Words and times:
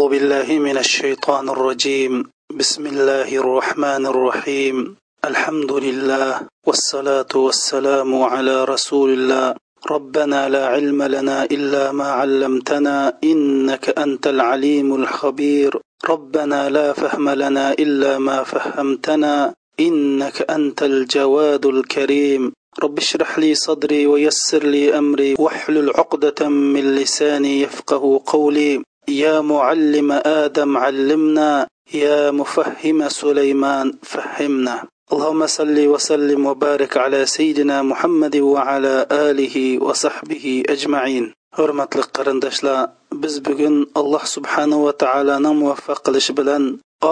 أعوذ 0.00 0.16
بالله 0.16 0.48
من 0.58 0.78
الشيطان 0.80 1.48
الرجيم. 1.48 2.12
بسم 2.56 2.86
الله 2.86 3.28
الرحمن 3.36 4.02
الرحيم. 4.06 4.96
الحمد 5.24 5.72
لله 5.72 6.32
والصلاة 6.66 7.32
والسلام 7.36 8.08
على 8.22 8.64
رسول 8.64 9.10
الله. 9.12 9.54
ربنا 9.90 10.48
لا 10.48 10.64
علم 10.72 11.02
لنا 11.02 11.44
إلا 11.44 11.92
ما 11.92 12.08
علمتنا 12.20 13.20
إنك 13.24 13.98
أنت 13.98 14.24
العليم 14.26 14.88
الخبير. 14.94 15.70
ربنا 16.08 16.68
لا 16.68 16.92
فهم 16.92 17.28
لنا 17.28 17.72
إلا 17.72 18.18
ما 18.18 18.40
فهمتنا 18.42 19.52
إنك 19.80 20.50
أنت 20.50 20.82
الجواد 20.82 21.66
الكريم. 21.66 22.52
رب 22.82 22.98
اشرح 22.98 23.38
لي 23.38 23.54
صدري 23.54 24.06
ويسر 24.06 24.64
لي 24.64 24.98
أمري 24.98 25.36
واحلل 25.38 25.90
عقدة 25.90 26.48
من 26.48 26.84
لساني 26.96 27.60
يفقه 27.60 28.22
قولي. 28.26 28.80
يا 29.10 29.40
معلم 29.40 30.12
آدم 30.12 30.76
علمنا 30.76 31.66
يا 31.94 32.30
مفهم 32.30 33.08
سليمان 33.08 33.94
فهمنا 34.02 34.84
اللهم 35.12 35.46
صل 35.46 35.86
وسلم 35.86 36.46
وبارك 36.46 36.96
على 36.96 37.26
سيدنا 37.26 37.82
محمد 37.82 38.36
وعلى 38.36 39.06
آله 39.10 39.78
وصحبه 39.82 40.62
أجمعين 40.68 41.32
hurmatli 41.58 42.02
qarindoshlar 42.16 42.90
biz 43.22 43.34
bugun 43.46 43.76
alloh 44.00 44.24
subhanahu 44.34 44.84
va 44.86 44.92
taoloning 45.02 45.56
muvaffaq 45.62 45.98
qilishi 46.06 46.32
bilan 46.38 46.64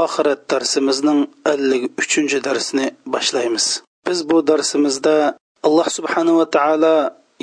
oxirat 0.03 0.41
darsimizning 0.53 1.21
ellik 1.53 1.83
uchinchi 2.03 2.39
darsini 2.47 2.87
boshlaymiz 3.15 3.67
biz 4.07 4.19
bu 4.31 4.37
darsimizda 4.51 5.17
alloh 5.67 5.89
subhanahu 5.97 6.39
va 6.41 6.47
taolo 6.57 6.95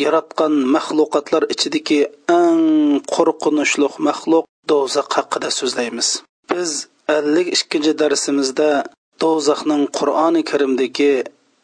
yaratgan 0.03 0.53
maxluqotlar 0.75 1.43
ichidagi 1.53 1.99
eng 2.39 2.63
qo'rqinchli 3.13 3.87
maxluq 4.07 4.45
do'zax 4.69 5.07
haqida 5.17 5.49
so'zlaymiz. 5.59 6.07
Biz 6.51 6.71
ellik 7.17 7.47
ikkinchi 7.57 7.93
darsimizda 8.01 8.69
do'zaxning 9.23 9.83
qur'oni 9.97 10.41
karimdagi 10.51 11.11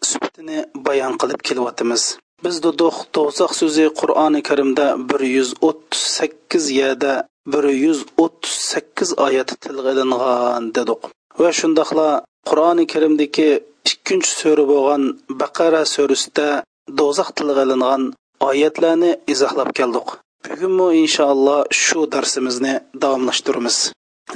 sifatini 0.10 0.60
bayon 0.88 1.14
qilib 1.22 1.42
kelyapmiz. 1.48 2.04
Biz 2.46 2.56
dedik 2.66 2.98
do'zax 3.16 3.52
so'zi 3.62 3.86
qur'oni 4.00 4.42
karimda 4.50 4.86
bir 5.10 5.22
yuz 5.36 5.50
o'ttiz 5.68 6.02
sakkiz 6.18 6.66
yada 6.82 7.14
bir 7.54 7.66
yuz 7.84 8.00
o'ttiz 8.24 8.56
sakkiz 8.72 9.10
oyati 9.26 9.56
tilga 9.64 9.92
ilingan 9.96 10.64
dedik. 10.78 11.02
Va 11.42 11.50
shundoqla 11.60 12.10
qur'oni 12.50 12.86
karimdagi 12.94 13.50
ikkinchi 13.92 14.32
so'ri 14.42 14.64
bo'lgan 14.72 15.04
baqara 15.42 15.82
so'risida 15.96 16.48
do'zax 17.00 17.30
tilga 17.38 17.64
ilingan 17.68 18.04
oyatlarni 18.50 19.12
izohlab 19.34 19.70
keldik. 19.80 20.08
Bugunmi 20.50 20.88
inshaalloh 21.04 21.60
shu 21.84 22.02
darsimizni 22.14 22.74
davomlashtiramiz. 23.02 23.78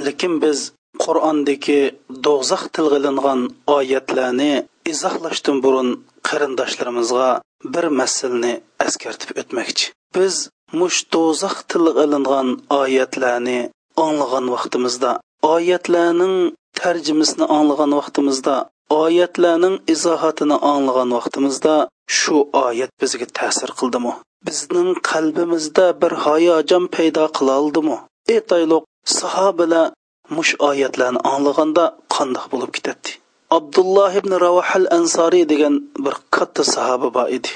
Lekin 0.06 0.34
biz 0.42 0.58
qur'ondagi 1.04 1.80
do'zax 2.26 2.62
tilga 2.76 2.96
ilingan 3.02 3.40
oyatlarni 3.76 4.52
izohlashdan 4.92 5.56
burun 5.64 5.88
qarindoshlarimizga 6.28 7.30
bir 7.74 7.86
masalni 8.00 8.52
eskartib 8.86 9.30
o'tmoqchi. 9.42 9.86
Biz 10.16 10.34
mush 10.80 10.98
do'zax 11.14 11.56
tilga 11.70 12.02
ilingan 12.06 12.48
oyatlarni 12.80 13.58
anglagan 14.06 14.46
vaqtimizda 14.54 15.10
oyatlarning 15.54 16.36
tarjimasini 16.80 17.46
anglagan 17.58 17.92
vaqtimizda 17.98 18.56
oyatlarning 19.02 19.76
izohatini 19.94 20.56
anglagan 20.72 21.10
vaqtimizda 21.18 21.74
shu 22.18 22.36
oyat 22.64 22.90
bizga 23.00 23.26
ta'sir 23.38 23.70
qildimi? 23.78 24.12
Bizning 24.46 24.90
qalbimizda 25.10 25.86
bir 26.02 26.12
hayajon 26.24 26.84
paydo 26.94 27.24
qila 27.36 27.54
oldimi 27.62 27.96
aytaylik 28.34 28.84
sahobalar 29.18 29.92
mush 30.36 30.52
oyatlarni 30.68 31.20
anglaganda 31.32 31.84
qandoq 32.14 32.46
bo'lib 32.52 32.70
ketadi? 32.76 33.10
Abdulloh 33.58 34.12
ibn 34.20 34.32
ravahal 34.44 34.86
ansoriy 34.98 35.44
degan 35.52 35.74
bir 36.04 36.14
katta 36.34 36.62
sahoba 36.74 37.08
bor 37.16 37.28
edi. 37.36 37.50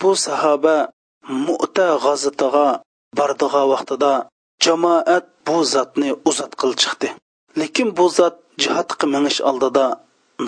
Bu 0.00 0.10
sahoba 0.26 0.76
mu'ta 1.46 1.88
g'azitiga 2.04 2.66
bordigan 3.18 3.66
vaqtida 3.72 4.12
jamoat 4.64 5.24
bu 5.46 5.56
zotni 5.74 6.10
uzat 6.30 6.52
qil 6.60 6.72
chiqdi. 6.82 7.08
Lekin 7.60 7.88
bu 7.98 8.06
zot 8.18 8.36
jihodga 8.62 9.06
minish 9.14 9.40
oldida 9.50 9.86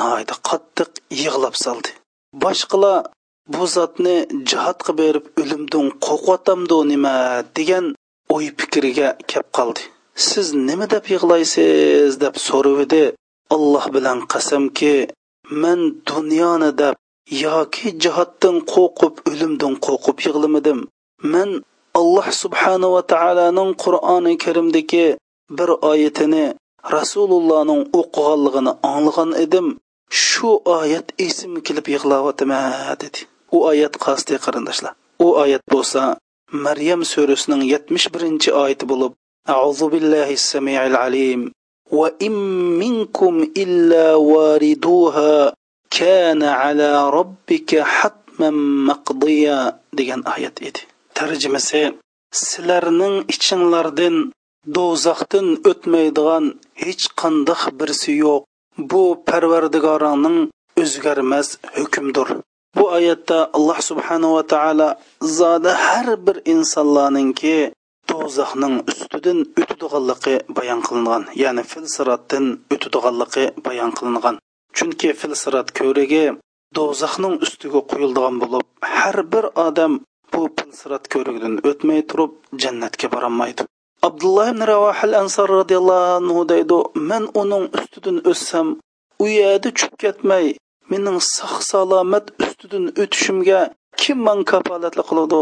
noyda 0.00 0.34
qattiq 0.49 0.91
yig'lab 1.21 1.54
soldi. 1.65 1.91
Boshqalar 2.43 2.99
bu 3.54 3.66
zotni 3.76 4.16
jihodga 4.50 4.92
berib 5.00 5.26
o'limdan 5.41 5.86
qo'rqyotamdu 6.06 6.76
nima 6.92 7.14
degan 7.59 7.86
o'y 8.34 8.47
fikriga 8.59 9.09
kelib 9.31 9.50
qoldi. 9.59 9.82
Siz 10.28 10.47
nima 10.69 10.86
deb 10.94 11.04
yig'laysiz 11.14 12.12
deb 12.25 12.34
so'ravidi 12.48 13.04
alloh 13.54 13.84
bilan 13.94 14.19
qasamki 14.32 14.94
man 15.62 15.81
dunyoni 16.10 16.70
deb 16.82 16.94
yoki 17.44 17.88
jihoddan 18.04 18.56
qo'rqib 18.72 19.14
o'limdan 19.31 19.75
qo'rqib 19.86 20.19
yig'lamadim. 20.26 20.78
Man 21.32 21.50
alloh 22.00 22.26
subhanava 22.42 23.00
taoloning 23.12 23.70
qur'oni 23.84 24.34
karimdagi 24.44 25.06
bir 25.59 25.70
oyatini 25.91 26.44
rasulullohning 26.97 27.82
o'qiganligini 28.00 28.72
anglagan 28.92 29.32
edim. 29.44 29.66
Shu 30.26 30.50
oyat 30.78 31.06
esim 31.26 31.53
kelib 31.66 31.86
yig'layotman 31.94 32.72
dedi. 33.03 33.20
u 33.56 33.58
oyat 33.72 33.94
qasdi 34.06 34.34
qarindoshlar 34.46 34.94
u 35.25 35.28
oyat 35.44 35.64
bo'lsa 35.74 36.02
maryam 36.66 37.02
surasining 37.12 37.62
yetmish 37.74 38.08
birinchi 38.14 38.50
oyati 38.64 38.86
bo'lib 38.91 39.14
أعوذ 39.50 39.81
بالله 39.94 40.30
السميع 40.34 40.86
العليم 40.88 41.52
وإن 41.91 42.31
منكم 42.80 43.34
إلا 43.58 44.16
واردوها 44.16 45.53
كان 45.91 46.44
على 46.44 47.09
ربك 47.09 47.80
حتما 47.80 48.50
مقضيا 48.90 49.80
degan 49.97 50.22
oyat 50.36 50.56
edi 50.68 50.81
tarjimasi 51.18 51.81
sizlarning 52.31 53.16
ichinglardan 53.34 54.16
do'zaxdan 54.75 55.47
o'tmaydigan 55.69 56.46
hech 56.84 57.06
qandoq 57.22 57.62
birsi 57.80 58.12
yo'q 58.24 58.41
bu 58.91 59.03
parvardigorangning 59.28 60.40
o'zgarmas 60.81 61.47
hukmdir 61.78 62.28
Bu 62.77 62.84
oyatda 62.99 63.39
alloh 63.56 63.79
subhanava 63.91 64.43
taolo 64.53 64.89
zoda 65.39 65.73
har 65.87 66.09
bir 66.27 66.37
insonlarningki 66.55 67.56
do'zaxning 68.11 68.75
ustidan 68.91 69.39
o'tadiganligi 69.61 70.34
bayon 70.56 70.81
qilingan 70.87 71.23
ya'ni 71.43 71.62
filsiratdan 71.73 72.45
o'tadiganligi 72.75 73.45
bayon 73.67 73.91
qilingan. 73.99 74.34
Chunki 74.77 75.09
filsirat 75.21 75.69
ko'rigi 75.78 76.25
do'zaxning 76.77 77.34
ustiga 77.45 77.81
qo'yildigan 77.91 78.37
bo'lib 78.43 78.67
har 78.97 79.19
bir 79.33 79.45
odam 79.67 79.93
bu 80.33 80.41
filsirat 80.59 81.05
ko'rigidan 81.12 81.55
o'tmay 81.71 82.01
turib 82.11 82.33
jannatga 82.62 83.09
borolmaydi 83.15 83.62
abdulloh 84.09 84.47
ibn 84.53 84.62
ravahil 84.73 85.15
ansor 85.23 85.49
roziyallohu 85.59 86.11
anhu 86.19 86.43
deydi 86.53 86.78
man 87.11 87.25
uning 87.43 87.65
ustidan 87.78 88.19
o'tsam 88.33 88.67
u 89.25 89.27
yerda 89.39 89.69
tushib 89.75 89.95
ketmay 90.05 90.47
mening 90.91 91.19
sog' 91.37 91.60
salomat 91.71 92.25
ustidan 92.44 92.84
o'tishimga 93.03 93.60
kim 94.00 94.19
man 94.26 94.38
kafolatli 94.50 95.03
qiladi? 95.09 95.41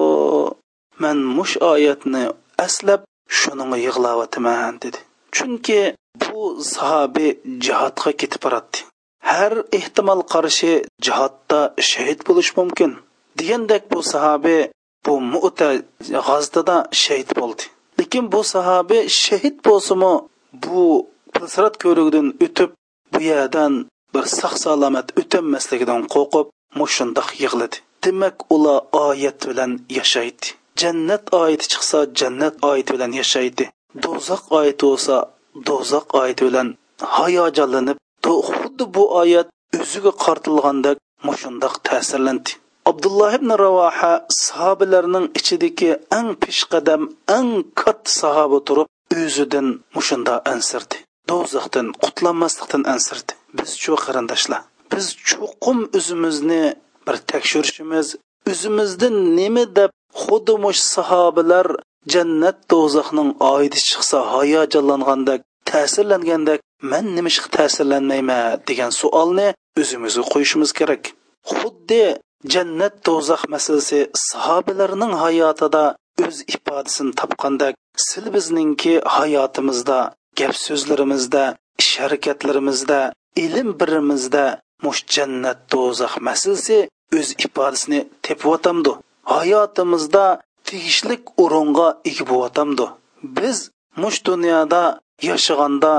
Man 1.03 1.19
mush 1.37 1.55
oyatni 1.73 2.23
aslab 2.67 3.01
shuninga 3.39 3.79
yig'layaptiman 3.87 4.75
dedi. 4.85 4.99
Chunki 5.37 5.81
bu 6.23 6.41
sahobi 6.75 7.29
jihodga 7.65 8.11
ketib 8.21 8.41
boradi. 8.45 8.79
Har 9.31 9.53
ehtimol 9.79 10.21
qarshi 10.33 10.73
jihodda 11.07 11.61
shahid 11.91 12.21
bo'lish 12.27 12.51
mumkin. 12.59 12.91
Degandek 13.39 13.83
bu 13.93 13.99
sahobi 14.13 14.59
bu 15.07 15.15
mu'ta 15.33 15.69
g'azdada 16.27 16.77
shahid 17.03 17.31
bo'ldi. 17.39 17.65
Lekin 17.99 18.25
bu 18.33 18.41
sahobi 18.55 18.99
shahid 19.25 19.57
bo'lsimi 19.67 20.13
bu 20.65 20.83
pilsirat 21.35 21.75
ko'rigidan 21.83 22.27
o'tib 22.45 22.71
bu 23.13 23.21
yerdan 23.31 23.73
bir 24.17 24.27
sog' 24.41 24.57
salomat 24.65 25.09
o'tolmasligidan 25.21 26.03
qo'rqib 26.15 26.47
mushundoq 26.81 27.29
yig'ladi. 27.43 27.77
Demak 28.05 28.37
ular 28.55 28.79
oyat 29.07 29.39
bilan 29.51 29.73
yashaydi. 29.99 30.47
Jannat 30.81 31.25
oyati 31.41 31.67
chiqsa 31.73 31.99
jannat 32.21 32.55
oyati 32.71 32.91
bilan 32.97 33.13
yashaydi. 33.21 33.65
Do'zax 34.05 34.43
oyati 34.59 34.83
bo'lsa 34.89 35.17
do'zax 35.69 36.05
oyati 36.21 36.43
bilan 36.49 36.69
hayajonlanib 37.17 37.99
xuddi 38.49 38.85
bu 38.95 39.05
oyat 39.21 39.49
o'ziga 39.81 40.13
qartilgandek 40.25 40.99
mushundoq 41.29 41.75
ta'sirlandi. 41.87 42.51
Abdulloh 42.91 43.33
ibn 43.39 43.51
ravoha 43.65 44.13
sahobalarning 44.47 45.27
ichidagi 45.39 45.91
eng 46.19 46.31
peshqadam 46.43 47.03
eng 47.37 47.51
katta 47.81 48.11
sahoba 48.21 48.59
turib 48.69 48.89
o'zidan 49.23 49.67
mushunda 49.97 50.35
ansirdi. 50.53 50.97
Do'zaxdan 51.31 51.87
qutlanmaslikdan 52.05 52.83
ansirdi. 52.95 53.33
Biz 53.59 53.71
shu 53.83 53.95
qarindoshlar 54.05 54.63
biz 54.93 55.07
chuqum 55.29 55.79
o'zimizni 55.99 56.65
bir 57.07 57.17
tekshirishimiz 57.33 58.07
o'zimizdan 58.51 59.17
nima 59.39 59.65
deb 59.79 59.91
xuddi 60.23 60.55
mush 60.65 60.81
sahobalar 60.95 61.67
jannat 62.13 62.57
do'zaxning 62.73 63.31
oidi 63.53 63.79
chiqsa 63.89 64.19
hayajonlangandek 64.35 65.41
ta'sirlangandek 65.71 66.61
man 66.91 67.05
nima 67.17 67.29
ish 67.33 67.41
ta'sirlanmayman? 67.57 68.63
degan 68.69 68.91
savolni 69.01 69.49
o'zimizga 69.81 70.25
qo'yishimiz 70.33 70.71
kerak. 70.79 71.03
Xuddi 71.57 72.03
jannat 72.53 72.95
do'zax 73.07 73.43
masalasi 73.55 74.01
sahobalarning 74.31 75.13
hayotida 75.25 75.85
o'z 76.27 76.37
ifodasini 76.55 77.13
topgandek 77.21 77.75
sil 78.09 78.27
bizningki 78.35 78.95
hayotimizda 79.17 79.99
gap 80.39 80.55
so'zlarimizda 80.67 81.45
ish 81.83 81.93
harakatlarimizda 82.03 83.01
ilm 83.45 83.69
birimizda 83.81 84.45
mush 84.85 85.03
jannat 85.15 85.59
do'zax 85.73 86.13
masalasi 86.29 86.79
o'z 87.19 87.29
ifodasini 87.45 88.01
tepiyotamdi 88.27 88.93
hayotimizda 89.35 90.25
tegishlik 90.69 91.23
o'ringa 91.43 91.89
ega 92.11 92.25
bo'yotamdi 92.33 92.87
biz 93.37 93.59
mush 94.03 94.19
dunyoda 94.29 94.83
yashaganda 95.29 95.93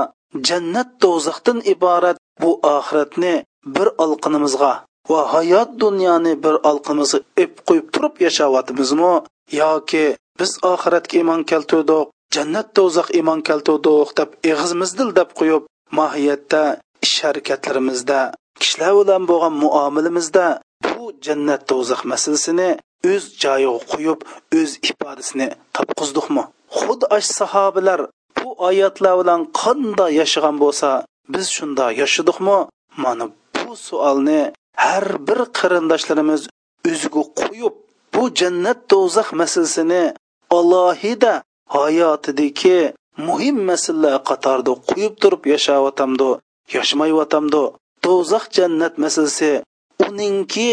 jannat 0.48 0.88
do'zaxdan 1.02 1.58
iborat 1.74 2.16
bu 2.42 2.50
oxiratni 2.74 3.34
bir 3.74 3.88
olqinimizga 4.04 4.72
va 5.10 5.20
hayot 5.34 5.70
dunyoni 5.84 6.32
bir 6.44 6.54
olqimizga 6.70 7.18
ep 7.44 7.52
qo'yib 7.68 7.86
turib 7.94 8.14
yashayotimizmi 8.26 9.12
yoki 9.62 10.04
biz 10.40 10.50
oxiratga 10.72 11.14
iymon 11.20 11.42
keltirdik 11.50 12.08
jannat 12.34 12.68
do'zax 12.78 13.08
iymon 13.18 13.40
keltirdik 13.48 14.08
deb 14.18 14.30
eg'izimizdil 14.50 15.08
deb 15.18 15.30
qo'yib 15.40 15.62
mohiyatda 15.98 16.62
ish 17.06 17.16
harakatlarimizda 17.26 18.20
kishilar 18.60 18.92
bilan 19.00 19.22
bo'lgan 19.30 19.54
muomilamizda 19.64 20.46
bu 20.86 21.02
jannat 21.26 21.62
do'zax 21.70 22.00
masalasini 22.12 22.70
o'z 23.12 23.24
joyiga 23.42 23.78
qo'yib 23.92 24.20
o'z 24.60 24.70
ifodasini 24.88 25.48
topqizdikmi 25.76 26.42
xuddi 26.78 27.06
ash 27.16 27.28
sahobalar 27.38 28.00
bu 28.36 28.48
oyatlar 28.68 29.14
bilan 29.20 29.40
qanday 29.60 30.10
yashagan 30.20 30.56
bo'lsa 30.62 30.88
biz 31.34 31.46
shunda 31.56 31.84
yashadikmi 32.02 32.58
mana 33.04 33.24
bu 33.56 33.70
savolni 33.86 34.40
har 34.84 35.06
bir 35.28 35.40
qarindoshlarimiz 35.58 36.42
o'ziga 36.90 37.22
qo'yib 37.40 37.74
bu 38.14 38.22
jannat 38.40 38.78
do'zax 38.92 39.28
masalasini 39.40 40.02
alohida 40.58 41.34
hayotidagi 41.76 42.78
muhim 43.26 43.56
masalalar 43.70 44.14
qatorida 44.28 44.72
qo'yib 44.88 45.14
turib 45.22 45.42
yashayotamdi 45.54 46.30
yashamayyotamdi 46.76 47.62
do'zax 48.04 48.44
jannat 48.56 48.94
masalasi. 49.04 49.52
Uningki 50.06 50.68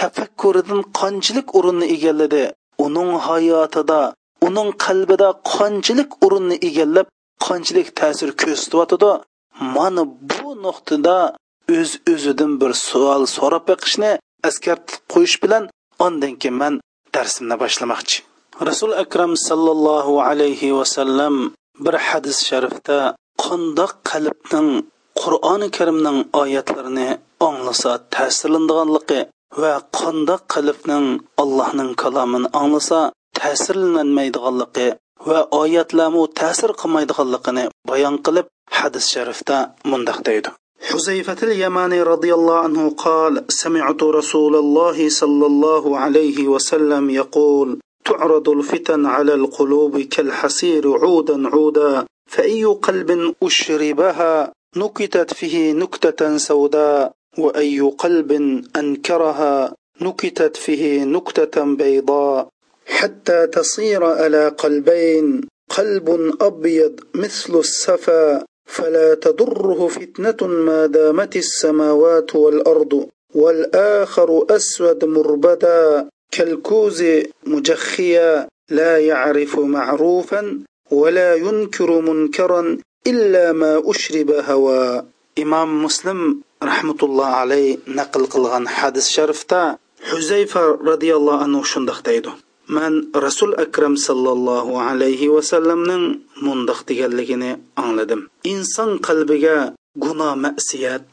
tafakkuridan 0.00 0.80
qanchalik 0.98 1.48
o'rinni 1.58 1.86
egalladi. 1.96 2.44
Uning 2.86 3.10
hayotida 3.26 4.00
uning 4.46 4.70
qalbida 4.84 5.28
qanchalik 5.54 6.10
o'rinni 6.24 6.56
egallab 6.68 7.06
qanchalik 7.46 7.88
ta'sir 8.00 8.30
ko'rsatyotidi 8.42 9.10
mana 9.76 10.02
bu 10.30 10.48
nuqtada 10.64 11.16
o'z 11.78 11.80
öz 11.80 11.90
o'zidan 12.12 12.52
bir 12.60 12.72
savol 12.88 13.22
so'rab 13.36 13.64
beqishni 13.70 14.12
askartib 14.48 15.00
qo'yish 15.12 15.36
bilan 15.42 15.64
ondan 16.06 16.32
keyin 16.40 16.56
man 16.62 16.74
darsimni 17.14 17.56
boshlamoqchi. 17.62 18.16
Rasul 18.68 18.92
akram 19.04 19.32
sallallohu 19.48 20.14
alayhi 20.28 20.74
vasallam 20.78 21.34
bir 21.84 21.94
hadis 22.08 22.38
sharifda 22.48 22.98
qandoq 23.44 23.92
qalbning 24.10 24.68
qur'oni 25.22 25.68
karimning 25.76 26.18
oyatlarini 26.42 27.08
anglasa 27.48 27.92
ta'sirlandiganligi 28.14 29.20
va 29.62 29.72
qandoq 29.98 30.42
qalbning 30.54 31.06
allohning 31.42 31.90
kalomini 32.02 32.48
anglasa 32.62 33.00
ta'sirlanmaydiganligi 33.40 34.88
va 35.28 35.40
oyatlarmu 35.62 36.22
ta'sir 36.40 36.70
qilmaydiganligini 36.80 37.64
bayon 37.90 38.16
qilib 38.26 38.46
hadis 38.78 39.06
sharifda 39.14 39.58
mundoq 39.90 40.20
deydi 40.28 40.52
حذيفة 40.90 41.40
اليماني 41.42 42.02
رضي 42.02 42.34
الله 42.34 42.58
عنه 42.58 42.90
قال 42.90 43.44
سمعت 43.48 44.02
رسول 44.02 44.56
الله 44.56 45.08
صلى 45.08 45.46
الله 45.46 45.98
عليه 45.98 46.48
وسلم 46.48 47.10
يقول 47.10 47.68
تعرض 48.04 48.48
الفتن 48.48 49.06
على 49.06 49.34
القلوب 49.34 50.00
كالحسير 50.00 50.84
عودا 51.02 51.48
عودا 51.48 52.06
فأي 52.32 52.64
قلب 52.64 53.34
أشربها 53.42 54.52
نكتت 54.76 55.34
فيه 55.34 55.72
نكتة 55.72 56.36
سوداء 56.36 57.12
وأي 57.38 57.80
قلب 57.80 58.32
أنكرها 58.76 59.74
نكتت 60.00 60.56
فيه 60.56 61.04
نكتة 61.04 61.64
بيضاء. 61.74 62.48
حتى 62.86 63.46
تصير 63.46 64.04
على 64.04 64.48
قلبين 64.48 65.40
قلب 65.68 66.32
أبيض 66.40 67.00
مثل 67.14 67.58
السفا 67.58 68.44
فلا 68.66 69.14
تضره 69.14 69.88
فتنة 69.88 70.48
ما 70.48 70.86
دامت 70.86 71.36
السماوات 71.36 72.36
والأرض. 72.36 73.08
والآخر 73.34 74.46
أسود 74.50 75.04
مربدا 75.04 76.08
كالكوز 76.30 77.04
مجخيا. 77.46 78.48
لا 78.70 78.98
يعرف 78.98 79.58
معروفا 79.58 80.58
ولا 80.90 81.34
ينكر 81.34 82.00
منكرا. 82.00 82.78
illa 83.10 83.52
ma 83.52 83.72
ushriba 83.92 84.36
hawa 84.48 85.04
imom 85.36 85.70
muslim 85.84 86.20
rahmatulloh 86.70 87.30
alayhi 87.42 87.80
naql 87.98 88.24
qilgan 88.34 88.64
hadis 88.76 89.06
sharifda 89.16 89.60
huzayfa 90.10 90.62
roziyallohu 90.90 91.42
anhu 91.44 91.60
shundoq 91.72 91.98
deydi 92.08 92.30
man 92.76 92.94
rasul 93.26 93.52
akram 93.64 93.94
sallallohu 94.06 94.80
alayhi 94.88 95.32
vasallamning 95.36 96.04
mundoq 96.46 96.80
deganligini 96.88 97.50
angladim 97.82 98.20
inson 98.52 98.90
qalbiga 99.06 99.56
gunoh 100.04 100.32
masiyat 100.44 101.08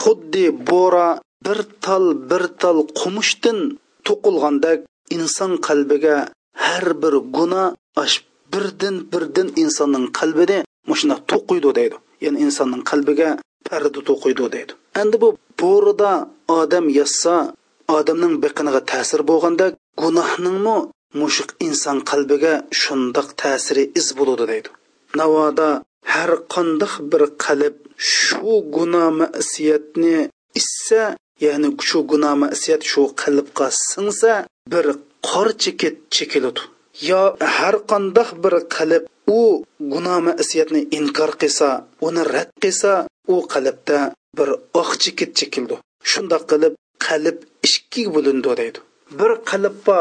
xuddi 0.00 0.46
bo'ra 0.70 1.08
bir 1.46 1.58
tal 1.84 2.04
bir 2.30 2.44
tal 2.62 2.78
qumushdan 3.00 3.58
to'qilgandek 4.06 4.80
inson 5.16 5.52
qalbiga 5.66 6.16
har 6.64 6.86
bir 7.02 7.14
gunoh 7.36 7.68
ash 8.04 8.16
birdan 8.52 8.96
birdan 9.12 9.48
insonning 9.62 10.06
qalbini 10.18 10.58
mushuna 10.88 11.16
to'qiydi 11.30 11.70
deydi. 11.78 11.96
Ya'ni 12.24 12.38
insonning 12.46 12.82
qalbiga 12.90 13.30
parda 13.68 14.00
to'qiydi 14.08 14.44
deydi. 14.54 14.72
Endi 15.00 15.16
bu 15.22 15.28
bo'rida 15.62 16.12
odam 16.60 16.86
yozsa 16.98 17.34
odamning 17.98 18.34
biqiniga 18.44 18.80
ta'sir 18.92 19.20
bo'lganda 19.30 19.66
gunohningmi 20.02 20.76
mushuq 21.20 21.50
inson 21.66 21.98
qalbiga 22.10 22.54
shundoq 22.82 23.28
ta'siri 23.42 23.82
iz 24.00 24.06
bo'ludi 24.18 24.44
deydi. 24.52 24.68
Navoda 25.20 25.68
har 26.12 26.30
qandoq 26.54 26.92
bir 27.10 27.22
qalb 27.44 27.74
shu 28.14 28.52
gunoh 28.76 29.08
masiyatni 29.20 30.16
issa 30.60 31.02
ya'ni 31.46 31.68
shu 31.88 31.98
gunoh 32.10 32.34
masiyat 32.44 32.82
shu 32.90 33.02
qalbga 33.22 33.66
singsa 33.90 34.32
bir 34.72 34.86
qor 35.28 35.48
chekit 35.62 35.96
chekiladi. 36.16 36.62
Yo 37.00 37.22
har 37.56 37.76
qandoq 37.90 38.28
bir 38.42 38.54
qalb 38.76 39.02
u 39.38 39.40
gunoh 39.92 40.18
masiyatni 40.28 40.80
inkor 40.98 41.30
qilsa 41.40 41.68
uni 42.06 42.22
rad 42.34 42.50
qilsa 42.62 42.92
u 43.34 43.36
qalbda 43.52 43.98
bir 44.38 44.48
oq 44.80 44.90
chekit 45.02 45.30
chekildi. 45.38 45.76
Shundoq 46.10 46.42
qilib 46.50 46.74
qalb 47.06 47.36
ikkiga 47.68 48.10
bo'lindi 48.14 48.50
deydi. 48.60 48.78
Bir 49.18 49.32
qalbga 49.50 49.98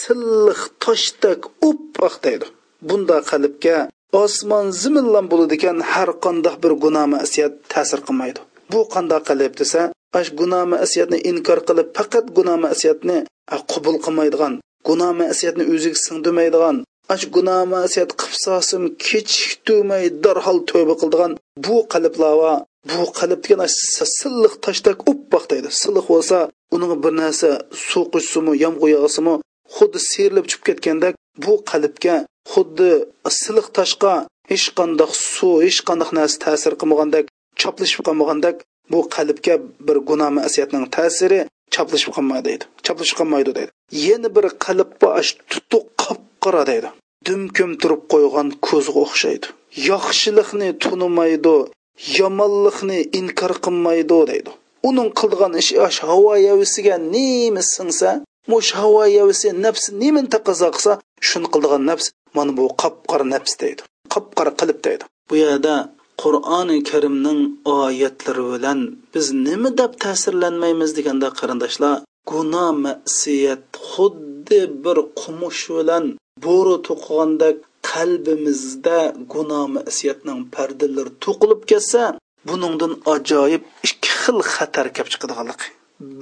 silliq 0.00 0.60
toshdek 0.82 1.40
oppoq 1.68 2.14
deydi. 2.26 2.46
Bunda 2.88 3.16
qalbga 3.30 3.76
osmon 4.22 4.66
ziminlan 4.82 5.26
bo'ladigan 5.32 5.78
har 5.92 6.10
qandoq 6.24 6.56
bir 6.62 6.72
gunoh 6.84 7.06
masiyat 7.16 7.52
ta'sir 7.72 8.00
qilmaydi. 8.06 8.40
Bu 8.72 8.80
qandoq 8.94 9.22
qalb 9.28 9.52
desa 9.60 9.82
ash 10.18 10.30
gunoh 10.40 10.64
masiyatni 10.74 11.18
inkor 11.30 11.58
qilib 11.68 11.88
faqat 11.96 12.26
gunoh 12.36 12.56
masiyatni 12.66 13.18
qabul 13.72 13.96
qilmaydigan 14.04 14.54
gunoh 14.88 15.12
masiyatni 15.22 15.64
o'ziga 15.74 15.98
singdirmaydigan 16.06 16.76
ash 17.14 17.24
gunoh 17.34 17.60
masiyat 17.74 18.10
qilsasim 18.20 18.82
kechiktirmay 19.06 20.04
darhol 20.24 20.58
tavba 20.70 20.94
qildigan 21.00 21.32
bu 21.64 21.76
qalblarga 21.92 22.52
bu 22.90 23.04
qalb 23.18 23.40
degan 23.44 23.60
silliq 24.18 24.54
toshdek 24.64 24.98
oppoq 25.10 25.44
deydi. 25.52 25.68
Silliq 25.80 26.06
bo'lsa 26.12 26.38
uning 26.74 26.92
bir 27.04 27.12
narsa 27.22 27.48
suv 27.88 28.04
quchsimi 28.12 28.52
yomg'ir 28.64 28.90
yog'simi 28.96 29.34
xuddi 29.76 29.98
serilib 30.10 30.46
chiqib 30.50 30.64
ketgandek 30.68 31.14
bu 31.44 31.52
qalbga 31.70 32.16
xuddi 32.52 32.90
silliq 33.40 33.68
toshqa 33.78 34.12
hech 34.50 34.66
qanday 34.78 35.10
suv 35.34 35.54
hech 35.66 35.80
qanday 35.88 36.10
narsa 36.18 36.36
ta'sir 36.44 36.72
qilmagandek 36.80 37.24
choplashib 37.60 38.00
qolmagandek 38.06 38.56
bu 38.92 39.00
qalbga 39.16 39.54
bir 39.86 39.96
gunoh 40.08 40.30
masiyatning 40.38 40.84
ta'siri 40.96 41.40
chaplashib 41.74 42.10
qolmaydi 42.16 42.44
deydi. 42.48 42.64
Chaplashib 42.86 43.16
qolmaydi 43.20 43.50
deydi. 43.58 43.70
Yana 44.06 44.28
bir 44.36 44.46
qalbga 44.64 45.10
tutuq 45.50 45.86
qop 46.02 46.20
qora 46.44 46.62
deydi. 46.70 46.88
Dumkim 47.26 47.70
turib 47.82 48.02
qo'ygan 48.12 48.48
ko'zga 48.66 48.98
o'xshaydi. 49.06 49.46
Yaxshilikni 49.90 50.68
tunimaydi 50.82 51.56
yomonlikni 52.18 52.98
inkor 53.20 53.52
qilmaydi 53.64 54.18
deydi. 54.30 54.50
Uning 54.88 55.10
qilgan 55.20 55.52
ishi 55.62 55.74
havo 56.10 56.32
yavisiga 56.48 56.96
nima 57.14 57.62
singsa 57.74 58.10
mush 58.50 58.70
havo 58.78 59.02
yavisi 59.18 59.48
nafs 59.64 59.84
nimani 60.00 60.28
taqozo 60.34 60.68
qilsa 60.74 60.92
shuni 61.28 61.48
qildigan 61.52 61.82
nafs 61.90 62.06
mana 62.36 62.52
bu 62.56 62.64
qop 62.82 62.94
qora 63.10 63.24
nafs 63.34 63.52
deydi. 63.62 63.82
Qop 64.12 64.26
qora 64.38 64.52
qilib 64.60 64.78
deydi. 64.86 65.04
Bu 65.28 65.34
yerda 65.42 65.74
qur'oni 66.22 66.78
karimning 66.90 67.40
oyatlari 67.80 68.44
bilan 68.52 68.78
biz 69.14 69.26
nima 69.46 69.70
deb 69.80 69.92
ta'sirlanmaymiz 70.04 70.90
deganda 70.98 71.28
qarindoshlar 71.38 71.94
gunoh 72.30 72.70
masiyat 72.86 73.64
xuddi 73.90 74.60
bir 74.84 74.98
qumush 75.20 75.62
bilan 75.76 76.04
bo'ri 76.44 76.76
to'qigandek 76.88 77.56
qalbimizda 77.90 78.98
gunoh 79.34 79.64
masiyatning 79.76 80.40
pardalari 80.54 81.12
to'qilib 81.24 81.62
ketsa 81.70 82.02
buningdan 82.48 82.92
ajoyib 83.14 83.62
ikki 83.88 84.10
xil 84.20 84.38
xatar 84.54 84.86
kelib 84.94 85.10
chiqadiganligi 85.12 85.66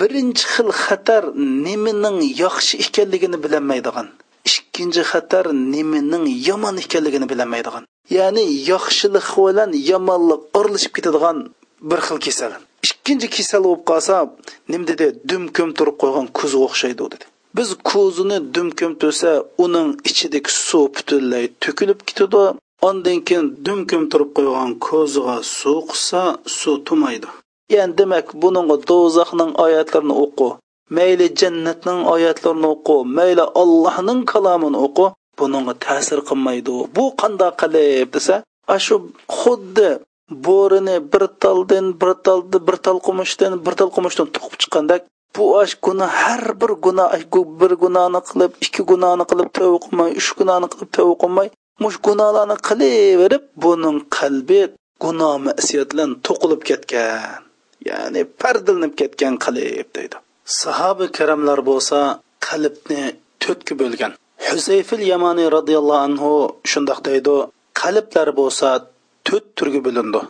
birinchi 0.00 0.44
xil 0.54 0.70
xatar 0.84 1.22
nimaning 1.66 2.18
yaxshi 2.42 2.74
ekanligini 2.84 3.38
bilmaydigan 3.44 4.08
ikkinchi 4.50 5.02
xatar 5.12 5.44
nimaning 5.74 6.24
yomon 6.48 6.76
ekanligini 6.84 7.26
bilmaydigan 7.32 7.84
ya'ni 8.10 8.44
yaxshilik 8.70 9.28
bilan 9.36 9.70
yomonlik 9.90 10.40
o'rlashib 10.58 10.92
ketadigan 10.96 11.36
bir 11.90 12.00
xil 12.06 12.18
kasal. 12.26 12.52
Ikkinchi 12.86 13.28
kasal 13.36 13.62
bo'lib 13.68 13.84
qolsa 13.90 14.16
nima 14.70 14.84
dedi 14.90 15.06
dum 15.30 15.44
turib 15.78 15.96
qo'ygan 16.02 16.26
kuzga 16.38 16.60
o'xshaydi 16.66 17.04
dedi. 17.14 17.24
Biz 17.56 17.68
ko'zini 17.90 18.38
dum 18.54 18.68
ko'mtirsa 18.80 19.30
uning 19.64 19.88
ichidagi 20.10 20.50
suv 20.66 20.84
butunlay 20.96 21.44
to'kilib 21.62 22.00
ketadi. 22.08 22.44
Ondan 22.88 23.18
keyin 23.28 23.46
dum 23.66 23.80
turib 24.12 24.30
qo'ygan 24.36 24.70
ko'ziga 24.88 25.36
suv 25.58 25.78
qilsa 25.90 26.20
suv 26.58 26.76
tumaydi. 26.86 27.28
Ya'ni 27.74 27.92
demak 27.98 28.26
buninga 28.42 28.76
do'zaxning 28.90 29.52
oyatlarini 29.64 30.14
o'qi 30.24 30.48
mayli 30.96 31.26
jannatning 31.40 32.00
oyatlarini 32.14 32.68
o'qi 32.74 32.96
mayli 33.18 33.44
allohning 33.62 34.20
kalomini 34.32 34.78
o'qi 34.86 35.06
buningga 35.42 35.74
ta'sir 35.86 36.18
qilmaydi. 36.28 36.72
Bu 36.96 37.04
qandoq 37.20 37.54
qilib 37.62 38.08
desa 38.16 38.36
shu 38.86 38.96
xuddi 39.38 39.90
bo'rini 40.46 40.96
bir 41.12 41.24
taldan 41.42 41.86
bir 42.00 42.12
taldi 42.26 42.58
bir 42.66 42.76
tal 42.84 42.98
qumushdan 43.06 43.52
bir 43.66 43.74
tal 43.78 43.90
qumushdan 43.96 44.26
to'qib 44.34 44.58
chiqqandak 44.62 45.02
bu 45.36 45.44
ash 45.62 45.74
gunoh 45.86 46.10
har 46.22 46.44
bir 46.60 46.72
gunoh 46.84 47.08
bir 47.60 47.72
gunohni 47.82 48.20
qilib 48.28 48.52
ikki 48.64 48.82
gunohni 48.90 49.24
qilib 49.30 49.48
tavba 49.56 49.78
qilmay 49.84 50.10
uch 50.20 50.30
gunohni 50.38 50.66
qilib 50.72 50.90
tavba 50.96 51.14
qilmay 51.22 51.48
mush 51.82 51.98
gunohlarni 52.06 52.56
qilaverib 52.68 53.44
buning 53.64 53.98
qalbi 54.18 54.60
gunoh 55.04 55.34
masiyat 55.46 55.88
bilan 55.92 56.10
to'qilib 56.26 56.62
ketgan 56.68 57.40
ya'ni 57.88 58.22
pardilinib 58.42 58.92
ketgan 59.00 59.34
qalb 59.44 59.88
deydi. 59.96 60.16
Sahoba 60.60 61.06
karamlar 61.18 61.58
bo'lsa 61.70 61.98
qalbni 62.48 63.02
to'rtga 63.42 63.74
bo'lgan 63.82 64.12
huzayfil 64.48 65.04
yamani 65.12 65.44
roziyallohu 65.56 66.04
anhu 66.06 66.30
shundoq 66.70 66.98
deydi. 67.08 67.36
Qalblar 67.80 68.28
bo'lsa 68.40 68.68
to'rt 69.26 69.46
turga 69.58 69.80
bo'lindi. 69.86 70.20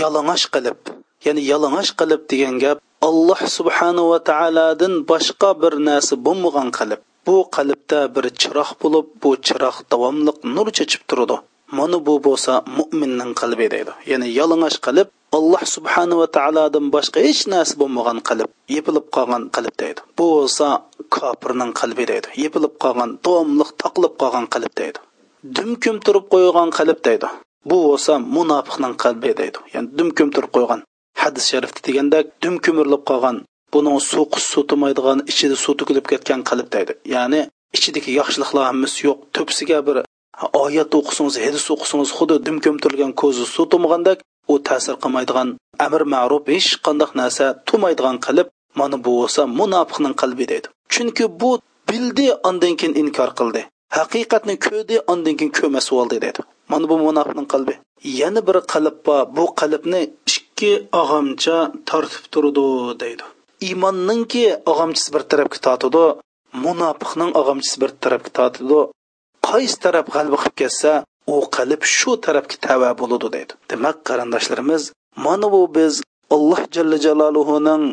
Yalang'och 0.00 0.44
qalb 0.54 0.80
ya'ni 1.26 1.42
yalang'och 1.52 1.90
qalb 2.00 2.20
degan 2.30 2.54
gap 2.64 2.78
alloh 3.08 3.40
subhanahu 3.56 4.10
va 4.12 4.18
taolodan 4.30 4.94
boshqa 5.10 5.50
bir 5.62 5.72
narsa 5.88 6.14
bo'lmagan 6.26 6.68
qalb. 6.78 7.00
Bu 7.26 7.36
qalbda 7.56 8.00
bir 8.14 8.24
chiroq 8.40 8.70
bo'lib 8.82 9.06
bu 9.22 9.30
chiroq 9.46 9.76
davomli 9.92 10.32
nur 10.56 10.68
chechib 10.78 11.02
turadi. 11.10 11.36
Mana 11.76 11.98
bu 12.06 12.14
bo'lsa 12.26 12.52
mo'minning 12.78 13.32
qalbi 13.40 13.66
deydi. 13.74 13.92
Ya'ni 14.10 14.28
yalang'och 14.38 14.78
qalb 14.86 15.08
alloh 15.38 15.62
subhanahu 15.74 16.20
va 16.22 16.28
taolodan 16.36 16.86
boshqa 16.94 17.18
hech 17.26 17.42
narsa 17.52 17.74
bo'lmagan 17.80 18.18
qalb 18.28 18.48
yepilib 18.76 19.06
qolgan 19.16 19.42
qalb 19.56 19.74
deydi. 19.82 20.00
Bu 20.18 20.24
bo'lsa 20.36 20.66
kofirning 21.16 21.72
qalbi 21.80 22.04
deydi 22.12 22.28
yepilib 22.42 22.74
qolgan 22.84 23.10
to'mliq 23.26 23.70
taqilib 23.82 24.14
qolgan 24.22 24.46
qalb 24.54 24.72
deydi. 24.80 24.98
Dumkum 25.56 25.96
turib 26.06 26.24
qo'ygan 26.32 26.68
qalb 26.78 26.98
deydi 27.08 27.28
bu 27.70 27.76
bo'lsa 27.86 28.12
munofiqning 28.36 28.94
qalbi 29.04 29.30
deydi. 29.40 29.58
Ya'ni 29.74 29.88
dumkum 29.98 30.28
turib 30.34 30.50
qo'ygan. 30.56 30.80
Hadis 31.22 31.44
sharifda 31.50 31.80
deganda 31.88 32.18
dum 32.42 32.54
ko'mirilib 32.64 33.02
qolgan 33.10 33.36
buning 33.72 33.96
suv 34.10 34.26
suv 34.50 34.64
ichida 35.32 35.56
suv 35.64 35.74
to'kilib 35.80 36.06
ketgan 36.12 36.40
qalb 36.50 36.68
deydi. 36.74 36.92
Ya'ni 37.14 37.40
ichidagi 37.76 38.10
yaxshiliklar 38.20 38.64
hammasi 38.70 38.98
yo'q 39.06 39.18
to'psiga 39.36 39.78
bir 39.86 39.96
oyat 40.64 40.94
o'qisangiz 40.98 41.36
hadis 41.44 41.64
o'qisangiz 41.74 42.10
xuddi 42.18 42.36
dum 42.46 42.56
ko'mtirilgan 42.64 43.12
ko'zi 43.22 43.44
suv 43.54 43.66
turmagandek 43.72 44.18
u 44.52 44.54
ta'sir 44.68 44.94
qilmaydigan 45.02 45.48
amr 45.86 46.02
ma'ruf 46.14 46.44
hech 46.54 46.70
qanday 46.86 47.10
narsa 47.20 47.44
turmaydigan 47.68 48.16
qalb 48.26 48.48
mana 48.80 48.96
bu 49.04 49.10
bo'lsa 49.20 49.42
munofiqning 49.60 50.14
qalbi 50.22 50.44
deydi 50.52 50.68
chunki 50.92 51.24
bu 51.40 51.50
bildi 51.90 52.26
ondan 52.48 52.74
keyin 52.80 52.94
inkor 53.02 53.30
qildi 53.40 53.62
haqiqatni 53.98 54.54
ko'rdi 54.66 54.96
ondan 55.12 55.34
keyin 55.38 55.52
ko'rmas 55.58 55.86
oldi 56.00 56.16
deydi 56.24 56.40
mana 56.72 56.84
bu 56.90 56.96
munofiqning 57.06 57.48
qalbi 57.54 57.74
yana 58.20 58.40
bir 58.48 58.56
qalb 58.72 58.96
bor 59.06 59.22
bu 59.36 59.44
qalbni 59.60 60.02
ikki 60.32 60.72
og'amcha 61.00 61.56
tortib 61.90 62.24
turdi 62.32 62.66
deydi 63.02 63.24
iymonninki 63.68 64.44
og'amchisi 64.72 65.08
bir 65.14 65.22
tarafga 65.30 65.58
tortidi 65.66 66.04
munofiqning 66.64 67.30
og'amchisi 67.40 67.76
bir 67.82 67.90
tarafga 68.02 68.30
tortidi 68.38 68.80
qaysi 69.50 69.76
taraf 69.84 70.06
g'alba 70.14 70.36
qilib 70.42 70.56
ketsa 70.60 70.92
u 71.32 71.34
qalb 71.56 71.82
shu 71.96 72.10
tarafga 72.24 72.56
tava 72.66 72.90
bo'ladi 73.00 73.28
deydi. 73.34 73.52
Demak 73.70 73.96
qarindoshlarimiz 74.08 74.82
mana 75.24 75.46
bu 75.54 75.62
biz 75.76 75.94
alloh 76.34 76.62
jalla 76.74 76.96
jaloluhuning 77.06 77.84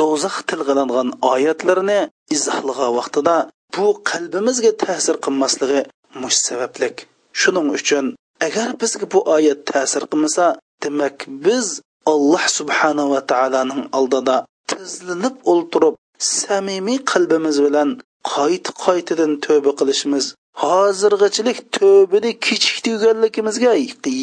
do'zax 0.00 0.36
tilg'ilangan 0.50 1.08
oyatlarini 1.32 2.00
izohlagan 2.36 2.90
vaqtida 2.98 3.36
bu 3.74 3.86
qalbimizga 4.10 4.72
ta'sir 4.84 5.16
qilmasligi 5.24 5.80
mush 6.20 6.38
sabablik. 6.46 6.96
Shuning 7.40 7.68
uchun 7.78 8.04
agar 8.46 8.68
bizga 8.80 9.06
bu 9.12 9.20
oyat 9.36 9.60
ta'sir 9.70 10.02
qilmasa 10.10 10.46
demak 10.82 11.16
biz 11.46 11.66
alloh 12.12 12.44
subhanava 12.58 13.20
taoloning 13.32 13.82
oldida 13.98 14.36
tizlinib 14.70 15.36
o'ltirib 15.52 15.94
samimiy 16.36 16.98
qalbimiz 17.12 17.56
bilan 17.66 17.88
qayta 18.32 18.70
qaytadan 18.84 19.32
tövbe 19.46 19.72
qilishimiz 19.80 20.24
hozirgachilik 20.62 21.58
tövbani 21.78 22.30
kechiktirganligimizga 22.46 23.72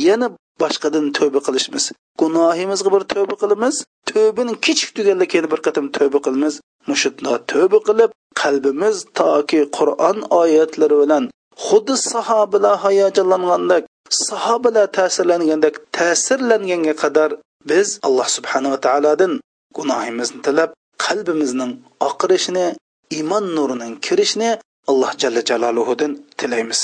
yana 0.08 0.28
boshqadan 0.62 1.06
tövbe 1.18 1.40
qilishimiz. 1.48 1.86
Gunohimizga 2.22 2.90
bir 2.96 3.04
tövbe 3.14 3.36
qilamiz 3.42 3.76
tövbani 4.12 4.54
kechik 4.66 4.90
tuganligini 4.98 5.48
bir 5.54 5.60
qatam 5.66 5.86
tövbe 5.98 6.20
qilamiz. 6.26 6.54
Mushunda 6.90 7.34
tövbe 7.52 7.80
qilib 7.88 8.12
qalbimiz 8.42 8.96
toki 9.20 9.62
qur'on 9.78 10.18
oyatlari 10.42 10.96
bilan 11.02 11.24
xuddi 11.66 11.96
sahobalar 12.12 12.76
hayajonlangandek 12.86 13.84
sahobalar 14.28 14.88
ta'sirlangandek 14.98 15.76
ta'sirlanganga 15.98 16.94
qadar 17.04 17.30
biz 17.70 17.88
alloh 18.08 18.28
subhanava 18.38 18.78
taolodan 18.86 19.34
gunohimizni 19.78 20.40
tilab 20.48 20.70
qalbimizning 21.06 21.72
oqirishini 22.10 22.68
iymon 23.17 23.45
nurining 23.57 23.95
kirishini 24.05 24.51
alloh 24.91 25.13
jalla 25.21 25.41
jaloluhudan 25.51 26.13
tilaymiz 26.39 26.81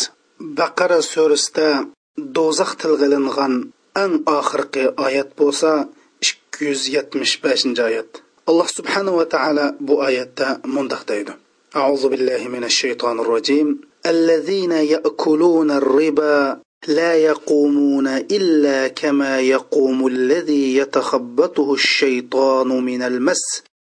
baqara 0.59 0.99
surasida 1.13 1.69
do'zax 2.37 2.71
tilg'ilingan 2.81 3.55
eng 4.03 4.15
oxirgi 4.39 4.85
oyat 5.07 5.31
bo'lsa 5.41 5.71
ikki 6.27 6.63
yuz 6.69 6.83
yetmish 6.95 7.35
beshinchi 7.45 7.83
oyat 7.89 8.11
alloh 8.51 8.69
subhanava 8.77 9.25
taolo 9.35 9.67
bu 9.87 9.95
oyatda 10.09 10.47
mundoq 10.75 11.05
deydi 11.13 11.35
أعوذ 11.77 12.09
بالله 12.09 12.49
من 12.49 12.65
الشيطان 12.65 13.21
الرجيم 13.21 13.81
الذين 14.07 14.73
يأكلون 14.73 15.71
الربا 15.71 16.61
لا 16.89 17.15
يقومون 17.15 18.07
الا 18.09 18.89
كما 18.89 19.41
يقوم 19.41 20.07
الذي 20.07 20.77
يتخبطه 20.77 21.75
الشيطان 21.75 22.69
من 22.69 23.03
المس 23.03 23.63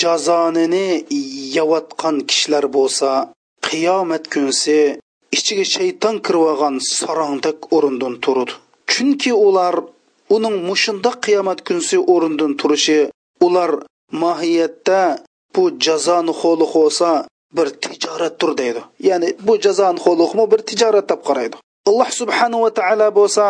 jazonini 0.00 0.86
yavatgan 1.56 2.16
kishilar 2.28 2.64
bo'lsa 2.76 3.10
qiyomat 3.68 4.24
kunsi 4.34 4.78
ichiga 5.36 5.64
shayton 5.74 6.16
kirib 6.26 6.74
sarongdak 6.98 7.58
o'rindan 7.76 8.14
turadi 8.24 8.54
chunki 8.90 9.32
ular 9.46 9.74
uning 10.36 10.56
mushunda 10.68 11.10
qiyomat 11.24 11.60
kunsi 11.68 11.96
o'rindan 12.14 12.52
turishi 12.60 13.00
ular 13.46 13.70
mohiyatda 14.22 15.00
bu 15.54 15.62
jazoni 15.86 16.32
xo'li 16.40 16.66
bo'lsa 16.76 17.10
bir 17.56 17.68
tijoratdir 17.82 18.50
deydi. 18.60 18.80
Ya'ni 19.08 19.28
bu 19.46 19.54
jazoni 19.64 19.98
xo'liqmi 20.06 20.44
bir 20.52 20.60
tijorat 20.68 21.06
deb 21.12 21.20
qaraydi. 21.28 21.56
Alloh 21.88 22.10
subhanahu 22.20 22.60
va 22.64 22.70
taolo 22.78 23.08
bo'lsa 23.18 23.44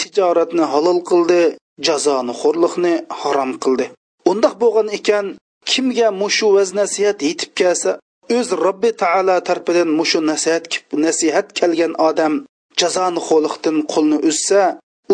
tijoratni 0.00 0.64
halol 0.72 1.00
qildi 1.10 1.40
jazoni 1.86 2.32
xo'rliqni 2.40 2.94
harom 3.20 3.52
qildi. 3.62 3.86
Undoq 4.30 4.54
bo'lgan 4.62 4.88
ekan 4.98 5.26
kimga 5.70 6.08
mushu 6.22 6.46
vaz 6.54 6.70
nasihat 6.80 7.18
yetib 7.28 7.50
kelsa 7.58 7.90
o'z 8.36 8.48
robbi 8.64 8.90
taolo 9.02 9.36
tarafidan 9.48 9.88
mushu 9.98 10.18
nasihat 10.30 10.64
nasihat 11.06 11.46
kelgan 11.58 11.92
odam 12.08 12.34
jazoni 12.80 13.20
xo'liqdan 13.28 13.76
qo'lni 13.92 14.18
uzsa 14.30 14.62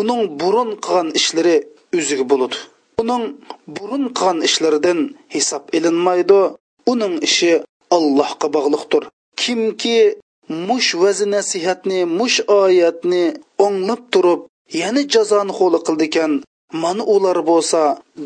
uning 0.00 0.23
burun 0.40 0.71
qilgan 0.85 1.09
ishlari 1.21 1.57
o'ziga 1.97 2.25
bo'ladi. 2.31 2.57
Uning 3.02 3.25
burun 3.76 4.05
qilgan 4.17 4.38
ishlaridan 4.49 5.00
hisob 5.35 5.62
ilinmaydi 5.76 6.40
uning 6.93 7.14
ishi 7.28 7.52
allohga 7.97 8.49
bog'liqdir. 8.57 9.02
Kimki 9.43 9.99
mush 10.69 10.90
vazi 11.02 11.26
nasihatni 11.35 12.00
mush 12.19 12.38
oyatni 12.61 13.25
o'nglab 13.64 14.02
turib 14.12 14.40
yana 14.81 15.02
jazoni 15.14 15.52
qo'li 15.61 15.78
qildi 15.87 16.05
ekan 16.11 16.33
mana 16.83 17.02
ular 17.14 17.38
bo'lsa 17.50 17.81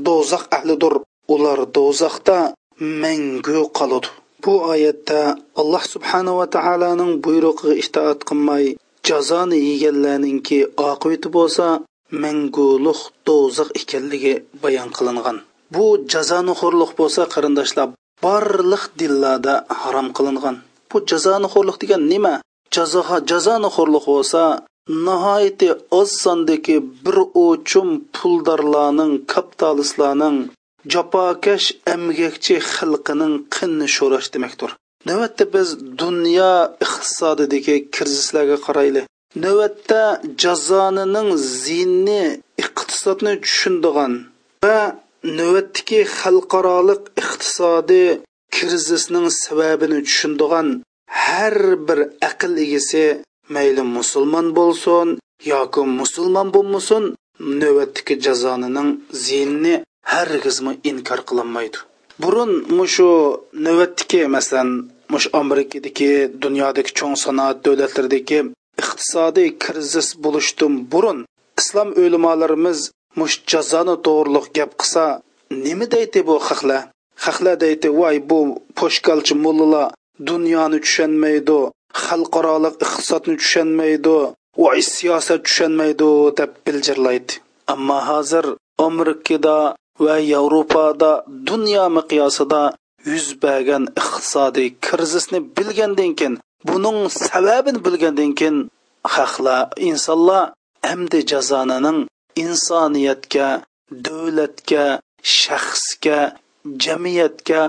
do'zax 0.07 0.45
ahlidir. 0.57 0.95
Ular 1.35 1.61
do'zaxda 1.77 2.39
mangu 3.03 3.61
qoladi. 3.79 4.09
Bu 4.45 4.55
oyatda 4.73 5.21
alloh 5.61 5.85
subhanava 5.95 6.45
taoloning 6.57 7.13
buyrug'iga 7.25 7.75
itoat 7.85 8.21
qilmay 8.29 8.65
jazoni 9.09 9.59
yeganlarninki 9.69 10.59
oqibati 10.91 11.29
bo'lsa 11.37 11.67
manguliq 12.23 13.01
do'zax 13.27 13.69
ekanligi 13.81 14.35
bayon 14.63 14.91
qilingan. 14.97 15.37
Bu 15.75 15.87
jazoni 16.13 16.53
xo'rliq 16.61 16.91
bo'lsa 17.01 17.23
qarindoshlar 17.35 17.89
barliq 18.25 18.85
dillarda 19.01 19.55
harom 19.81 20.09
qilingan. 20.17 20.57
Bu 20.91 20.97
jazoni 21.11 21.49
xo'rliq 21.55 21.77
degan 21.83 22.03
nima? 22.13 22.35
Jazoha 22.75 23.17
jazoni 23.31 23.69
xo'rliq 23.77 24.05
bo'lsa 24.13 24.43
nihoyatda 25.07 25.71
oz 26.01 26.11
sondagi 26.25 26.77
bir 27.05 27.17
o'chum 27.47 27.89
puldorlarning 28.17 29.13
kapitalistlarning 29.33 30.39
jafokash 30.93 31.69
amgakchi 31.95 32.55
xalqining 32.75 33.35
qinni 33.55 33.87
sho'rash 33.97 34.29
demakdir. 34.35 34.71
Navbatda 35.09 35.45
biz 35.55 35.69
dunyo 36.03 36.53
iqtisodidagi 36.87 37.77
krizislarga 37.95 38.59
qarayli. 38.67 39.03
Navbatda 39.45 40.03
jazonining 40.43 41.31
zinni 41.65 42.25
iqtisodni 42.63 43.33
tushundigan 43.45 44.13
va 44.65 44.81
navbatdagi 45.39 46.01
xalqarolik 46.19 47.03
iqtisodiy 47.23 48.09
krizisning 48.55 49.27
sababini 49.43 49.99
tushundigan 50.09 50.69
har 51.25 51.57
bir 51.87 51.99
aql 52.29 52.53
egasi 52.65 53.05
mayli 53.55 53.83
musulmon 53.97 54.47
bo'lsin 54.59 55.09
yoki 55.53 55.83
musulmon 56.01 56.49
bo'lmasin 56.55 57.05
navbatdagi 57.61 58.15
jazonining 58.27 58.91
zinni 59.27 59.75
hargizmi 60.13 60.73
inkor 60.91 61.21
qilinmaydi. 61.29 61.79
Burun 62.23 62.53
mushu 62.79 63.11
navbatdagi 63.67 64.21
masalan 64.37 64.71
mush 65.13 65.29
amerikadagi 65.41 66.13
dunyodagi 66.45 66.91
cho'ng 66.99 67.17
sanoat 67.25 67.57
davlatlaridagi 67.65 68.41
iqtisodiy 68.83 69.49
krizis 69.65 70.09
bo'lishdan 70.25 70.75
burun 70.93 71.19
islom 71.61 71.89
o'limolarimiz 72.03 72.81
mush 73.21 73.37
jazoni 73.51 73.97
to'g'riliq 74.07 74.47
gap 74.57 74.71
qilsa 74.81 75.05
nima 75.65 75.87
deydi 75.95 76.21
bu 76.29 76.37
haqla 76.49 76.79
haqla 77.25 77.53
deydi 77.65 77.89
voy 78.01 78.17
bu 78.31 78.39
poshkalchi 78.79 79.35
mullalar 79.45 79.93
dunyoni 80.31 80.79
tushunmaydi 80.85 81.59
xalqaroliq 82.05 82.75
iqtisodni 82.87 83.35
tushunmaydi 83.43 84.17
voy 84.63 84.81
siyosat 84.95 85.41
tushunmaydi 85.47 86.11
deb 86.39 86.51
biljirlaydi 86.65 87.33
ammo 87.75 87.99
hozir 88.11 88.47
amerikada 88.89 89.57
va 90.01 90.17
yevropada 90.33 91.11
dunyo 91.49 91.85
miqyosida 91.97 92.63
yuz 93.11 93.29
bergan 93.43 93.85
iqtisodiy 94.01 94.69
krizisni 94.87 95.39
bilgandan 95.57 96.13
keyin 96.19 96.35
buning 96.69 96.99
sababini 97.29 97.81
bilgandan 97.87 98.33
keyin 98.39 98.59
xalqlar, 99.15 99.63
insonlar 99.89 100.53
hamda 100.89 101.21
jazonining 101.31 101.99
insoniyatga 102.45 103.49
davlatga 104.07 104.85
shaxsga 105.41 106.19
jamiyatga 106.85 107.61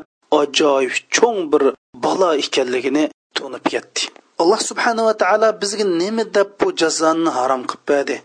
ajoyib 0.41 0.95
cho'ng 1.15 1.39
bir 1.51 1.63
balo 2.03 2.29
ekanligini 2.43 3.03
tunib 3.37 3.65
yetdi. 3.75 4.01
alloh 4.41 4.61
subhanava 4.69 5.13
taolo 5.21 5.49
bizga 5.61 5.85
nima 6.01 6.23
deb 6.35 6.49
bu 6.59 6.67
jazoni 6.81 7.31
harom 7.37 7.61
qilib 7.69 7.83
berdi 7.89 8.15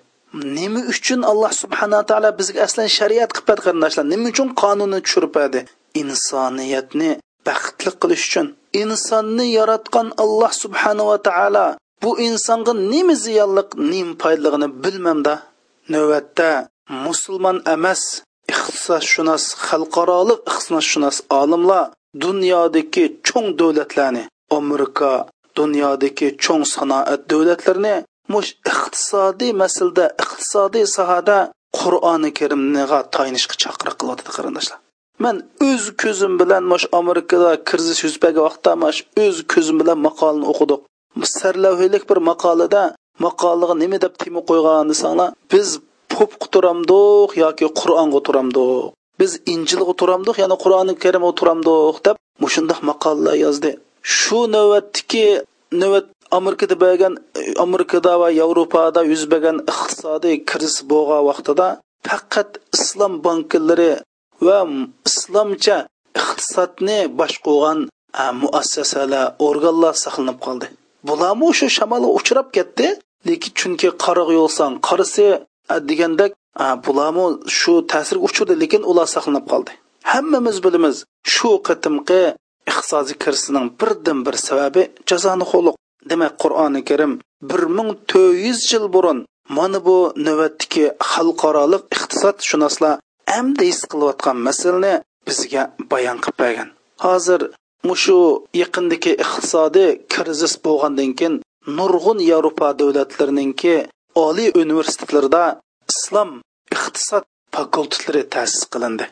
nima 0.57 0.81
uchun 0.93 1.21
alloh 1.31 1.53
subhanaa 1.63 2.03
taolo 2.11 2.31
bizga 2.39 2.61
aslan 2.67 2.89
shariat 2.99 3.31
qilibdi 3.37 3.63
qarindoshlar? 3.67 4.07
Nima 4.13 4.27
uchun 4.33 4.49
qonunni 4.63 4.99
tushirpadi 5.05 5.61
insoniyatni 6.01 7.11
baxtli 7.47 7.91
qilish 8.01 8.25
uchun. 8.29 8.47
Insonni 8.83 9.47
yaratgan 9.59 10.09
alloh 10.23 10.53
subhanava 10.63 11.17
taolo 11.29 11.67
bu 12.03 12.11
insonga 12.27 12.73
nima 12.93 13.15
ziyonliq 13.25 13.69
nima 13.93 14.13
foydaligini 14.23 14.69
bilmamda. 14.83 15.35
Navbatda 15.93 16.51
musulmon 17.05 17.59
emas 17.75 18.03
iqtisodshunos 18.53 19.45
xalqaroliq 19.67 20.41
iqtisodshunos 20.51 21.17
olimlar 21.41 21.85
dunyodagi 22.25 23.05
cho'ng 23.27 23.49
davlatlarni 23.61 24.23
amerika 24.59 25.11
dunyodagi 25.59 26.29
cho'ng 26.45 26.65
sanoat 26.75 27.21
davlatlarini 27.31 27.95
mush 28.33 28.51
iqtisodiy 28.73 29.53
masalada 29.63 30.07
iqtisodiy 30.23 30.87
sohada 30.97 31.39
qur'oni 31.79 32.31
karimniga 32.39 32.99
tayinishga 33.15 33.55
chaqiriq 33.63 33.97
qilyapti 34.01 34.31
qarindoshlar. 34.37 34.79
Man 35.25 35.37
o'z 35.71 35.85
ko'zim 36.03 36.33
bilan 36.41 36.63
mush 36.73 36.87
amerikada 37.01 37.51
krizis 37.69 37.99
yuz 38.05 38.17
bergan 38.23 38.45
vaqtda 38.49 38.73
mash 38.85 39.01
o'z 39.25 39.37
ko'zim 39.53 39.77
bilan 39.81 39.99
maqolani 40.07 40.47
o'qidik. 40.53 40.81
Sarlavhiylik 41.39 42.05
bir 42.11 42.19
maqolada 42.31 42.83
maqolaga 43.27 43.75
nima 43.83 43.99
deb 44.05 44.15
tema 44.23 44.41
qo'ygan 44.51 44.87
desanglar 44.93 45.29
biz 45.53 45.69
popga 46.15 46.47
turamdiq 46.55 47.31
yoki 47.45 47.67
qur'onga 47.81 48.21
turamdiq 48.27 48.85
biz 49.21 49.33
injilga 49.55 49.95
turamdiq 50.01 50.37
ya'ni 50.43 50.57
qur'oni 50.65 50.93
karimga 51.03 51.33
turamdiq 51.41 51.97
deb 52.07 52.17
mushundoq 52.43 52.81
maqolalar 52.91 53.37
yozdi. 53.45 53.71
Shu 54.19 54.39
navbatdagi 54.55 55.27
navbat 55.81 56.07
amerikada 56.39 56.77
bo'lgan 56.85 57.15
amerikada 57.65 58.13
va 58.21 58.29
yevropada 58.41 59.01
yuz 59.13 59.23
bergan 59.33 59.59
iqtisodiy 59.73 60.37
kriz 60.51 60.75
bo'lgan 60.91 61.23
vaqtida 61.31 61.69
faqat 62.09 62.51
islom 62.77 63.13
banklari 63.27 63.93
va 64.47 64.59
islomcha 65.11 65.77
iqtisodni 66.21 66.99
boshqurgan 67.21 67.79
muassasalar 68.43 69.25
organlar 69.49 69.95
saqlanib 70.05 70.39
qoldi. 70.47 70.67
Bularmi 71.09 71.49
shu 71.59 71.67
shamolga 71.77 72.11
uchrab 72.19 72.49
ketdi? 72.57 72.87
Lekin 73.29 73.53
chunki 73.59 73.89
qarag 74.05 74.29
yo'lsan 74.39 74.73
qarisi 74.89 75.27
degandek 75.89 76.33
bularmi 76.87 77.27
shu 77.59 77.75
ta'sirga 77.93 78.25
uchirdi 78.29 78.55
lekin 78.63 78.83
ular 78.91 79.07
saqlanib 79.15 79.47
qoldi. 79.53 79.73
Hammamiz 80.13 80.57
bilamiz 80.65 80.97
shu 81.35 81.51
qatimqi 81.69 82.23
iqtisodiy 82.71 83.17
kirisining 83.23 83.67
birdan 83.81 84.19
bir 84.27 84.37
sababi 84.49 84.83
jazoni 85.11 85.47
qo'liq 85.53 85.75
demak 86.11 86.35
qur'oni 86.43 86.81
karim 86.89 87.13
bir 87.51 87.63
ming 87.77 87.91
to'rt 88.11 88.39
yuz 88.47 88.61
yil 88.73 88.87
burun 88.95 89.19
mana 89.57 89.79
bu 89.87 89.99
navbatdagi 90.27 90.85
xalqaroliq 91.11 91.83
iqtisod 91.97 92.37
shunoslar 92.49 92.95
amda 93.39 93.65
his 93.71 93.81
qilayotgan 93.91 94.37
masalani 94.49 94.95
bizga 95.27 95.63
bayon 95.91 96.19
qilib 96.25 96.39
bergan. 96.43 96.69
Hozir 97.05 97.41
mushu 97.89 98.19
yaqindagi 98.63 99.13
iqtisodiy 99.25 99.91
krizis 100.13 100.55
bo'lgandan 100.67 101.11
keyin 101.19 101.35
nurg'un 101.79 102.19
yevropa 102.31 102.69
davlatlarininki 102.81 103.75
oliy 104.27 104.49
universitetlarida 104.63 105.45
islom 105.93 106.31
iqtisod 106.77 107.25
fakultetlari 107.55 108.23
ta'sis 108.35 108.63
qilindi. 108.73 109.05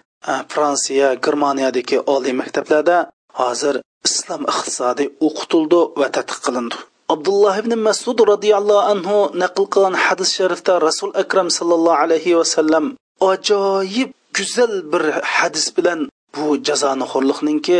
Fransiya 0.53 1.09
germaniyadagi 1.25 1.97
oliy 2.15 2.35
maktablarda 2.41 2.99
hozir 3.41 3.75
islom 4.09 4.43
iqtisodi 4.53 5.05
o'qitildi 5.27 5.81
va 6.01 6.07
tadqiq 6.17 6.41
qilindi. 6.47 6.77
Abdulloh 7.15 7.55
ibn 7.63 7.73
masud 7.89 8.19
roziyallohu 8.33 8.89
anhu 8.93 9.17
naql 9.43 9.65
qilgan 9.75 9.95
hadis 10.05 10.31
sharifda 10.39 10.73
rasul 10.89 11.11
akram 11.23 11.49
sallallohu 11.59 12.01
alayhi 12.05 12.39
vasallam 12.41 12.85
ajoyib 13.33 14.11
go'zal 14.37 14.75
bir 14.93 15.05
hadis 15.37 15.67
bilan 15.77 16.01
bu 16.35 16.47
jazoni 16.69 17.05
xo'rliqninki 17.13 17.79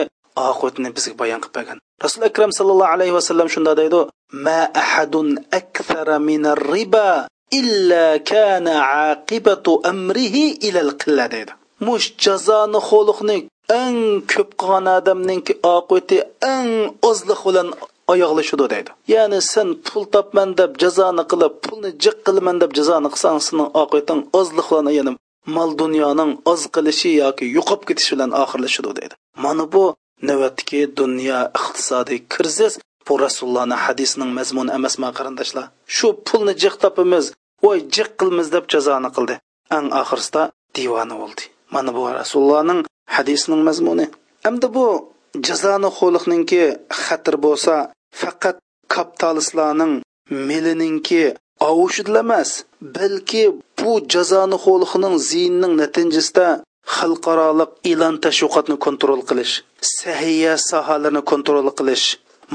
oqibatini 0.49 0.91
bizga 0.97 1.15
bayon 1.21 1.41
qilib 1.43 1.57
bergan. 1.59 1.79
Rasul 2.05 2.23
akram 2.31 2.51
sallallohu 2.59 2.95
alayhi 2.97 3.15
vasallam 3.19 3.49
shunda 3.55 3.73
deydi 3.81 4.01
ma 4.47 4.61
ahadun 4.83 5.29
akthara 5.61 6.17
min 6.29 6.43
riba 6.73 7.11
illa 7.59 8.07
kana 8.33 8.75
aqibatu 9.11 9.81
amrihi 9.93 10.45
ila 10.67 10.81
al 10.87 10.93
qilla 11.03 11.25
deydi. 11.35 11.53
Mush 11.87 12.07
jazoni 12.25 12.79
xo'liqni 12.89 13.37
eng 13.83 14.23
ko'p 14.33 14.51
qilgan 14.61 14.87
odamninki 14.99 15.55
oqibati 15.75 16.17
eng 16.55 16.71
ozliq 17.11 17.41
bilan 17.49 17.69
oyoqlashidi 18.13 18.67
deydi. 18.73 18.91
Ya'ni 19.15 19.39
sen 19.53 19.69
pul 19.87 20.05
topman 20.15 20.51
deb 20.61 20.73
jazoni 20.83 21.25
qilib 21.31 21.55
pulni 21.65 21.91
jiq 22.03 22.17
qilaman 22.27 22.57
deb 22.63 22.71
jazoni 22.79 23.09
qilsang 23.15 23.39
seni 23.47 23.65
oqibating 23.83 24.21
ozliq 24.41 24.67
bilan 24.73 24.89
ya'ni 24.99 25.13
mol 25.57 25.71
dunyoning 25.83 26.33
oz 26.53 26.63
qilishi 26.75 27.11
yoki 27.23 27.45
yo'qolib 27.57 27.85
ketishi 27.89 28.13
bilan 28.15 28.31
oxirlashidi 28.43 28.91
deydi. 28.99 29.15
Mana 29.45 29.65
bu 29.73 29.85
navbatdagi 30.29 30.81
dunyo 31.01 31.41
iqtisodiy 31.61 32.21
krizis. 32.35 32.75
Bu 33.07 33.15
rasulullohni 33.27 33.77
hadisining 33.85 34.31
mazmuni 34.39 34.71
emasmi 34.79 35.09
qarindoshlar. 35.19 35.67
Shu 35.97 36.09
pulni 36.27 36.53
jiq 36.63 36.75
topimiz 36.83 37.25
voy 37.65 37.79
jiq 37.97 38.11
qilmiz 38.21 38.49
deb 38.55 38.65
jazoni 38.73 39.11
qildi. 39.17 39.35
Ang 39.77 39.87
oxirsida 40.03 40.43
divona 40.77 41.15
bo'ldi. 41.23 41.45
Mana 41.75 41.91
bu 41.97 42.03
rasulullohning 42.21 42.81
hadisning 43.15 43.63
mazmuni. 43.69 44.07
Endi 44.49 44.67
bu 44.77 44.87
jazoni 45.49 45.89
xo'liqninki 45.99 46.63
xatir 47.03 47.37
bo'lsa 47.45 47.75
faqat 48.21 48.57
kapitalistlarning 48.95 49.95
melininki 50.49 51.23
ovushidla 51.71 52.21
emas 52.27 52.51
balki 52.97 53.43
bu 53.79 53.93
jazoni 54.15 54.57
xo'liqning 54.65 55.15
ziyinning 55.29 55.73
natijasida 55.83 56.49
xalqaroliq 56.97 57.71
e'lon 57.91 58.15
tashviqotni 58.25 58.77
kontrol 58.87 59.21
qilish 59.29 59.55
sahiya 59.99 60.55
sohalarini 60.71 61.23
kontrol 61.33 61.69
qilish 61.79 62.07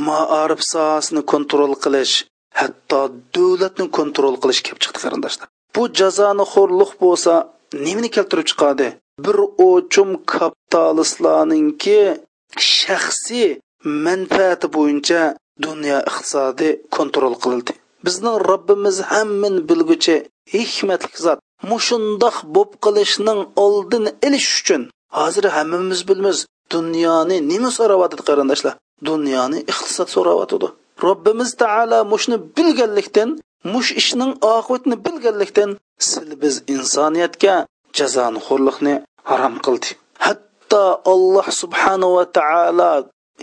maarif 0.07 0.61
sohasini 0.71 1.21
kontrol 1.33 1.73
qilish 1.83 2.13
hatto 2.59 3.01
davlatni 3.35 3.85
kontrol 3.97 4.35
qilish 4.41 4.61
kelib 4.65 4.79
chiqdi 4.83 4.99
qarindoshlar. 5.03 5.47
Bu 5.75 5.83
jazoni 5.99 6.45
xo'rliq 6.53 6.91
bo'lsa 7.03 7.33
nimani 7.85 8.09
keltirib 8.15 8.47
chiqadi? 8.51 8.87
Bir 9.23 9.38
o'chum 9.69 10.10
kapitalistlarninki 10.31 11.99
shaxsiy 12.77 13.49
manfaati 14.05 14.67
bo'yicha 14.75 15.21
dunyo 15.65 15.97
iqtisodi 16.10 16.69
kontrol 16.95 17.34
qilindi. 17.43 17.73
Bizning 18.05 18.38
robbimiz 18.49 18.97
hammin 19.12 19.55
bilguchi 19.69 20.15
hikmatli 20.53 21.17
zot. 21.25 21.39
Mushundoq 21.71 22.38
bo'p 22.55 22.71
qilishning 22.86 23.39
oldini 23.65 24.12
ilish 24.27 24.49
uchun 24.62 24.81
hozir 25.17 25.45
hammamiz 25.55 26.01
bilmiz 26.10 26.38
dunyoni 26.75 27.38
nima 27.51 27.69
so'rayotdi 27.77 28.23
qarindoshlar? 28.29 28.73
Dunyoni 29.10 29.60
iqtisod 29.71 30.10
so'rayotdi. 30.15 30.67
Robbimiz 31.05 31.49
taolo 31.62 31.99
mushni 32.13 32.38
bilganlikdan 32.57 33.29
mush 33.73 33.91
ishning 34.01 34.31
oqibatini 34.55 34.95
bilganlikdan 35.05 35.69
sil 36.10 36.29
biz 36.43 36.55
insoniyatga 36.75 37.55
jazoni 37.97 38.39
xo'rliqni 38.47 38.93
harom 39.29 39.55
qildi. 39.65 39.89
Hatto 40.25 40.84
alloh 41.13 41.47
subhanava 41.62 42.23
taolo 42.38 42.91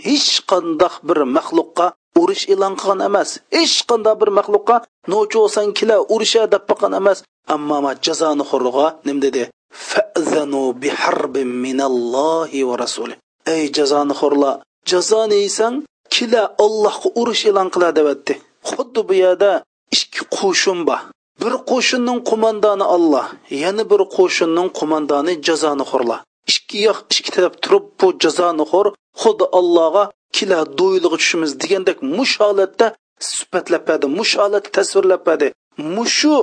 hech 0.07 0.31
qandoq 0.49 0.93
bir 1.07 1.19
maxluqqa 1.37 1.85
urush 2.21 2.45
e'lon 2.53 2.73
qilgan 2.79 3.01
emas. 3.09 3.29
Hech 3.57 3.77
qanday 3.89 4.15
bir 4.21 4.29
maxluqqa 4.39 4.75
nochi 5.11 5.37
bo'lsang 5.41 5.69
kela 5.77 5.95
urusha 6.13 6.43
deb 6.53 6.63
boqqan 6.69 6.93
emas. 6.99 7.17
Ammo 7.53 7.77
jazoni 8.05 8.43
xo'rlig'a 8.51 8.87
nim 9.05 9.17
dedi? 9.25 9.43
Fa'zanu 9.89 10.63
biharbin 10.81 11.49
minallohi 11.63 12.59
va 12.69 12.75
rasuli 12.83 13.15
ey 13.55 13.63
jazoni 13.77 14.13
xurlar 14.19 14.55
jazoni 14.91 15.35
yeysang 15.41 15.75
kila 16.13 16.41
allohga 16.65 17.09
urush 17.21 17.43
e'lon 17.49 17.67
qila 17.73 17.89
deyapti 17.97 18.33
xuddi 18.69 19.01
bu 19.07 19.13
yerda 19.23 19.51
ikki 19.95 20.21
qo'shin 20.37 20.79
bor. 20.87 21.01
Bir 21.41 21.53
qo'shinning 21.71 22.19
qo'mondoni 22.29 22.85
olloh 22.95 23.27
yana 23.63 23.83
bir 23.91 24.01
qo'shinning 24.17 24.69
qo'mondoni 24.79 25.33
jazoni 25.47 25.85
xo'rlar 25.91 26.19
ikki 26.51 26.77
yoq 26.87 26.99
ikki 27.19 27.31
taraf 27.35 27.53
turib 27.63 27.85
bu 27.99 28.07
jazoni 28.23 28.65
xo'r 28.71 28.87
xuddi 29.21 29.45
allohga 29.59 30.03
kila 30.35 30.59
do'ylig'i 30.79 31.17
tushimiz 31.21 31.51
degandek 31.61 31.97
mush 32.17 32.35
holatda 32.43 32.87
sifatlab 33.31 33.83
berdi 33.89 34.07
mush 34.17 34.33
holatda 34.41 34.69
tasvirlab 34.77 35.21
berdi 35.27 35.47
mushu 35.95 36.35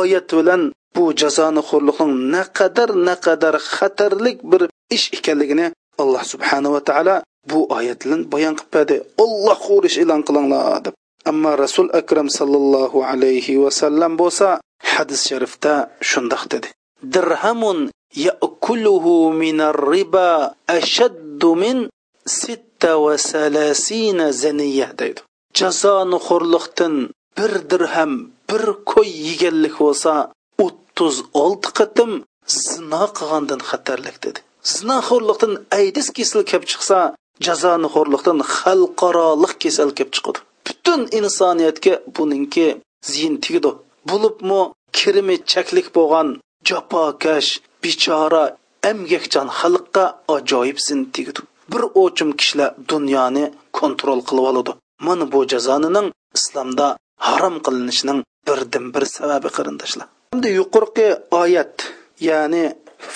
oyat 0.00 0.28
bilan 0.38 0.62
bu 0.96 1.04
jazoni 1.20 1.62
xo'rliqning 1.68 2.14
naqadar 2.34 2.90
naqadar 3.08 3.54
xatarlik 3.74 4.38
bir 4.50 4.62
ish 4.96 5.06
ekanligini 5.18 5.66
alloh 6.02 6.22
subhanava 6.32 6.80
taolo 6.88 7.16
bu 7.50 7.58
oyat 7.78 7.98
bilan 8.04 8.20
bayon 8.32 8.54
qilib 8.58 8.72
berdi 8.76 8.96
olloh 9.24 9.58
qo'rish 9.68 9.96
e'lon 10.02 10.20
qilinglar 10.28 10.78
deb. 10.86 10.94
Ammo 11.30 11.52
rasul 11.64 11.88
akram 12.00 12.28
sallallohu 12.38 13.04
alayhi 13.12 13.60
vasallam 13.64 14.12
bo'lsa 14.22 14.48
hadis 14.92 15.20
sharifda 15.30 15.74
shundoq 16.10 16.42
dedi. 16.52 16.68
Dirhamun 17.14 17.78
ya'kuluhu 18.26 19.14
minar 19.42 19.76
riba 19.94 20.28
ashaddu 20.78 21.50
min 21.62 21.78
sitta 22.40 22.92
va 23.04 23.14
salasina 23.30 24.32
zaniya 24.42 24.88
deydi. 25.00 25.20
Jazoni 25.58 26.18
xo'rliqdan 26.28 26.94
bir 27.36 27.52
dirham 27.70 28.12
bir 28.48 28.64
qo'y 28.90 29.08
yeganlik 29.28 29.74
bo'lsa 29.84 30.12
o'ttiz 30.64 31.16
olti 31.44 31.68
qatim 31.78 32.10
zino 32.64 33.04
qilgandan 33.18 33.60
xatarlik 33.70 34.16
dedi. 34.24 34.40
Zinoxo'rlikdan 34.74 35.52
aydis 35.78 36.08
kasal 36.16 36.42
kelib 36.50 36.64
chiqsa 36.70 36.98
jazoni 37.46 37.88
xo'rliqdan 37.94 38.38
xalqaroliq 38.56 39.52
kasal 39.62 39.90
kelib 39.96 40.12
chiqadi. 40.16 40.40
Butun 40.88 41.08
insoniyatga 41.18 41.94
buningki 42.16 42.66
ziyin 43.10 43.36
tegdi 43.44 43.70
bo'libmi 44.10 44.60
kirimi 44.98 45.36
chaklik 45.52 45.86
bo'lgan 45.96 46.28
jafokash 46.68 47.50
bechora 47.82 48.44
emgakchan 48.90 49.48
xalqqa 49.58 50.04
ajoyib 50.36 50.78
zin 50.86 51.00
tegdi 51.14 51.40
bir 51.72 51.82
o'chim 52.02 52.30
kishilar 52.38 52.70
dunyoni 52.92 53.44
kontrol 53.78 54.20
qilib 54.28 54.46
oladi. 54.50 54.72
Mana 55.06 55.24
bu 55.32 55.38
jazonining 55.52 56.08
islomda 56.38 56.86
harom 57.26 57.56
qilinishining 57.64 58.20
birdan 58.46 58.86
bir 58.94 59.04
sababi 59.16 59.48
qarindoshlar. 59.56 60.06
Endi 60.34 60.48
yuqorqi 60.60 61.06
oyat 61.42 61.74
ya'ni 62.30 62.64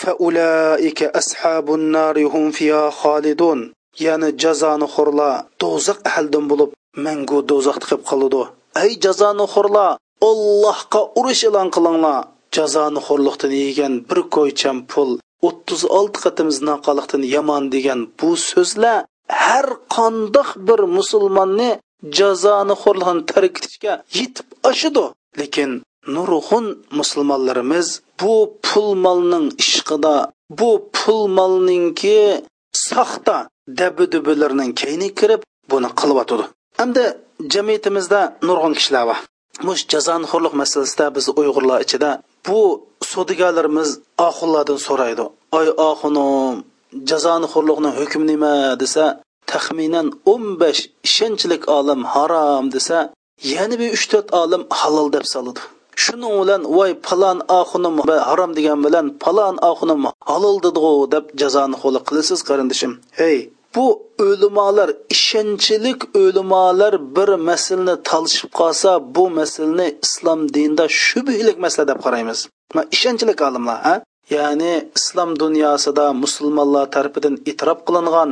فأولئك 0.01 1.01
ashabun 1.21 1.81
النار 1.81 2.17
هم 2.33 2.45
fiha 2.57 2.91
خالدون 3.01 3.61
ya'ni 4.05 4.29
jazoni 4.43 4.87
xo'rlar 4.95 5.35
do'zax 5.63 5.99
ahlidan 6.11 6.45
bo'lib 6.51 6.71
mangu 7.05 7.39
do'zaxda 7.51 7.87
qolib 7.91 8.05
qoladi. 8.11 8.43
Ey 8.83 8.91
jazoni 9.05 9.47
xo'rlar 9.55 9.91
ollohga 10.29 11.01
urush 11.19 11.43
e'lon 11.49 11.69
qilinglar. 11.77 12.19
Jazoni 12.57 13.01
xo'rliqdan 13.07 13.53
yegan 13.65 13.95
bir 14.09 14.19
ko'ycham 14.35 14.79
pul 14.91 15.11
o'ttiz 15.49 15.81
olti 15.99 16.19
qatim 16.25 16.49
zinoqolikdan 16.57 17.23
yomon 17.35 17.65
degan 17.75 18.01
bu 18.19 18.31
so'zlar 18.51 18.99
har 19.45 19.69
qandoq 19.95 20.49
bir 20.67 20.81
musulmonni 20.97 21.71
jazoni 22.19 22.75
xo'rlig'ini 22.83 23.23
tark 23.31 23.55
etishga 23.61 23.95
yetib 24.19 24.47
oshidi 24.71 25.05
lekin 25.41 25.71
nurg'un 26.15 26.67
musulmonlarimiz 26.99 27.89
bu 28.21 28.35
pul 28.67 28.89
molning 29.05 29.47
ishqida 29.65 30.17
bu 30.59 30.71
pul 30.97 31.23
molninki 31.39 32.19
soxta 32.95 33.37
dabidubilarning 33.81 34.71
kayni 34.81 35.09
kirib 35.19 35.43
buni 35.73 35.89
qilyotidi 36.01 36.45
hamda 36.81 37.05
jamiyatimizda 37.55 38.21
nurg'un 38.49 38.75
kishilar 38.79 39.05
bor 39.11 39.19
mush 39.67 39.83
jazonxo'rlik 39.93 40.55
masalasida 40.63 41.07
biz 41.17 41.27
uyg'urlar 41.41 41.79
ichida 41.87 42.11
bu 42.47 42.61
sodigalarimiz 43.13 43.91
oxunlardan 44.29 44.79
so'raydi 44.87 45.25
oy 45.59 45.69
oxunim 45.91 46.55
jazonxo'rlikni 47.11 47.91
hukmi 47.99 48.25
nima 48.33 48.55
desa 48.83 49.05
taxminan 49.53 50.07
o'n 50.33 50.45
besh 50.63 50.81
ishonchlik 51.09 51.63
olim 51.79 52.01
harom 52.13 52.65
desa 52.77 52.99
yana 53.55 53.75
bir 53.81 53.89
uch 53.97 54.05
to'rt 54.13 54.29
olim 54.43 54.63
halol 54.81 55.09
deb 55.17 55.25
soladi 55.35 55.63
shuning 56.05 56.35
bilan 56.43 56.63
voy 56.77 56.93
palon 57.07 57.39
oxinim 57.61 57.97
harom 58.29 58.51
degan 58.59 58.79
bilan 58.87 59.07
palon 59.25 59.57
oxinim 59.71 60.03
halol 60.31 60.57
dediu 60.67 60.93
deb 61.15 61.25
jazoni 61.41 61.77
qo'li 61.83 62.01
qilasiz 62.09 62.41
qarindishim 62.49 62.93
hey 63.21 63.39
bu 63.75 63.87
o'limolar 64.27 64.89
ishonchlik 65.15 66.01
o'limolar 66.23 66.95
bir 67.17 67.31
masalani 67.49 67.95
talishib 68.11 68.51
qolsa 68.61 68.91
bu 69.15 69.25
masalani 69.39 69.89
islom 70.07 70.41
dinida 70.55 70.87
shubhlik 71.05 71.57
masala 71.65 71.85
deb 71.91 71.99
qaraymiz 72.07 72.39
ishonchlik 72.97 73.39
olimlar 73.49 73.79
ha? 73.87 73.95
Ya'ni 74.37 74.73
islom 74.99 75.31
dunyosida 75.43 76.05
musulmonlar 76.23 76.85
tarafidan 76.95 77.35
e'tirof 77.51 77.79
qilingan 77.89 78.31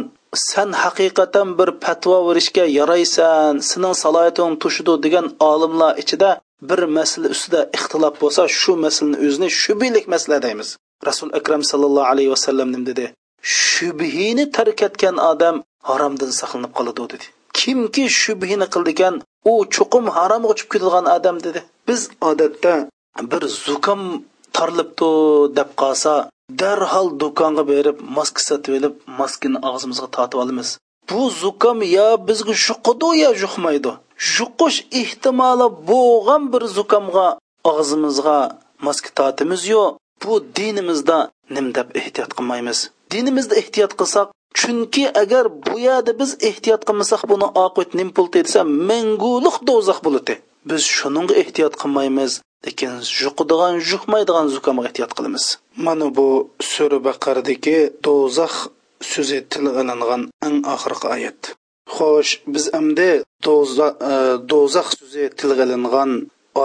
san 0.48 0.70
haqiqatan 0.82 1.48
bir 1.58 1.70
fatvo 1.84 2.16
berishga 2.28 2.64
yaraysan 2.78 3.52
sening 3.70 3.94
salohiyating 4.02 4.52
tushidi 4.62 4.94
degan 5.04 5.26
olimlar 5.50 5.92
ichida 6.02 6.30
bir 6.68 6.80
masala 6.98 7.28
ustida 7.34 7.60
ixtilof 7.76 8.14
bo'lsa 8.22 8.42
shu 8.60 8.72
masalani 8.84 9.16
o'zini 9.26 9.48
shubhlik 9.62 10.04
masala 10.14 10.36
deymiz. 10.46 10.68
Rasul 11.08 11.30
akram 11.38 11.62
sallallohu 11.70 12.10
alayhi 12.12 12.30
vasallam 12.34 12.68
nim 12.74 12.82
dedi 12.90 13.04
shubhini 13.42 14.44
tark 14.56 14.82
etgan 14.88 15.16
odam 15.30 15.56
haromdan 15.88 16.30
saqlanib 16.40 16.72
qoladi 16.78 17.02
dedi. 17.12 17.26
Kimki 17.58 18.04
shubhini 18.22 18.66
qildigan 18.74 19.14
u 19.50 19.52
chuqum 19.74 20.04
haromga 20.16 20.48
uchib 20.54 20.68
ketadigan 20.72 21.06
odam 21.16 21.36
dedi. 21.46 21.60
Biz 21.88 22.00
odatda 22.30 22.74
bir 23.30 23.42
zukam 23.66 24.00
torlibdi 24.56 25.10
deb 25.58 25.70
qolsa 25.82 26.12
darhol 26.60 27.08
do'konga 27.22 27.64
berib 27.72 27.96
maska 28.16 28.40
sotib 28.48 28.72
olib 28.78 28.94
maskani 29.20 29.58
og'zimizga 29.70 30.08
tortib 30.16 30.38
olamiz. 30.44 30.68
Bu 31.10 31.20
zukam 31.42 31.78
yo 31.96 32.08
bizga 32.28 32.54
juqidi 32.66 33.08
yo 33.22 33.30
juqmaydi 33.42 33.92
juqish 34.20 34.78
ehtimoli 35.00 35.68
bo'lgan 35.90 36.42
bir 36.52 36.62
zukamga 36.76 37.28
og'zimizga 37.72 38.38
maska 38.86 39.10
tortimiz 39.18 39.62
yo'q. 39.74 39.96
Bu 40.22 40.34
dinimizda 40.56 41.18
nim 41.54 41.66
deb 41.76 41.88
ehtiyot 42.00 42.32
qilmaymiz. 42.38 42.78
Dinimizda 43.12 43.54
ehtiyot 43.62 43.92
qilsak 44.00 44.28
chunki 44.58 45.04
agar 45.22 45.44
bu 45.66 45.78
yerda 45.86 46.12
biz 46.20 46.30
ehtiyot 46.48 46.82
qilmasak 46.88 47.22
buni 47.30 47.48
oqit 47.64 47.90
nim 47.98 48.10
pul 48.16 48.26
desa 48.34 48.60
manguliq 48.90 49.56
do'zax 49.68 49.98
bo'ladi. 50.06 50.34
Biz 50.70 50.82
shuningga 50.96 51.34
ehtiyot 51.42 51.74
qilmaymiz 51.82 52.32
lekin 52.66 52.92
juqadigan 53.20 53.74
juqmaydigan 53.90 54.46
zukamga 54.54 54.84
ehtiyot 54.88 55.12
qilamiz. 55.16 55.44
Mana 55.86 56.06
bu 56.16 56.28
sura 56.72 56.98
baqardagi 57.08 57.78
do'zax 58.06 58.54
so'zi 59.12 59.38
tilga 59.52 59.82
ilingan 59.84 60.22
eng 60.46 60.56
oxirgi 60.74 61.06
oyat. 61.16 61.40
xo'sh 61.95 62.31
biz 62.53 62.65
endi 62.79 63.11
do'zax 64.51 64.87
so'zi 64.99 65.25
tilga 65.39 65.63
ilingan 65.67 66.11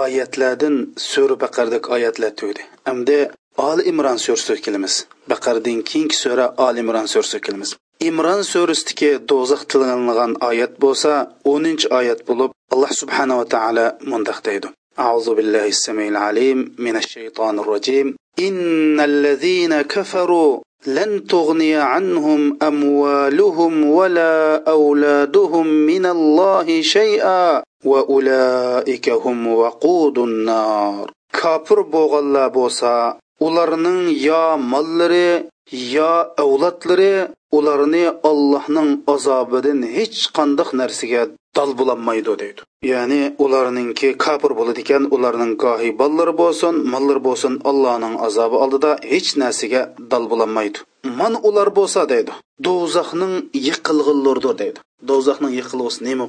oyatlardan 0.01 0.75
sura 1.11 1.35
baqardagi 1.43 1.87
oyatlar 1.95 2.31
tugdi 2.39 2.61
endi 2.91 3.19
oli 3.67 3.81
imron 3.91 4.19
surasiga 4.25 4.61
kelamiz 4.65 4.95
baqardan 5.31 5.79
keyingi 5.89 6.15
sura 6.23 6.45
oli 6.65 6.79
imron 6.83 7.07
surasiga 7.13 7.41
kelamiz 7.47 7.69
imron 8.09 8.41
surasidagi 8.51 9.09
do'zax 9.31 9.61
tilingan 9.71 10.33
oyat 10.49 10.73
bo'lsa 10.83 11.11
10 11.55 11.97
oyat 11.99 12.19
bo'lib 12.29 12.51
alloh 12.73 12.91
subhanava 13.01 13.45
taolo 13.55 13.85
mundoq 14.11 14.39
deydi 14.49 14.69
أعوذ 14.99 15.35
بالله 15.37 15.67
السميع 15.67 16.07
العليم 16.07 16.75
من 16.85 16.95
الشيطان 16.95 17.59
الرجيم 17.59 18.07
إن 18.39 18.99
الذين 18.99 19.81
كفروا 19.81 20.59
لن 20.86 21.26
تغني 21.26 21.74
عنهم 21.74 22.58
أموالهم 22.62 23.84
ولا 23.90 24.64
أولادهم 24.68 25.66
من 25.66 26.06
الله 26.06 26.80
شيئا 26.82 27.62
وأولئك 27.84 29.08
هم 29.10 29.46
وقود 29.46 30.18
النار. 30.18 31.10
كافر 31.32 31.80
بوغلا 31.80 32.46
بوسا 32.46 33.18
ularning 33.40 34.08
yo 34.16 34.56
mollari 34.56 35.44
yo 35.92 36.12
avlodlari 36.42 37.28
ularni 37.58 38.04
allohning 38.30 38.90
azobidan 39.14 39.80
hech 39.96 40.20
qandoq 40.36 40.70
narsaga 40.80 41.22
dal 41.56 41.70
bo'lolmaydi 41.78 42.32
deydi. 42.42 42.60
Ya'ni 42.92 43.22
ularningki 43.44 44.08
kofir 44.24 44.52
bo'ladi 44.58 44.80
ekan 44.84 45.02
ularning 45.16 45.52
gohi 45.64 45.90
bollari 46.00 46.34
bo'lsin 46.42 46.74
mollari 46.92 47.22
bo'lsin 47.28 47.54
allohning 47.70 48.14
azobi 48.26 48.56
oldida 48.64 48.90
hech 49.12 49.30
narsaga 49.42 49.82
dal 50.12 50.24
bo'lolmaydi 50.32 50.78
man 51.20 51.32
ular 51.48 51.68
bo'lsa 51.78 52.00
deydi 52.12 52.32
do'zaxning 52.66 53.34
yiqilg'illaridir 53.66 54.54
deydi. 54.62 54.78
Do'zaxning 55.10 55.52
yiqilg'isi 55.58 56.00
nima 56.08 56.26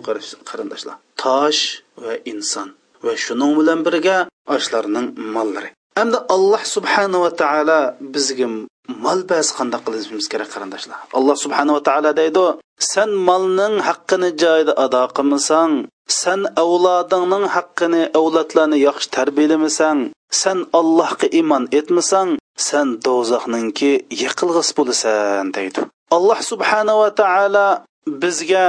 qarindoshlar? 0.49 0.95
Tosh 1.23 1.63
va 2.03 2.13
inson 2.31 2.69
va 3.05 3.13
shuning 3.25 3.51
bilan 3.59 3.79
birga 3.87 4.17
ashlarning 4.55 5.07
mollari 5.35 5.69
hamda 5.97 6.19
alloh 6.36 6.63
subhanava 6.75 7.29
taolo 7.41 7.79
bizga 8.13 8.47
mol 9.03 9.19
bas 9.31 9.47
qandoq 9.57 9.81
qilishimiz 9.88 10.25
kerak 10.31 10.49
qarindoshlar? 10.53 10.99
Alloh 11.17 11.36
subhanava 11.43 11.81
taolo 11.89 12.12
deydi 12.21 12.45
san 12.91 13.10
molning 13.27 13.75
haqqini 13.88 14.29
joyida 14.43 14.73
ado 14.86 15.03
qilmasang 15.17 15.73
san 16.21 16.41
avlodingning 16.63 17.45
haqqini 17.55 18.01
avlodlarni 18.19 18.77
yaxshi 18.88 19.07
tarbiyalamasang 19.17 19.99
san 20.41 20.57
allohga 20.79 21.27
iymon 21.39 21.63
etmasang 21.79 22.29
san 22.67 22.88
do'zaxninki 23.05 23.91
yiqilg'is 24.21 24.69
bo'lasan 24.77 25.45
deydi. 25.57 25.81
Alloh 26.17 26.39
subhanava 26.51 27.07
taolo 27.21 27.67
bizga 28.23 28.65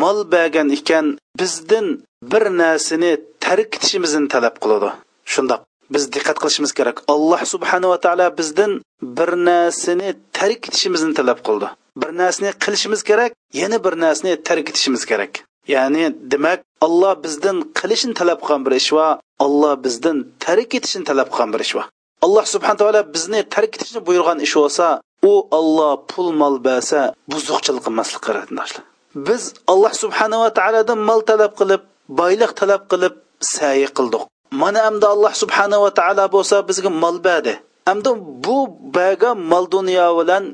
mol 0.00 0.18
bergan 0.34 0.68
ekan 0.78 1.06
bizdan 1.40 1.86
bir 2.30 2.44
narsani 2.60 3.12
tark 3.44 3.70
etishimizni 3.76 4.28
talab 4.34 4.54
qiladi. 4.62 4.90
Shundoq. 5.32 5.60
Biz 5.90 6.12
diqqat 6.14 6.38
qilishimiz 6.42 6.72
kerak. 6.78 6.96
Alloh 7.14 7.40
subhanava 7.52 7.96
taolo 8.04 8.26
bizdan 8.38 8.72
bir 9.18 9.30
narsani 9.48 10.10
tark 10.38 10.68
etishimizni 10.68 11.14
talab 11.18 11.38
qildi. 11.46 11.68
Bir 12.00 12.10
narsani 12.20 12.50
qilishimiz 12.64 13.02
kerak 13.10 13.32
yana 13.60 13.78
bir 13.84 13.94
narsani 14.04 14.42
tark 14.48 14.66
etishimiz 14.70 15.02
kerak. 15.10 15.32
Ya'ni 15.74 16.04
demak 16.32 16.60
alloh 16.86 17.14
bizdan 17.24 17.56
qilishni 17.78 18.14
talab 18.20 18.38
qilgan 18.42 18.60
bir 18.66 18.72
ish 18.80 18.90
va 18.96 19.08
alloh 19.44 19.74
bizdan 19.84 20.16
tark 20.44 20.70
etishni 20.78 21.04
talab 21.10 21.28
qilgan 21.32 21.50
bir 21.54 21.60
ish 21.66 21.74
va. 21.76 21.84
Alloh 22.24 22.44
subhana 22.54 22.76
taolo 22.80 23.00
bizni 23.14 23.40
tark 23.54 23.70
etishni 23.76 24.00
buyurgan 24.08 24.38
ish 24.46 24.54
bo'lsa 24.60 24.86
u 25.30 25.32
olloh 25.58 25.92
pul 26.10 26.28
mol 26.40 26.54
bersa 26.68 27.00
buzuqchilik 27.32 27.82
qilmaslik 27.86 28.22
qarindoshlar 28.26 28.84
biz 29.14 29.54
alloh 29.66 29.92
subhanava 30.02 30.48
taolodan 30.58 30.98
mol 31.08 31.20
talab 31.30 31.52
qilib 31.60 31.82
boylik 32.20 32.52
talab 32.60 32.82
qilib 32.92 33.14
sayi 33.40 33.86
qildik. 33.98 34.22
Mana 34.50 34.80
endi 34.88 35.06
alloh 35.14 35.32
subhanava 35.42 35.90
taolo 35.98 36.24
bo'lsa 36.34 36.56
bizga 36.68 36.90
mol 37.02 37.16
berdi 37.26 37.54
endi 37.92 38.10
bu 38.44 38.58
baga 38.96 39.30
mol 39.50 39.64
dunyo 39.76 40.06
bilan 40.18 40.44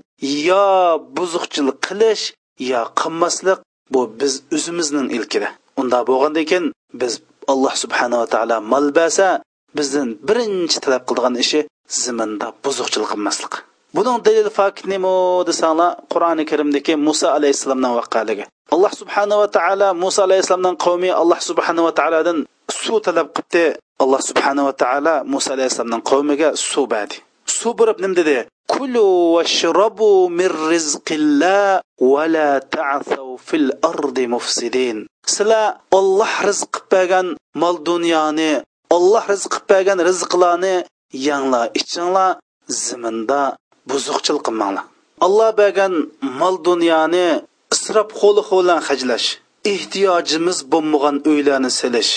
yo 0.48 0.64
buzuqchilik 1.16 1.78
qilish 1.86 2.24
yo 2.70 2.82
qilmaslik 3.00 3.58
bu 3.92 4.00
biz 4.20 4.32
o'zimizning 4.56 5.08
ilkida. 5.16 5.48
Unda 5.80 5.98
bo'lgandan 6.08 6.44
keyin 6.50 6.66
biz 7.00 7.12
alloh 7.52 7.74
subhanava 7.82 8.26
taolo 8.34 8.56
mol 8.72 8.86
bersa 8.98 9.26
bizdan 9.78 10.08
birinchi 10.28 10.78
talab 10.84 11.02
qiladigan 11.08 11.34
ishi 11.44 11.60
ziminda 12.02 12.46
buzuqchilik 12.64 13.08
qilmaslik. 13.12 13.54
Buning 13.96 14.16
dalil 14.26 14.48
fakit 14.58 14.86
nima 14.92 15.12
desanglar 15.48 15.90
qur'oni 16.12 16.44
karimdagi 16.50 16.94
muso 17.06 17.26
alayhissalomning 17.36 17.92
voqealigi 17.98 18.44
alloh 18.74 18.92
subhanava 19.00 19.46
taolo 19.56 19.88
muso 20.02 20.20
alayhissalomning 20.26 20.76
qavmi 20.84 21.10
alloh 21.22 21.38
subhanava 21.48 21.90
taolodan 21.98 22.38
suv 22.82 22.96
talab 23.06 23.28
qilibdi 23.36 23.64
alloh 24.02 24.20
subhanava 24.28 24.72
taolo 24.82 25.14
muso 25.32 25.50
alayhissalomning 25.54 26.04
qavmiga 26.10 26.48
suv 26.70 26.86
berdi. 26.94 27.16
Suv 27.58 27.72
berib 27.80 27.98
nim 28.02 28.12
dedi? 28.20 28.38
Kulu 28.72 29.06
vashrabu 29.36 30.10
min 30.38 30.50
rizqillah 30.72 31.80
va 32.12 32.24
la 32.34 32.50
ta'thaw 32.74 33.28
fil 33.48 33.68
ardi 33.90 34.24
mufsidin. 34.34 34.96
Sizlar 35.32 35.66
olloh 35.98 36.32
rizq 36.48 36.70
qilib 36.74 36.90
bergan 36.94 37.26
mol 37.62 37.76
dunyoni 37.90 38.52
olloh 38.96 39.24
rizq 39.32 39.50
qilib 39.54 39.68
bergan 39.72 39.98
rizqlarni 40.08 40.76
yanglar 41.28 41.66
ichinglar 41.80 42.30
ziminda 42.84 43.42
buzuqchilik 43.90 44.42
qilmanglar. 44.46 44.84
Alloh 45.26 45.50
bergan 45.60 45.92
mol 46.40 46.56
dunyoni 46.68 47.28
isrof 47.74 48.08
qo'li 48.20 48.42
bilan 48.50 48.80
hajlash 48.88 49.26
ehtiyojimiz 49.72 50.58
bo'lmagan 50.72 51.16
uylarni 51.30 51.70
silish. 51.80 52.12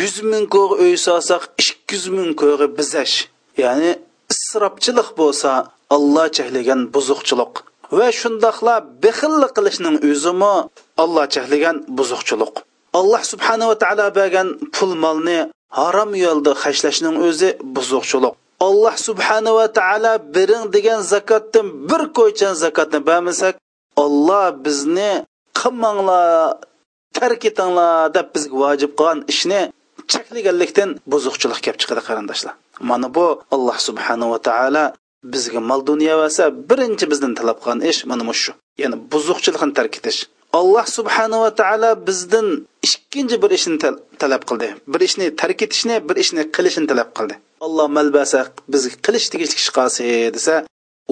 Yuz 0.00 0.16
ming 0.30 0.46
ko'g'i 0.54 0.74
uy 0.84 0.94
solsak 1.06 1.42
ikki 1.62 1.94
yuz 1.94 2.04
ming 2.16 2.32
ko'g'i 2.40 2.66
bizash. 2.78 3.16
Ya'ni 3.62 3.90
isrofchilik 4.34 5.08
bo'lsa 5.20 5.50
olloh 5.96 6.26
cheklagan 6.36 6.80
buzuqchilik. 6.94 7.52
Va 7.98 8.08
shundoqla 8.20 8.74
bexillik 9.04 9.52
qilishning 9.56 9.96
o'zimi 10.10 10.54
olloh 11.02 11.26
cheklagan 11.34 11.76
buzuqchilik. 11.98 12.54
Alloh 12.98 13.22
subhanava 13.32 13.74
taolo 13.82 14.06
bergan 14.18 14.48
pul 14.74 14.92
molni 15.04 15.38
harom 15.78 16.10
yo'lda 16.24 16.52
hashlashning 16.62 17.16
o'zi 17.28 17.50
buzuqchilik. 17.76 18.34
Alloh 18.66 18.94
subhanava 19.08 19.66
taolo 19.78 20.12
bering 20.34 20.64
degan 20.76 21.00
zakotdan 21.12 21.66
bir 21.88 22.02
ko'chan 22.18 22.54
zakotni 22.64 23.00
bermasak 23.08 23.54
olloh 24.04 24.46
bizni 24.64 25.10
qilmanglar 25.58 26.58
tark 27.18 27.42
etinglar 27.50 28.14
deb 28.16 28.26
bizga 28.34 28.56
vojib 28.64 28.92
qilgan 28.98 29.18
ishni 29.32 29.60
cheklaganlikdan 30.12 30.90
buzuqchilik 31.12 31.60
kelib 31.64 31.78
chiqadi 31.82 32.02
qarindoshlar. 32.08 32.54
Mana 32.90 33.08
bu 33.16 33.26
alloh 33.54 33.78
subhanava 33.88 34.38
taolo 34.48 34.84
bizga 35.32 35.60
mol 35.70 35.80
dunyo 35.90 36.14
versa 36.22 36.44
birinchi 36.70 37.04
bizdan 37.12 37.32
talab 37.38 37.58
qilgan 37.62 37.80
ish 37.90 38.00
mana 38.10 38.34
shu. 38.42 38.52
Ya'ni 38.82 38.96
buzuqchilikni 39.12 39.72
tark 39.78 39.94
etish. 40.00 40.20
Alloh 40.60 40.86
subhanava 40.96 41.50
taolo 41.60 41.90
bizdan 42.08 42.46
ikkinchi 42.86 43.36
bir 43.42 43.50
ishni 43.58 43.76
talab 44.22 44.42
qildi. 44.48 44.68
Bir 44.92 45.00
ishni 45.08 45.26
tark 45.40 45.58
etishni 45.66 45.94
bir 46.08 46.16
ishni 46.24 46.42
qilishni 46.56 46.86
talab 46.90 47.10
qildi. 47.16 47.34
Alloh 47.66 47.86
malbasa 47.96 48.40
bizga 48.72 48.96
qilish 49.06 49.26
tegishli 49.32 49.56
ish 49.62 49.70
qolsa 49.76 50.02
desa 50.36 50.54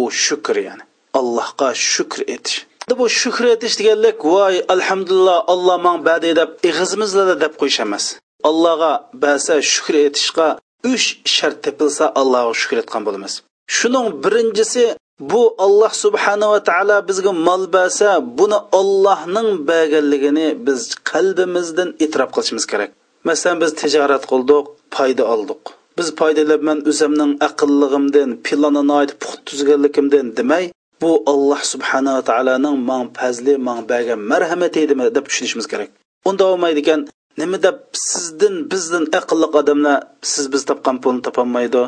u 0.02 0.05
shukr 0.24 0.57
ya'ni. 0.68 0.85
Allohga 1.18 1.68
shukr 1.92 2.20
etish. 2.35 2.59
Bu 2.98 3.07
shukr 3.20 3.44
etish 3.55 3.74
deganlik 3.81 4.18
voy 4.33 4.55
alhamdulillah 4.74 5.38
alloh 5.52 5.76
man 5.87 5.98
badi 6.09 6.31
deb 6.40 6.50
ig'izimizda 6.68 7.35
deb 7.44 7.52
qo'yish 7.61 7.81
emas 7.87 8.05
allohga 8.48 8.92
basa 9.24 9.55
shukr 9.72 9.94
etishga 10.09 10.48
uch 10.92 11.07
shart 11.37 11.57
tepilsa 11.64 12.05
allohga 12.20 12.55
shukr 12.62 12.76
etgan 12.83 13.02
bo'lamiz. 13.07 13.33
Shuning 13.76 14.09
birinchisi 14.24 14.85
bu 15.31 15.42
alloh 15.64 15.92
subhanava 16.05 16.59
taolo 16.68 16.96
bizga 17.09 17.33
mol 17.48 17.62
bersa 17.76 18.09
buni 18.38 18.59
ollohning 18.81 19.48
berganligini 19.70 20.46
biz 20.66 20.81
qalbimizdan 21.11 21.88
e'tirof 22.05 22.31
qilishimiz 22.35 22.64
kerak. 22.72 22.90
Masalan 23.28 23.57
biz 23.62 23.70
tijorat 23.81 24.24
qildik 24.31 24.64
foyda 24.96 25.24
oldik. 25.35 25.62
Biz 25.98 26.09
foydalanman 26.20 26.78
o'zimning 26.90 27.33
aqllig'imdan 27.48 28.31
planini 28.46 28.92
aytib 29.00 29.18
puxt 29.22 29.40
tuzganligimdan 29.48 30.26
demay 30.38 30.64
bu 31.02 31.11
alloh 31.33 31.61
subhanava 31.72 32.22
taoloning 32.31 32.76
man 32.90 33.05
fazli 33.18 33.55
man 33.66 33.81
bergan 33.90 34.20
marhamati 34.33 34.83
deb 35.16 35.24
tushunishimiz 35.28 35.66
kerak. 35.72 35.90
Unda 36.28 36.42
bo'lmaydi 36.50 36.81
ekan 36.85 37.00
nima 37.40 37.59
deb 37.66 37.77
sizdan 38.11 38.55
bizdan 38.71 39.05
aqlli 39.18 39.47
odamlar 39.61 39.99
siz 40.33 40.45
biz 40.53 40.62
topgan 40.71 40.97
pulni 41.03 41.21
topolmaydi. 41.27 41.83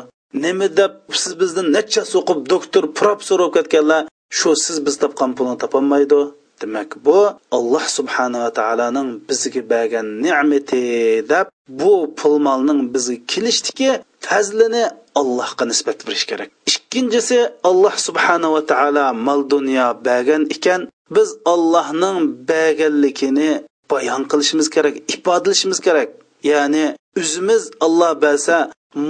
Nima 0.45 0.67
deb 0.79 0.93
siz 1.21 1.33
bizdan 1.41 1.67
necha 1.77 2.01
o'qib 2.19 2.39
doktor 2.53 2.83
professor 2.99 3.39
bo'lib 3.39 3.53
ketganlar 3.57 4.01
shu 4.37 4.49
siz 4.65 4.77
biz 4.85 4.95
topgan 5.03 5.31
pulni 5.37 5.55
topolmaydi. 5.63 6.21
Demak 6.61 6.89
bu 7.05 7.19
alloh 7.57 7.85
subhanava 7.97 8.49
taoloning 8.59 9.09
bizga 9.29 9.61
bergan 9.73 10.07
ne'mati 10.23 10.83
deb 11.31 11.47
bu 11.79 11.93
pul 12.19 12.35
molning 12.47 12.79
bizga 12.93 13.17
kelishdiki 13.31 13.89
fazlini 14.27 14.83
allohga 15.19 15.63
nisbat 15.71 15.99
berish 16.07 16.25
kerak. 16.29 16.49
Ikkinchisi 16.71 17.39
alloh 17.69 17.95
subhanava 18.07 18.61
taolo 18.71 19.05
mol 19.27 19.41
dunyo 19.53 19.87
bergan 20.07 20.43
ekan. 20.55 20.81
Biz 21.15 21.29
allohning 21.53 22.17
berganligini 22.49 23.51
bayon 23.91 24.23
qilishimiz 24.31 24.67
kerak 24.75 24.95
ifodalashimiz 25.13 25.79
kerak. 25.85 26.09
Ya'ni 26.51 26.85
o'zimiz 27.19 27.63
olloh 27.85 28.13
bersa 28.25 28.57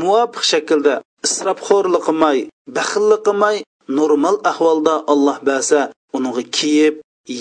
muvofiq 0.01 0.43
shaklda 0.51 0.93
isrofxo'rlik 1.27 2.03
qilmay 2.07 2.37
baxillik 2.77 3.21
qilmay 3.27 3.57
normal 3.99 4.35
ahvolda 4.51 4.95
olloh 5.13 5.37
bersa 5.49 5.79
unga 6.15 6.43
kiyib 6.57 6.95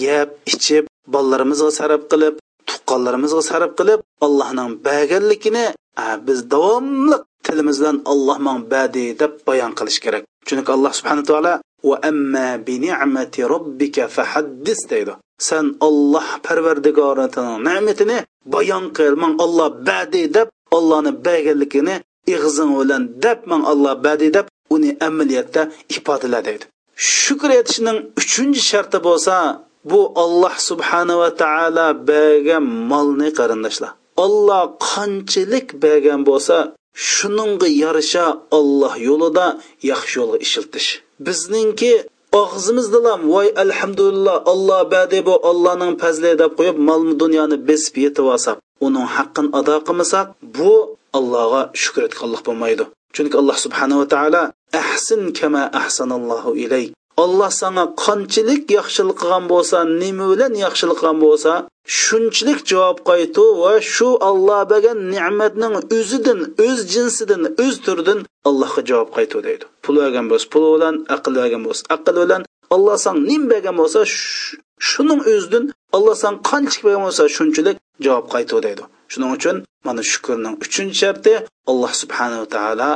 yeb 0.04 0.28
ichib 0.52 0.84
bolalarimizga 1.14 1.70
sarf 1.78 2.02
qilib 2.12 2.34
tuqqanlarimizga 2.68 3.42
sarf 3.50 3.70
qilib 3.78 4.00
allohning 4.26 4.70
berganligini 4.86 5.66
biz 6.26 6.38
davomli 6.54 7.16
tilimiz 7.46 7.76
bilan 7.80 7.96
man 8.46 8.60
badi 8.74 9.06
deb 9.20 9.32
bayon 9.46 9.72
qilish 9.78 10.00
kerak. 10.04 10.24
Chunki 10.46 10.70
alloh 10.76 10.92
subhana 10.98 11.22
taolo 11.28 11.54
va 11.88 11.96
amma 12.10 12.48
bi 12.66 12.74
ni'mati 12.84 13.40
robbika 13.52 14.04
fahaddis 14.16 14.80
deydi. 14.90 15.14
San 15.48 15.66
olloh 15.86 16.28
parvardigorining 16.46 17.58
ne'matini 17.66 18.18
bayon 18.54 18.84
qil. 18.96 19.12
Man 19.22 19.32
olloh 19.44 19.68
badi 19.88 20.22
deb 20.36 20.48
ollohni 20.76 21.12
berganligini 21.26 21.96
ig'zing 22.34 22.70
bilan 22.78 23.02
deb 23.24 23.38
man 23.50 23.62
olloh 23.72 23.94
badi 24.06 24.28
deb 24.36 24.46
uni 24.74 24.90
amaliyotda 25.08 25.62
ifodala 25.96 26.40
deydi 26.48 26.64
shukr 26.96 27.50
etishning 27.60 27.98
uchinchi 28.20 28.62
sharti 28.70 28.98
bo'lsa 29.08 29.36
bu 29.90 30.00
olloh 30.22 30.54
subhanava 30.68 31.28
taolo 31.42 31.88
bergan 32.08 32.64
molni 32.90 33.28
qarindoshlar. 33.38 33.90
Olloh 34.24 34.62
qanchalik 34.90 35.68
bergan 35.84 36.20
bo'lsa 36.28 36.56
shuningga 37.12 37.68
yarasha 37.82 38.26
olloh 38.58 38.94
yo'lida 39.08 39.46
yaxshi 39.90 40.14
yo'lga 40.20 40.38
ishiltish. 40.46 40.88
Bizningki 41.26 41.92
og'zimizdalam 42.42 43.20
voy 43.34 43.48
alhamdulillah 43.64 44.36
olloh 44.52 44.80
badi 44.94 45.18
bu 45.26 45.34
ollohning 45.50 45.92
fazli 46.02 46.32
deb 46.42 46.52
qo'yib 46.58 46.78
mol 46.88 47.02
dunyoni 47.22 47.56
besib 47.68 47.94
yetib 48.04 48.26
olsak 48.34 48.56
uning 48.86 49.06
haqqini 49.16 49.50
ado 49.58 49.74
qilmasak 49.86 50.26
bu 50.56 50.72
allohga 51.18 51.62
shukur 51.82 52.02
etganlik 52.08 52.42
bo'lmaydi. 52.48 52.84
Chunki 53.14 53.36
alloh 53.40 53.56
subhanava 53.64 54.06
taolo 54.14 54.42
ahsin 54.82 55.20
kama 55.38 55.62
ahsanallohu 55.80 56.50
ilayk. 56.64 56.90
Olloh 57.24 57.50
sanga 57.60 57.84
qanchalik 58.04 58.62
yaxshilik 58.78 59.16
qilgan 59.20 59.44
bo'lsa 59.52 59.78
nima 60.02 60.26
bilan 60.32 60.52
yaxshilik 60.64 60.96
qilgan 61.00 61.18
bo'lsa 61.26 61.52
shunchalik 62.02 62.60
javob 62.70 62.98
qaytu 63.10 63.44
va 63.62 63.72
shu 63.94 64.08
olloh 64.30 64.60
bergan 64.72 64.98
ne'matning 65.14 65.74
o'zidan 65.98 66.40
o'z 66.66 66.78
jinsidan 66.94 67.42
o'z 67.64 67.74
turidan 67.84 68.18
allohga 68.48 68.80
javob 68.90 69.10
qaytu 69.18 69.38
deydi. 69.48 69.66
Pul 69.84 69.96
olgan 70.06 70.26
bo'lsa 70.30 70.46
pul 70.52 70.64
bilan 70.74 70.94
aql 71.14 71.34
olgan 71.44 71.62
bo'lsa 71.66 71.82
aql 71.96 72.16
bilan. 72.24 72.42
Alloh 72.74 72.96
san 73.04 73.16
nim 73.30 73.42
bergan 73.52 73.76
bo'lsa 73.80 74.00
shuning 74.90 75.20
o'zidan 75.32 75.64
alloh 75.96 76.14
san 76.22 76.34
qanchalik 76.48 76.82
bergan 76.86 77.02
bo'lsa 77.06 77.22
shunchalik 77.36 77.76
javob 78.04 78.26
qaytuv 78.34 78.58
deydi. 78.66 78.82
Shuning 79.12 79.30
uchun 79.36 79.56
mana 79.86 80.02
shukurning 80.12 80.54
uchinchi 80.64 80.96
sharti 81.02 81.34
alloh 81.70 81.92
subhanava 82.02 82.46
taolo 82.56 82.92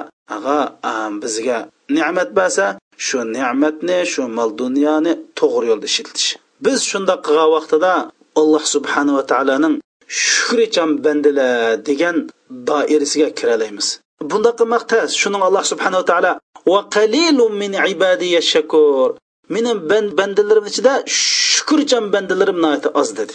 bizga 1.22 1.58
ne'mat 1.96 2.30
bersa 2.38 2.66
shu 3.06 3.18
ne'matni 3.36 3.98
shu 4.12 4.22
mol 4.38 4.50
dunyoni 4.62 5.12
to'g'ri 5.38 5.66
yo'lda 5.70 5.86
ishiltish 5.92 6.28
biz 6.64 6.78
shundoq 6.90 7.20
qilgan 7.26 7.50
vaqtida 7.56 7.92
alloh 8.40 8.64
subhanava 8.74 9.22
taoloning 9.32 9.74
shukricham 10.08 10.90
bandilar 11.04 11.86
degan 11.88 12.16
doirasiga 12.68 13.28
kiralaymiz. 13.38 13.86
Bundoq 14.30 14.54
qilmoq 14.60 14.84
tez 14.92 15.08
shuning 15.22 15.42
alloh 15.48 15.64
subhanava 15.72 16.04
taolo 16.10 16.32
va 16.70 16.80
qalilun 16.96 17.52
min 17.62 17.72
ibadiya 17.92 18.40
shakur. 18.52 19.08
Meni 19.54 19.72
bandalarim 20.18 20.66
ichida 20.70 20.92
shukurchan 21.52 22.04
bandalarim 22.14 22.58
oz 23.00 23.08
dedi. 23.18 23.34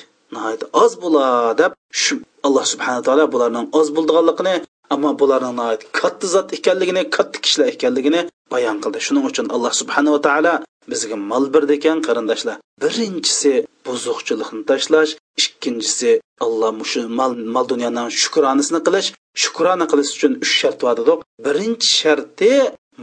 Oz 0.83 0.91
bo'lar 1.03 1.57
deb 1.61 1.71
shu 2.01 2.13
alloh 2.47 2.65
subhanava 2.73 3.03
taolo 3.07 3.25
bularning 3.33 3.67
oz 3.79 3.87
bo'ldiganligini 3.95 4.55
ammo 4.93 5.11
bularning 5.21 5.59
katta 5.99 6.27
zot 6.33 6.47
ekanligini 6.57 7.01
katta 7.15 7.37
kishilar 7.43 7.67
ekanligini 7.75 8.21
bayon 8.53 8.77
qildi. 8.83 8.99
Shuning 9.05 9.25
uchun 9.31 9.47
alloh 9.55 9.73
subhanava 9.81 10.19
taolo 10.27 10.53
bizga 10.91 11.17
mol 11.31 11.45
berdi 11.53 11.73
ekan 11.79 11.97
qarindoshlar. 12.07 12.57
Birinchisi 12.81 13.53
buzuqchilikni 13.85 14.61
tashlash 14.69 15.11
ikkinchisi 15.41 16.11
alloh 16.45 16.71
mushu 16.79 16.99
mol 17.19 17.31
mol 17.55 17.65
dunyoning 17.71 18.09
shukronasini 18.21 18.79
qilish 18.87 19.09
shukrona 19.41 19.85
qilish 19.91 20.11
uchun 20.15 20.33
uch 20.43 20.53
shart 20.59 20.77
bor 20.85 20.95
dedik 20.99 21.19
birinchi 21.45 21.87
sharti 21.99 22.51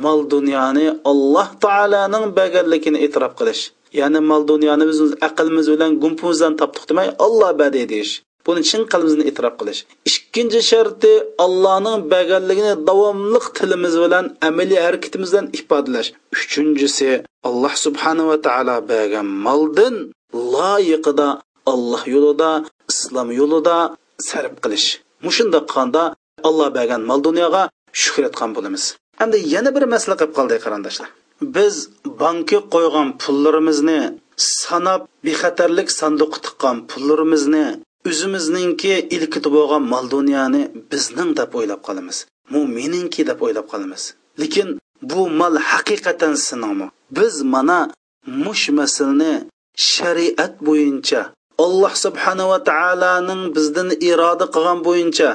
mol 0.05 0.21
dunyoni 0.31 0.87
alloh 1.11 1.49
taoloning 1.65 2.25
berganligini 2.39 2.99
e'tirof 3.07 3.33
qilish. 3.41 3.63
Ya'ni 4.01 4.21
mol 4.31 4.43
dunyoni 4.53 4.85
biz 4.91 4.99
aqlimiz 5.29 5.67
bilan 5.73 5.91
gumpimizdan 6.03 6.53
topdik 6.61 6.85
demay 6.91 7.09
olloh 7.27 7.51
badi 7.61 7.83
deyish. 7.93 8.13
Buni 8.47 8.63
chin 8.69 8.83
qalbimizni 8.93 9.25
e'tirof 9.31 9.55
qilish. 9.61 9.81
Ikkinchi 10.11 10.61
sharti 10.71 11.13
allohning 11.45 11.99
berganligini 12.13 12.73
davomliq 12.89 13.47
tilimiz 13.57 13.95
bilan 14.05 14.25
amaliy 14.49 14.81
harakatimiz 14.87 15.31
bilan 15.33 15.47
ifodalash. 15.59 16.09
Uchinchisi 16.35 17.11
alloh 17.49 17.75
subhanava 17.85 18.37
taolo 18.47 18.77
bergan 18.93 19.27
moldin 19.47 19.95
loyiqida 20.55 21.29
alloh 21.73 22.03
yo'lida 22.15 22.51
islom 22.93 23.29
yo'lida 23.41 23.77
sarf 24.29 24.55
qilish. 24.65 24.87
Mushundoq 25.27 25.65
qilganda 25.71 26.03
alloh 26.49 26.69
bergan 26.79 27.03
mol 27.11 27.21
dunyoga 27.29 27.63
shukr 28.03 28.23
etgan 28.29 28.51
bo'lamiz. 28.57 28.85
Endi 29.23 29.39
yana 29.55 29.71
bir 29.77 29.85
masala 29.95 30.15
qilib 30.21 30.33
qoldik 30.39 30.61
qarindoshlar. 30.65 31.09
Biz 31.57 31.75
bankka 32.23 32.59
qo'ygan 32.75 33.09
pullarimizni 33.23 34.01
sanab 34.63 35.01
bexatarlik 35.27 35.89
sanduqqa 36.01 36.39
tiqqan 36.47 36.77
pullarimizni 36.91 37.67
o'zimizningki 38.11 38.95
ilkiti 39.17 39.49
bo'lgan 39.57 39.83
mol 39.93 40.05
dunyoni 40.15 40.63
bizning 40.91 41.31
deb 41.41 41.51
o'ylab 41.59 41.81
qolamiz. 41.87 42.17
Bu 42.53 42.61
meningki 42.77 43.23
deb 43.31 43.39
o'ylab 43.47 43.67
qolamiz. 43.73 44.03
Lekin 44.43 44.69
bu 45.11 45.21
mol 45.41 45.55
haqiqatan 45.71 46.35
sinimi 46.47 46.87
biz 47.19 47.35
mana 47.55 47.81
mush 48.45 48.65
masalni 48.79 49.35
shariat 49.93 50.55
bo'yicha 50.67 51.23
alloh 51.65 51.93
subhanava 52.05 52.59
taoloning 52.71 53.43
bizdan 53.57 53.89
iroda 54.11 54.47
qilgan 54.55 54.79
bo'yicha 54.89 55.31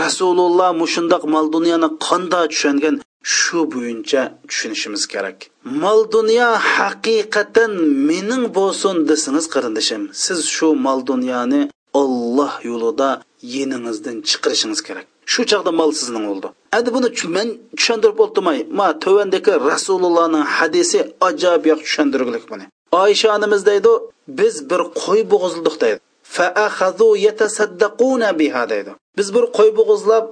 rasululloh 0.00 0.70
mushundoq 0.82 1.22
mol 1.34 1.46
dunyoni 1.56 1.88
qanday 2.06 2.44
tushungan 2.52 2.94
shu 3.34 3.60
bo'yicha 3.74 4.22
tushunishimiz 4.48 5.02
kerak. 5.12 5.38
Mol 5.82 6.00
dunyo 6.16 6.50
haqiqatan 6.76 7.72
mening 8.08 8.44
bo'lsin 8.58 8.94
desangiz 9.10 9.46
qarindishim 9.54 10.02
siz 10.24 10.38
shu 10.54 10.68
mol 10.86 11.00
dunyoni 11.10 11.62
olloh 12.02 12.54
yo'lida 12.70 13.08
yeningizdan 13.54 14.16
chiqarishingiz 14.28 14.80
kerak. 14.88 15.06
Shu 15.32 15.40
chog'da 15.50 15.70
mol 15.80 15.90
sizning 16.00 16.24
bo'ldi 16.30 16.48
endi 16.76 16.90
buni 16.96 17.08
men 17.36 17.48
tushuntirib 17.78 18.18
o'ltirmay 18.24 18.58
ma 18.78 18.88
tovandagi 19.04 19.52
rasulullohning 19.70 20.44
hadisi 20.56 20.98
ajoyib 21.28 21.64
yoq 21.70 21.80
tushuntirgulik 21.86 22.44
buni. 22.52 22.64
Oysha 23.02 23.28
onamiz 23.36 23.62
deydi 23.70 23.92
biz 24.40 24.54
bir 24.70 24.80
qo'y 25.02 25.20
bo'g'izildik 25.32 25.76
deydi. 25.84 25.98
Deydi. 28.72 28.90
Biz 29.18 29.28
bir 29.36 29.44
qo'y 29.58 29.70
bo'g'izlab 29.78 30.24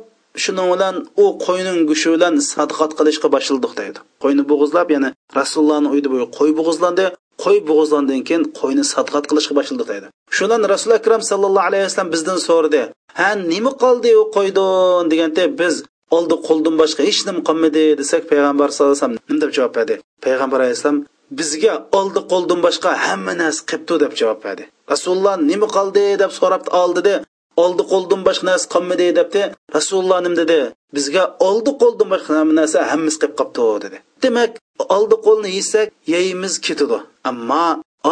shuning 0.43 0.69
bilan 0.75 0.97
u 1.23 1.25
qo'yning 1.47 1.79
go'shti 1.91 2.09
bilan 2.15 2.35
sadqat 2.53 2.91
qilishga 2.99 3.29
boshladik 3.35 3.73
deydi. 3.81 3.99
Qo'yni 4.23 4.43
bo'g'izlab 4.51 4.89
ya'ni 4.95 5.11
rasulullohni 5.39 5.89
uyida 5.95 6.09
bo'lgan 6.13 6.31
qo'y 6.39 6.51
bo'g'izlandi. 6.59 7.07
Qo'y 7.45 7.59
bo'g'izlandan 7.69 8.21
keyin 8.29 8.45
qo'yni 8.61 8.85
sadqat 8.95 9.25
qilishga 9.31 9.55
boshladi 9.59 9.85
deydi. 9.93 10.07
Shundan 10.37 10.63
rasuli 10.73 10.95
akram 11.01 11.23
sallallohu 11.31 11.67
alayhi 11.71 11.85
vasallam 11.87 12.11
bizdan 12.15 12.39
so'radi 12.49 12.83
ha 13.19 13.29
nima 13.53 13.73
qoldi 13.83 14.11
u 14.21 14.25
qo'ydin 14.37 15.05
deganda 15.13 15.45
biz 15.61 15.75
oldi 16.17 16.37
qo'ldan 16.49 16.75
boshqa 16.83 17.03
hech 17.09 17.21
nima 17.29 17.41
qolmadi 17.49 17.85
desak 18.01 18.23
payg'ambar 18.31 18.69
sallallohu 18.75 18.95
alayhi 18.95 19.03
vasallam 19.03 19.19
nima 19.29 19.41
deb 19.45 19.51
javob 19.57 19.73
berdi? 19.79 19.95
Payg'ambar 20.25 20.59
alayhissalom 20.65 20.99
bizga 21.39 21.75
oldi 21.99 22.21
qo'ldan 22.33 22.61
boshqa 22.67 22.91
hamma 23.07 23.33
narsa 23.43 23.63
qilibdi 23.71 23.95
deb 24.05 24.13
javob 24.21 24.41
berdi. 24.47 24.65
Rasululloh 24.93 25.35
nima 25.51 25.67
qoldi 25.77 26.05
deb 26.23 26.33
so'rabdi 26.39 26.71
oldida 26.83 27.15
oldi 27.63 27.83
qo'ldan 27.93 28.21
boshqa 28.29 28.45
narsa 28.51 28.67
qolmadi 28.75 29.07
debdi. 29.19 29.43
Rasululloh 29.77 30.19
nim 30.27 30.35
dedi 30.41 30.59
bizga 30.97 31.25
oldi 31.49 31.71
qo'ldan 31.83 32.09
boshqa 32.13 32.33
narsa 32.61 32.79
hammasi 32.93 33.19
qilib 33.23 33.35
qolibdi 33.41 33.85
dedi. 33.85 33.99
Demak 34.25 34.53
oldi 34.97 35.17
qo'lni 35.27 35.49
yesak 35.59 35.87
yeyimiz 36.15 36.55
ketadi. 36.67 36.99
Ammo 37.31 37.67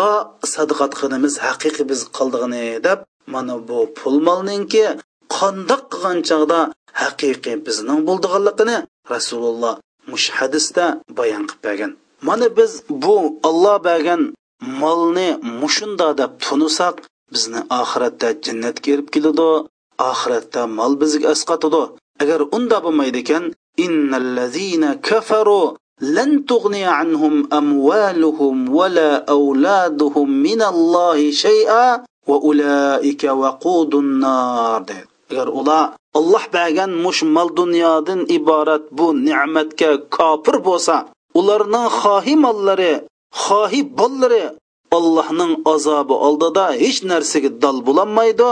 o 0.04 0.08
sadaqat 0.54 0.92
qilimiz 1.00 1.34
haqiqiy 1.46 1.84
biz 1.90 2.00
qoldig'ini 2.16 2.64
deb 2.86 2.98
mana 3.34 3.54
bu 3.68 3.78
pul 3.98 4.16
molninki 4.28 4.84
qandoq 5.36 5.82
qilgan 5.92 6.18
chog'da 6.28 6.60
haqiqiy 7.02 7.56
bizning 7.66 8.00
bo'ldiganligini 8.08 8.76
rasululloh 9.14 9.74
mush 10.10 10.26
hadisda 10.38 10.84
bayon 11.18 11.44
qilib 11.48 11.62
bergan. 11.66 11.92
Mana 12.28 12.46
biz 12.58 12.72
bu 13.02 13.14
olloh 13.48 13.76
bergan 13.88 14.20
molni 14.82 15.28
mushunda 15.60 16.08
deb 16.20 16.30
tunisak 16.44 16.94
bizni 17.32 17.60
oxiratda 17.80 18.28
jannatga 18.44 18.82
kirib 18.84 19.08
keladi 19.14 19.50
oxiratda 20.10 20.62
mol 20.78 20.92
bizga 21.02 21.26
asqatadi. 21.34 21.82
Agar 22.22 22.40
unda 22.56 22.78
bo'lmaydi 22.84 23.18
ekan 23.24 23.44
innallazina 23.84 24.90
kafaru 25.08 25.62
lan 26.16 26.30
tug'ni 26.50 26.82
anhum 27.00 27.34
amwaluhum 27.60 28.56
wala 28.78 29.10
auladuhum 29.36 30.28
minallohi 30.46 31.34
shay'a 31.44 31.84
va 32.28 32.36
ulaika 32.50 33.30
waqudun 33.42 34.06
nar. 34.24 34.86
Agar 35.30 35.48
ular 35.60 35.84
alloh 36.18 36.44
bergan 36.54 36.92
mush 37.04 37.22
mol 37.34 37.48
dunyodan 37.60 38.20
iborat 38.38 38.84
bu 38.98 39.06
ne'matga 39.26 39.90
kofir 40.16 40.56
bo'lsa 40.68 40.96
ularning 41.38 41.88
xohi 42.00 42.34
mollari 42.44 42.92
xohi 43.44 43.80
bollari 43.98 44.44
allohning 44.98 45.52
azobi 45.74 46.16
oldida 46.26 46.64
hech 46.82 46.98
narsaga 47.10 47.50
dal 47.64 47.78
bo'lolmaydi 47.88 48.50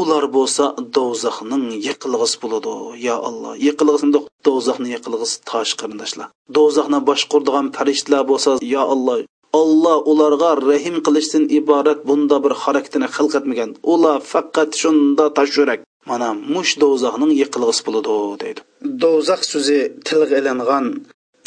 ular 0.00 0.24
bo'lsa 0.36 0.64
do'zaxning 0.96 1.64
yiqilg'isi 1.86 2.36
bo'ladi. 2.42 2.74
Yo 3.06 3.16
alloh 3.28 3.52
yiqilg'isi 3.66 4.08
do'zaxni 4.46 4.88
yiqilg'isi 4.94 5.36
tosh 5.50 5.72
qarindoshlar. 5.80 6.28
Do'zaxni 6.56 6.98
boshqurdigan 7.08 7.66
farishtalar 7.76 8.22
bo'lsa 8.30 8.50
yo 8.74 8.82
alloh 8.94 9.18
olloh 9.60 9.96
ularga 10.12 10.50
rahim 10.70 10.96
qilishdan 11.06 11.44
iborat 11.58 12.00
bunda 12.08 12.36
bir 12.44 12.52
xarakterni 12.62 13.08
xalq 13.16 13.32
etmagan 13.40 13.70
ular 13.92 14.18
faqat 14.32 14.70
shunda 14.82 15.24
tashurak 15.38 15.80
mana 16.10 16.28
mush 16.54 16.72
do'zaxning 16.82 17.32
yiqilg'isi 17.40 17.82
bo'ladi 17.86 18.14
deydi. 18.42 18.60
Do'zax 19.02 19.40
so'zi 19.52 19.78
tilga 20.06 20.34
ilingan 20.40 20.84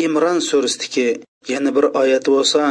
imron 0.06 0.40
surasidagi 0.50 1.08
yana 1.54 1.70
bir 1.78 1.86
oyat 2.02 2.26
bo'lsa 2.36 2.62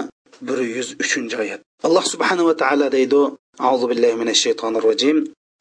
bir 0.46 0.58
yuz 0.76 0.88
uchinchi 1.02 1.36
oyat 1.42 1.60
alloh 1.86 2.04
subhanahu 2.12 2.46
va 2.50 2.54
taolo 2.62 2.86
deydi 2.96 3.22
auzu 3.68 3.84
billahi 3.90 4.34
shaytonir 4.44 4.84
rojim 4.90 5.18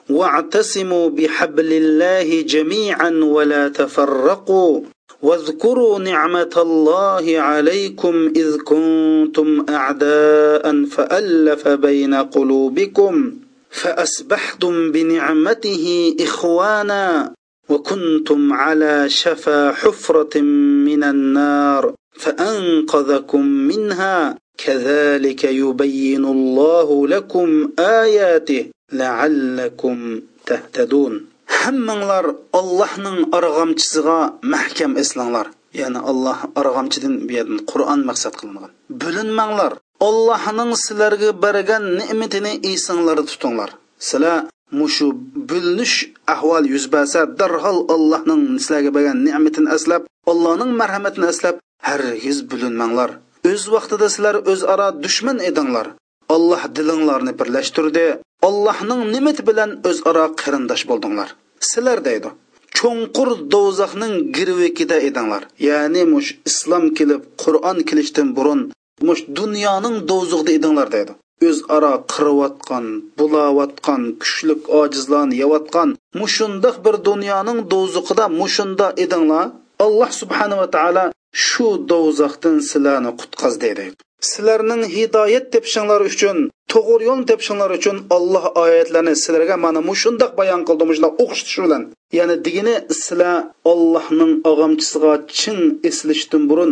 واعتصموا 0.09 1.09
بحبل 1.09 1.73
الله 1.73 2.41
جميعا 2.41 3.09
ولا 3.09 3.63
تفرقوا 3.69 4.82
واذكروا 5.21 5.99
نعمة 5.99 6.53
الله 6.57 7.39
عليكم 7.39 8.34
إذ 8.36 8.57
كنتم 8.57 9.65
أعداء 9.69 10.86
فألف 10.86 11.67
بين 11.67 12.13
قلوبكم 12.13 13.34
فأصبحتم 13.69 14.91
بنعمته 14.91 16.15
إخوانا 16.19 17.34
وكنتم 17.69 18.53
على 18.53 19.09
شفا 19.09 19.71
حفرة 19.71 20.41
من 20.88 21.03
النار 21.03 21.93
فأنقذكم 22.13 23.45
منها 23.45 24.38
كذلك 24.61 25.45
يبين 25.45 26.24
الله 26.24 27.09
لكم 27.09 27.49
آياته 27.78 28.64
لعلكم 28.93 30.20
تهتدون 30.47 31.26
hammanglar 31.47 32.26
allohning 32.61 33.18
arg'amchisiga 33.39 34.18
mahkam 34.53 34.93
eslanglar 35.03 35.47
ya'ni 35.80 36.01
alloh 36.11 36.39
arg'amchidan 36.61 37.14
bu 37.26 37.32
yerdan 37.39 37.59
qur'on 37.70 38.01
maqsad 38.09 38.34
qilingan 38.41 38.70
bo'linmanglar 39.03 39.72
allohning 40.09 40.70
sizlarga 40.84 41.30
bergan 41.45 41.84
ne'matini 42.01 42.53
esinglarda 42.72 43.24
tutinglar 43.30 43.70
sizlar 44.09 44.39
mushu 44.80 45.07
bo'linish 45.51 45.97
ahvol 46.34 46.64
yuz 46.74 46.84
bersa 46.95 47.20
darhol 47.41 47.78
allohning 47.95 48.43
sizlarga 48.62 48.91
bergan 48.97 49.18
ne'matini 49.26 49.68
eslab 49.76 50.03
allohning 50.30 50.70
marhamatini 50.80 51.26
eslab 51.32 51.57
hargiz 51.89 52.39
bo'linmanglar 52.51 53.11
o'z 53.54 53.64
vaqtida 53.76 54.08
sizlar 54.14 54.36
o'zaro 54.52 54.88
dushman 55.04 55.38
edinglar. 55.49 55.88
Alloh 56.36 56.64
dilinglarni 56.78 57.34
birlashtirdi. 57.39 58.06
Allohning 58.47 59.02
nimati 59.14 59.41
bilan 59.49 59.72
o'zaro 59.89 60.26
qarindosh 60.41 60.84
bo'ldinglar. 60.89 61.30
Sizlar 61.70 61.99
deydi 62.10 62.30
cho'nqur 62.78 63.30
do'zaxning 63.54 64.14
girvikida 64.36 64.97
edinglar. 65.10 65.43
Ya'ni 65.68 66.04
mush 66.14 66.30
islom 66.49 66.86
kelib 66.97 67.22
qur'on 67.43 67.78
kelishdan 67.89 68.28
burun 68.38 68.62
mush 69.08 69.22
dunyoning 69.39 69.97
do'zug'ida 70.12 70.52
edinglar 70.60 70.88
deydi. 70.95 71.14
O'zaro 71.49 71.93
qiriyotgan 72.14 72.86
bulayotgan 73.20 74.02
kuchlik 74.22 74.62
ojizlarni 74.82 75.36
yeyotgan 75.43 75.89
mushundoq 76.22 76.76
bir 76.86 76.95
dunyoning 77.10 77.60
do'zuqida 77.74 78.26
mushunda 78.41 78.88
edinglar. 79.04 79.45
Alloh 79.86 80.12
subhanava 80.22 80.68
taolo 80.76 81.06
shu 81.34 81.67
do'zaxdan 81.91 82.57
sizlarni 82.69 83.11
qutqaz 83.19 83.53
dedi. 83.65 83.86
Sizlarning 84.32 84.84
hidoyat 84.95 85.45
tepishinglar 85.53 86.01
uchun 86.11 86.38
to'g'ri 86.73 87.03
yo'l 87.09 87.21
tepishinglar 87.29 87.71
uchun 87.79 87.97
alloh 88.17 88.45
oyatlarini 88.63 89.15
sizlarga 89.23 89.55
mana 89.65 89.82
mushundoq 89.89 90.32
bayon 90.39 90.61
qildi 90.67 90.84
mushundoq 90.89 91.13
o'qitish 91.23 91.57
bilan 91.65 91.84
ya'ni 92.17 92.36
degini 92.45 92.75
sizlar 93.03 93.38
ollohning 93.71 94.32
og'amchisiga 94.51 95.13
chin 95.39 95.59
eslishdan 95.89 96.43
burun 96.49 96.71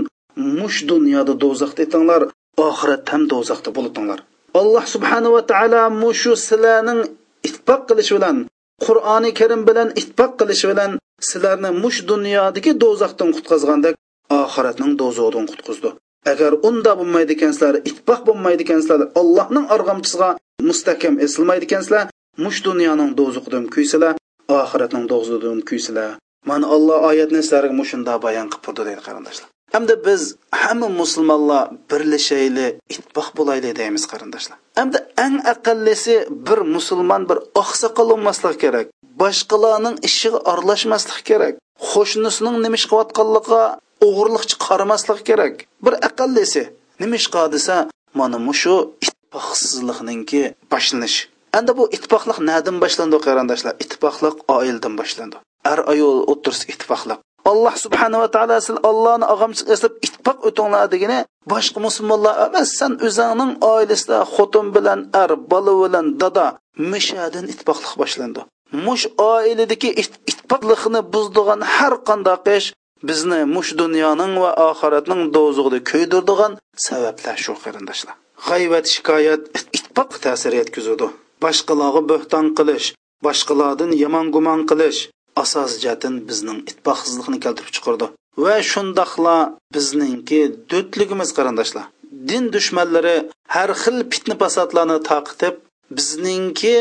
mush 0.59 0.79
dunyoda 0.91 1.33
do'zaxda 1.43 1.81
etinglar 1.87 2.21
oxiratda 2.67 3.09
ham 3.13 3.23
do'zaxda 3.33 3.69
bo'latinglar. 3.77 4.19
Alloh 4.61 4.85
subhanava 4.95 5.41
taolo 5.51 5.83
mushu 6.03 6.31
sizlarning 6.47 7.01
ittifoq 7.47 7.81
qilishi 7.89 8.13
bilan 8.17 8.37
qur'oni 8.85 9.31
karim 9.39 9.61
bilan 9.69 9.89
ittifoq 10.01 10.31
qilishi 10.39 10.65
bilan 10.71 10.91
sizlarni 11.29 11.71
mush 11.83 11.99
dunyodagi 12.11 12.71
do'zaxdan 12.83 13.29
qutqazgandek 13.35 13.95
oxiratning 14.41 14.93
do'zaxidan 15.01 15.45
qutqizdi. 15.51 15.89
Agar 16.31 16.51
unda 16.69 16.91
bo'lmaydi 16.99 17.31
ekansizlar 17.37 17.75
ittifoq 17.89 18.21
bo'lmaydi 18.29 18.61
ekansizlar 18.67 19.01
allohning 19.21 19.65
arg'amchisiga 19.75 20.29
mustahkam 20.69 21.15
esilmaydi 21.25 21.69
ekansizlar 21.69 22.05
mush 22.45 22.59
dunyoning 22.67 23.11
do'zuqidan 23.19 23.65
kuysilar 23.75 24.13
oxiratning 24.59 25.05
do'zuqidan 25.13 25.59
kuysilar 25.69 26.11
mana 26.49 26.65
alloh 26.75 26.97
oyatni 27.09 27.41
sizlarga 27.45 27.73
mushunda 27.81 28.13
bayon 28.25 28.47
qilib 28.51 28.63
turdi 28.65 28.83
deydi 28.89 29.01
qarindoshlar. 29.07 29.47
Hamda 29.75 29.95
biz 30.07 30.21
hamma 30.61 30.87
musulmonlar 31.01 31.63
birlashayli 31.91 32.67
ittifoq 32.93 33.27
bo'layli 33.39 33.69
deymiz 33.81 34.03
qarindoshlar. 34.11 34.57
Hamda 34.79 34.99
eng 35.25 35.35
aqllisi 35.53 36.15
bir 36.47 36.59
musulmon 36.75 37.21
bir 37.29 37.37
oqsoqol 37.61 38.07
bo'lmasligi 38.13 38.57
kerak 38.63 38.87
boshqalarning 39.21 39.95
ishiga 40.09 40.39
aralashmaslik 40.51 41.21
kerak 41.29 41.53
qo'shnisining 41.91 42.55
nima 42.63 42.75
ish 42.79 42.87
qilayotganligiga 42.91 43.63
o'g'irliqchi 44.05 44.55
qaramasligi 44.65 45.23
kerak. 45.29 45.55
Bir 45.85 45.93
aqallisi 46.07 46.63
nima 47.01 47.15
ish 47.21 47.29
desa 47.55 47.75
mana 48.19 48.37
mushu 48.47 48.75
ittifoqsizlikninki 49.05 50.41
boshlanish. 50.71 51.17
Endi 51.57 51.71
bu 51.77 51.83
ittifoqlik 51.95 52.39
nadan 52.49 52.75
boshlandi 52.83 53.17
qarindoshlar? 53.25 53.73
Ittifoqlik 53.83 54.37
oildan 54.57 54.93
boshlandi. 54.99 55.37
Ar 55.71 55.79
ayol 55.93 56.17
o'tirsa 56.31 56.65
ittifoqlik. 56.73 57.19
Alloh 57.51 57.75
subhanava 57.85 58.27
taolo 58.35 58.57
siz 58.67 58.77
allohni 58.89 59.25
og'amchi 59.33 59.63
eslab 59.73 59.93
ittifoq 60.05 60.39
o'tinglar 60.49 60.85
degani 60.93 61.19
boshqa 61.51 61.79
musulmonlar 61.87 62.35
emas. 62.47 62.69
San 62.79 62.93
o'zingning 63.07 63.51
oilasida 63.73 64.17
xotin 64.35 64.67
bilan 64.75 64.99
ar 65.21 65.31
bola 65.51 65.73
bilan 65.83 66.05
dada 66.21 66.45
mishadan 66.91 67.45
ittifoqlik 67.51 67.93
boshlandi. 68.01 68.41
Mush 68.85 69.05
oiladagi 69.35 69.89
ittifoqlikni 70.01 71.01
buzdigan 71.13 71.61
har 71.75 71.93
qanday 72.09 72.37
ish 72.59 72.69
bizni 73.03 73.39
mush 73.55 73.71
dunyoning 73.81 74.33
va 74.43 74.51
oxiratning 74.69 75.21
do'zug'ida 75.35 75.79
kuydirdigan 75.91 76.53
sabablar 76.87 77.37
shu 77.45 77.53
qarindoshlar. 77.63 78.15
G'ayvat 78.47 78.85
shikoyat 78.93 79.41
ittifoq 79.57 80.11
ta'sir 80.25 80.53
yetkazadi. 80.61 81.07
Boshqalarga 81.43 82.01
bo'xton 82.11 82.45
qilish 82.57 82.87
boshqalardan 83.25 83.91
yomon 84.03 84.27
gumon 84.35 84.61
qilish 84.69 84.99
asos 85.43 85.71
jatin 85.85 86.15
bizning 86.29 86.59
ittifoqsizlikni 86.69 87.39
keltirib 87.45 87.71
chiqardi. 87.75 88.05
Va 88.43 88.55
shundoqla 88.71 89.37
bizningki 89.75 90.41
do'tligimiz 90.71 91.29
qarindoshlar. 91.37 91.85
Din 92.29 92.43
dushmanlari 92.55 93.17
har 93.55 93.69
xil 93.81 93.97
fitna 94.11 94.35
fasodlarni 94.41 94.97
taqitib 95.11 95.55
bizningki 95.97 96.75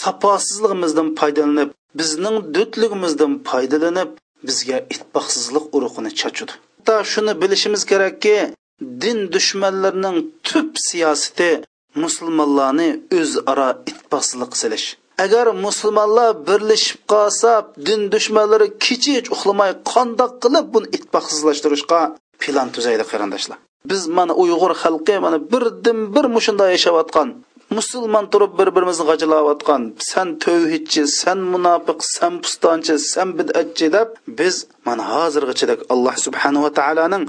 saposizligimizdan 0.00 1.08
foydalanib 1.20 1.70
bizning 2.00 2.36
do'tligimizdan 2.56 3.32
foydalanib 3.48 4.10
bizga 4.46 4.78
itboqsizlik 4.94 5.64
urug'ini 5.76 6.10
chachudi. 6.20 6.52
Hatto 6.78 6.96
shuni 7.12 7.32
bilishimiz 7.42 7.82
kerakki 7.90 8.36
din 9.02 9.18
dushmanlarining 9.34 10.18
tub 10.48 10.68
siyosati 10.88 11.50
musulmonlarni 12.02 12.88
o'zaro 13.18 13.68
itboqsizlik 13.90 14.52
silish 14.62 14.86
agar 15.24 15.46
musulmonlar 15.66 16.30
birlashib 16.48 17.00
qolsa 17.12 17.52
din 17.86 18.00
dushmanlari 18.14 18.68
kechich 18.84 19.26
uxlamay 19.34 19.70
qandoq 19.92 20.32
qilib 20.42 20.66
buni 20.74 20.88
itboqsizlashtirishga 20.96 22.00
plan 22.42 22.68
tuzaydi 22.74 23.04
qarindoshlar. 23.10 23.58
Biz 23.90 24.02
mana 24.16 24.32
uyg'ur 24.42 24.72
xalqi 24.82 25.14
mana 25.24 25.38
birdan 25.52 25.98
bir 26.14 26.26
mushunda 26.36 26.64
yashayotgan 26.74 27.28
musulmon 27.78 28.26
turib 28.32 28.52
bir 28.58 28.68
birimizni 28.76 29.04
g'ajilayotgan 29.10 29.82
san 30.10 30.28
tavhidchi 30.44 31.02
san 31.20 31.38
munofiq 31.52 31.98
san 32.16 32.34
pustonchi 32.42 32.94
san 33.12 33.28
bidatchi 33.38 33.86
deb 33.96 34.08
biz 34.38 34.54
mana 34.86 35.04
hozirgichadek 35.12 35.80
alloh 35.92 36.16
subhanava 36.26 36.70
taoloning 36.78 37.24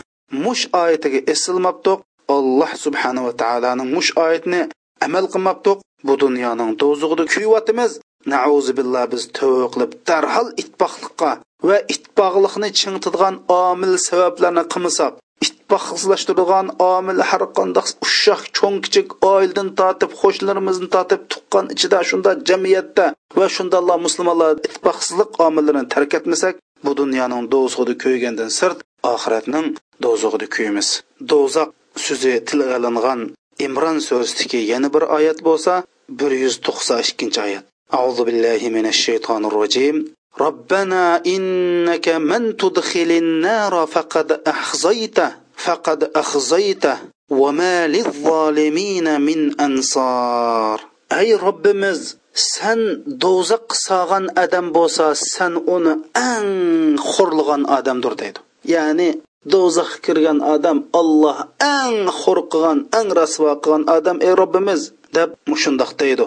mush 0.45 0.63
oyatiga 0.81 1.19
esilmabdiq. 1.33 1.99
Alloh 2.35 2.71
subhanava 2.85 3.31
taoloning 3.41 3.89
mush 3.95 4.11
oyatini 4.23 4.61
amal 5.05 5.25
qilmabdiq. 5.33 5.77
Bu 6.07 6.13
dunyoning 6.23 6.71
do'zug'ida 6.81 7.23
kuyyotimiz 7.33 7.91
nauzu 8.33 8.71
billah 8.77 9.03
biz 9.13 9.23
tavba 9.37 9.67
qilib 9.73 9.91
darhol 10.07 10.47
itboqliqqa 10.61 11.31
va 11.67 11.77
itboqliqni 11.95 12.69
chingtidgan 12.79 13.35
omil 13.63 13.93
sabablarni 14.07 14.63
qilmasak 14.73 15.13
ittifoqlashtirgan 15.46 16.66
omil 16.94 17.20
har 17.30 17.42
qanday 17.59 17.86
ushoq 18.06 18.42
cho'ng 18.59 18.78
kichik 18.84 19.09
oiladan 19.32 19.68
tortib 19.80 20.11
qo'shnilarimizni 20.20 20.88
tortib 20.94 21.22
tuqqan 21.32 21.64
ichida 21.74 21.98
shunda 22.11 22.30
jamiyatda 22.48 23.06
va 23.38 23.46
shunda 23.56 23.76
alloh 23.80 23.98
musulmonlar 24.06 24.52
ittifoqsizlik 24.66 25.30
omillarini 25.46 25.86
tark 25.94 26.11
etmasak 26.18 26.54
bu 26.84 26.90
dunyoning 27.00 27.44
do'zg'ida 27.54 27.94
ko'ygandan 28.04 28.50
sirt 28.59 28.78
oxiratning 29.12 29.66
do'zug'ida 30.04 30.46
kuyimiz 30.54 30.88
do'zax 31.30 31.70
so'zi 32.06 32.32
tilga 32.48 32.76
olingan 32.78 33.20
imron 33.66 33.98
so'zidagi 34.09 34.61
yana 34.72 34.88
bir 34.94 35.04
oyat 35.18 35.38
bo'lsa 35.48 35.72
bir 36.20 36.30
yuz 36.42 36.54
to'qson 36.66 36.98
ikkinchi 37.11 37.40
oyat 37.48 37.64
أعوذ 37.96 38.18
بالله 38.26 38.61
من 38.76 38.86
الشيطان 38.94 39.42
الرجيم 39.50 39.96
robbana 40.38 41.21
innaka 41.23 42.19
man 42.19 42.53
tudkhilin 42.57 43.41
nara 43.41 43.86
faqad 43.88 44.41
ahzayta 44.45 45.38
faqad 45.55 46.09
ahzayta 46.21 46.99
va 47.29 47.49
ma 47.51 47.88
lizzolimin 47.88 49.07
min 49.27 49.39
ansor 49.65 50.79
ey 51.19 51.29
robbimiz 51.45 52.17
san 52.34 52.79
do'zax 53.05 53.65
sog'an 53.88 54.25
odam 54.43 54.73
bo'lsa 54.75 55.13
san 55.15 55.53
uni 55.75 55.93
ang 56.29 56.49
xo'rlagan 56.97 57.63
odamdir 57.77 58.13
deydi. 58.21 58.39
Ya'ni 58.73 59.09
do'zax 59.53 59.91
kirgan 60.03 60.39
odam 60.55 60.77
olloh 60.99 61.38
ang 61.59 61.95
xo'r 62.19 62.39
qilgan 62.51 62.79
ang 62.97 63.07
rasvo 63.19 63.53
qilgan 63.63 63.84
odam 63.97 64.17
ey 64.25 64.34
robbimiz 64.41 64.81
deb 65.15 65.29
shundoq 65.61 65.91
deydi. 66.01 66.25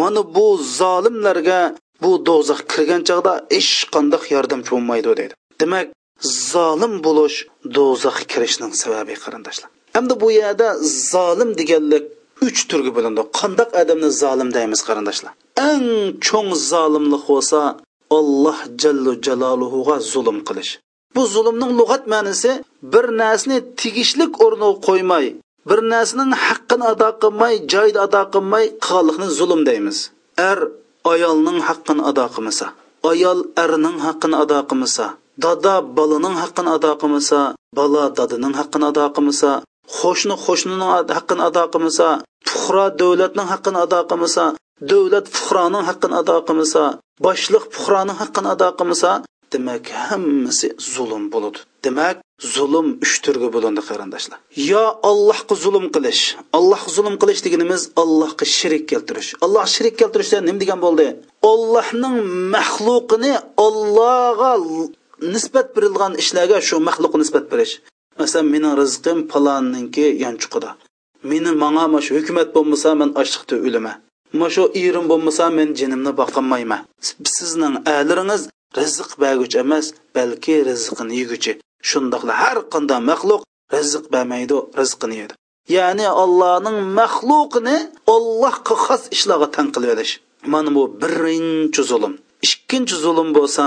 Mana 0.00 0.20
bu 0.36 0.46
zolimlarga 0.80 1.60
bu 2.02 2.10
do'zax 2.28 2.60
kirgan 2.72 3.02
chog'da 3.08 3.32
hech 3.56 3.72
qanday 3.94 4.22
yordamchi 4.34 4.70
bo'lmaydi 4.74 5.10
deydi 5.20 5.34
demak 5.62 5.86
zolim 6.52 6.94
bo'lish 7.06 7.36
do'zaxga 7.76 8.24
kirishning 8.32 8.72
sababi 8.82 9.14
qarindoshlar. 9.24 9.68
Hamda 9.96 10.14
bu 10.22 10.28
yerda 10.40 10.68
zolim 11.12 11.50
deganlik 11.60 12.04
uch 12.46 12.60
turga 12.70 12.90
bo'lindi. 12.96 13.22
Qandoq 13.38 13.70
odamni 13.82 14.10
zolim 14.22 14.48
deymiz 14.56 14.80
qarindoshlar? 14.88 15.32
Eng 15.70 15.88
cho'ng 16.26 16.50
zolimlik 16.72 17.24
bo'lsa 17.32 17.60
alloh 18.18 18.58
jallu 18.82 19.12
jaloluhuga 19.26 19.96
zulm 20.12 20.38
qilish. 20.48 20.72
Bu 21.16 21.22
zulmning 21.34 21.72
lug'at 21.80 22.04
ma'nosi 22.14 22.50
bir 22.92 23.04
narsani 23.22 23.58
tegishlik 23.80 24.32
o'rniga 24.44 24.70
qo'ymay 24.86 25.26
bir 25.68 25.78
narsaning 25.92 26.32
haqqini 26.46 26.84
ado 26.92 27.08
qilmay 27.22 27.54
joyida 27.72 28.00
ado 28.06 28.22
qilmay 28.34 28.64
qilganlikni 28.84 29.28
zulm 29.38 29.60
deymiz. 29.68 29.98
Er 30.50 30.58
ayolning 31.12 31.58
haqqini 31.68 32.02
ado 32.10 32.24
qilmasa 32.34 32.66
ayol 33.10 33.38
erning 33.64 33.98
haqqini 34.06 34.36
ado 34.42 34.58
qilmasa 34.70 35.06
dada 35.44 35.74
bolaning 35.96 36.36
haqqini 36.42 36.70
ado 36.76 36.92
qilmasa 37.00 37.40
bola 37.78 38.04
dadaning 38.18 38.54
haqqini 38.60 38.86
ado 38.90 39.04
qilmasa 39.16 39.50
qo'shni 39.98 40.34
qo'shnining 40.44 40.90
haqqini 41.16 41.42
ado 41.48 41.62
qilmasa 41.72 42.08
puhro 42.48 42.84
davlatning 43.00 43.48
haqqini 43.52 43.78
ado 43.84 44.00
qilmasa 44.10 44.44
davlat 44.90 45.26
fuqroning 45.34 45.84
haqqini 45.88 46.14
ado 46.22 46.36
qilmasa 46.46 46.82
boshliq 47.24 47.64
puhroning 47.74 48.16
haqqini 48.22 48.48
ado 48.54 48.68
qilmasa 48.78 49.10
demak 49.52 49.84
hammasi 50.06 50.68
zulm 50.92 51.22
bo'ladi. 51.32 51.58
Demak 51.84 52.16
zulm 52.40 52.88
uch 53.04 53.14
turga 53.24 53.48
bo'lindi 53.54 53.82
qarindoshlar. 53.88 54.38
Yo 54.70 54.84
allohga 55.10 55.54
zulm 55.64 55.86
qilish 55.94 56.22
allohga 56.58 56.90
zulm 56.96 57.14
qilish 57.22 57.40
deganimiz 57.46 57.82
allohga 58.02 58.44
shirik 58.58 58.84
keltirish. 58.90 59.30
Alloh 59.44 59.64
shirik 59.74 59.94
keltirishda 60.00 60.38
nima 60.48 60.58
degan 60.62 60.80
bo'ldi? 60.86 61.06
Ollohning 61.52 62.16
maxluqini 62.54 63.32
ollohga 63.66 64.52
nisbat 65.34 65.66
berilgan 65.76 66.12
ishlarga 66.22 66.58
shu 66.68 66.76
maxluqqa 66.88 67.18
nisbat 67.22 67.44
berish. 67.52 67.74
Masalan 68.20 68.46
mening 68.54 68.74
rizqim 68.82 69.18
palonniki 69.32 70.06
yanchuqida 70.24 70.70
meni 71.30 71.50
manga 71.62 71.84
mana 71.92 72.04
shu 72.06 72.12
hukumat 72.18 72.48
bo'lmasa 72.56 72.90
men 73.00 73.10
ochliqda 73.22 73.56
o'laman 73.66 73.96
mana 74.38 74.50
shu 74.54 74.62
erim 74.84 75.04
bo'lmasa 75.12 75.44
men 75.58 75.68
jinimni 75.78 76.12
boqolmayman. 76.20 76.80
Sizning 77.36 77.74
aliringiz 77.96 78.42
rizq 78.78 79.10
berguchi 79.22 79.58
emas 79.64 79.86
balki 80.16 80.54
rizqini 80.68 81.14
yeguchi 81.20 81.52
shundoqla 81.88 82.34
har 82.42 82.58
qanday 82.72 83.00
maxluq 83.10 83.42
rizq 83.76 84.04
bermaydi 84.14 84.56
rizqini 84.80 85.16
yeydi. 85.20 85.34
Ya'ni 85.76 86.06
allohning 86.22 86.78
maxluqini 87.00 87.76
ollohga 88.14 88.74
xos 88.84 89.02
ishlarga 89.16 89.48
tan 89.54 89.66
qilib 89.74 89.90
olish. 89.94 90.12
Mana 90.52 90.70
bu 90.76 90.82
birinchi 91.02 91.82
zulm. 91.90 92.12
Ikkinchi 92.46 92.96
zulm 93.04 93.28
bo'lsa 93.38 93.64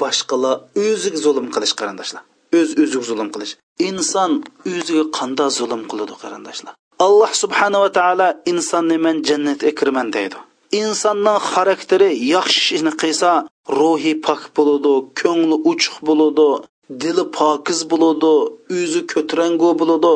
boshqalar 0.00 0.54
o'ziga 0.86 1.18
zulm 1.24 1.46
qilish 1.54 1.74
qarindoshlar. 1.80 2.22
O'z 2.58 2.70
öz 2.82 2.90
o'ziga 2.98 3.06
zulm 3.10 3.28
qilish. 3.34 3.52
Inson 3.88 4.32
o'ziga 4.72 5.04
qanday 5.18 5.50
zulm 5.58 5.82
qiladi 5.90 6.14
qarindoshlar? 6.22 6.72
Alloh 7.06 7.32
subhanava 7.42 7.88
taolo 7.98 8.28
insonni 8.52 8.96
man 9.04 9.16
jannatga 9.28 9.70
kiraman 9.78 10.08
deydi. 10.16 10.36
Insonning 10.82 11.38
xarakteri 11.52 12.10
yaxshi 12.34 12.60
ishni 12.76 12.92
qilsa 13.02 13.30
ruhi 13.78 14.12
pok 14.26 14.42
bo'ladi 14.56 14.92
ko'ngli 15.20 15.56
uchuq 15.70 15.96
bo'ladi 16.08 16.48
dili 16.90 17.24
pokiz 17.38 17.80
bo'ladi 17.90 18.32
o'zi 18.78 19.00
ko'tarangu 19.12 19.70
bo'ladi 19.80 20.12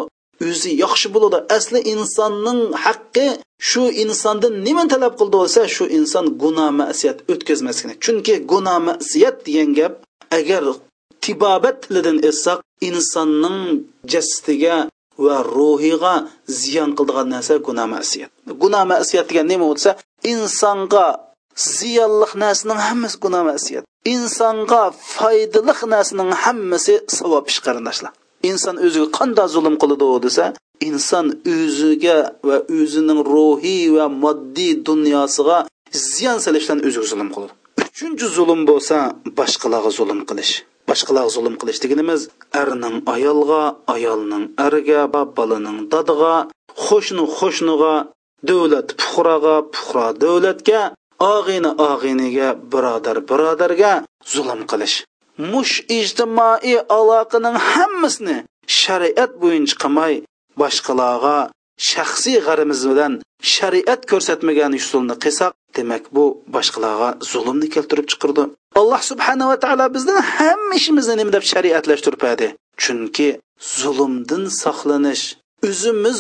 o'zi 0.49 0.71
yaxshi 0.85 1.09
bo'ladi 1.15 1.39
asli 1.57 1.79
insonning 1.95 2.61
haqqi 2.85 3.27
shu 3.69 3.83
insondan 4.05 4.55
nima 4.67 4.85
talab 4.93 5.15
qildi 5.21 5.37
bo'lsa 5.43 5.61
shu 5.75 5.85
inson 5.99 6.27
gunoh 6.43 6.71
masiyat 6.83 7.19
o'tkazmasligini 7.33 7.95
chunki 8.05 8.35
gunoh 8.53 8.79
masiyat 8.89 9.37
degan 9.47 9.71
gap 9.79 9.95
agar 10.39 10.65
tibobat 11.23 11.77
tilidan 11.83 12.19
aytsak 12.29 12.59
insonning 12.89 13.59
jasdiga 14.13 14.77
va 15.25 15.37
ruhiga 15.55 16.15
ziyon 16.61 16.91
qildigan 16.99 17.29
narsa 17.35 17.55
gunoh 17.67 17.87
masiyat. 17.97 18.31
Gunoh 18.63 18.85
masiyat 18.93 19.27
degan 19.31 19.47
nima 19.53 19.65
bo'lsa 19.71 19.91
insonga 20.33 21.07
ziyonliq 21.57 22.33
narsaning 22.43 22.81
hammasi 22.89 23.17
gunoh 23.25 23.43
masiyat 23.51 23.85
insonga 24.05 24.83
foydali 25.15 25.73
narsaning 25.95 26.33
hammasi 26.45 26.95
savob 27.19 27.45
ish 27.51 27.61
qarindoshlar. 27.67 28.13
Inson 28.51 28.77
o'ziga 28.87 29.09
qanday 29.19 29.49
zulm 29.55 29.75
qiladi 29.83 30.07
desa 30.27 30.45
inson 30.89 31.27
o'ziga 31.55 32.19
va 32.49 32.57
o'zining 32.79 33.21
ruhiy 33.33 33.85
va 33.97 34.07
moddiy 34.23 34.73
dunyosiga 34.89 35.59
ziyon 36.09 36.39
solishdan 36.45 36.79
o'ziga 36.87 37.07
zulm 37.13 37.29
qiladi. 37.35 37.53
Uchinchi 37.83 38.27
zulm 38.37 38.61
bo'lsa 38.71 38.97
boshqalarga 39.39 39.91
zulm 39.99 40.21
qilish. 40.29 40.53
Boshqalarga 40.89 41.31
zulm 41.37 41.55
qilish 41.61 41.81
deganimiz 41.85 42.21
erning 42.63 42.97
ayolga 43.15 43.63
ayolning 43.95 44.45
erga 44.67 45.01
bolaning 45.37 45.79
dadiga 45.93 46.35
qo'shni 46.87 47.25
qo'shniga 47.39 47.95
davlat 48.49 48.89
puhroga 49.01 49.57
puhro 49.75 50.07
davlatga 50.23 50.81
og'ini 51.21 51.71
og'iniga 51.91 52.49
birodar 52.73 53.19
birodarga 53.31 53.93
zulm 54.35 54.61
qilish. 54.71 54.97
Mush 55.53 55.75
ijtimoiy 55.99 56.77
aloqaning 56.99 57.57
hammasini 57.71 58.37
shariat 58.81 59.33
bo'yicha 59.43 59.77
qilmay 59.83 60.15
boshqalarga 60.61 61.37
shaxsiy 61.91 62.39
g'arimiz 62.47 62.81
bilan 62.91 63.13
shariat 63.55 64.01
ko'rsatmagan 64.11 64.73
usulni 64.81 65.17
qilsak 65.25 65.53
demak 65.77 66.05
bu 66.17 66.25
boshqalarga 66.55 67.09
zulmni 67.31 67.69
keltirib 67.75 68.07
chiqirdi 68.13 68.43
alloh 68.81 69.03
subhanava 69.11 69.57
taolo 69.65 69.87
bizdan 69.97 70.19
hamma 70.35 70.75
ishimizni 70.81 71.15
nima 71.21 71.33
deb 71.37 71.45
shariatlashtirpadi? 71.53 72.47
Chunki 72.83 73.29
zulmdan 73.79 74.45
saqlanish 74.63 75.25
o'zimiz 75.69 76.19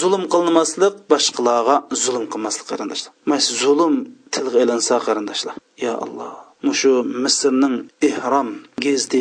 zulm 0.00 0.24
qilmaslik 0.34 0.94
boshqalarga 1.12 1.76
zulm 2.04 2.24
qilmaslik 2.32 2.66
qarindoshlar 2.70 3.12
mana 3.30 3.42
zulm 3.62 3.94
tilga 4.34 4.58
ilinsa 4.64 4.94
qarindoshlar. 5.06 5.54
Yo 5.84 5.92
alloh 6.04 6.32
mushu 6.66 6.92
misrning 7.24 7.76
ihrom 8.08 8.48
gezdi 8.84 9.20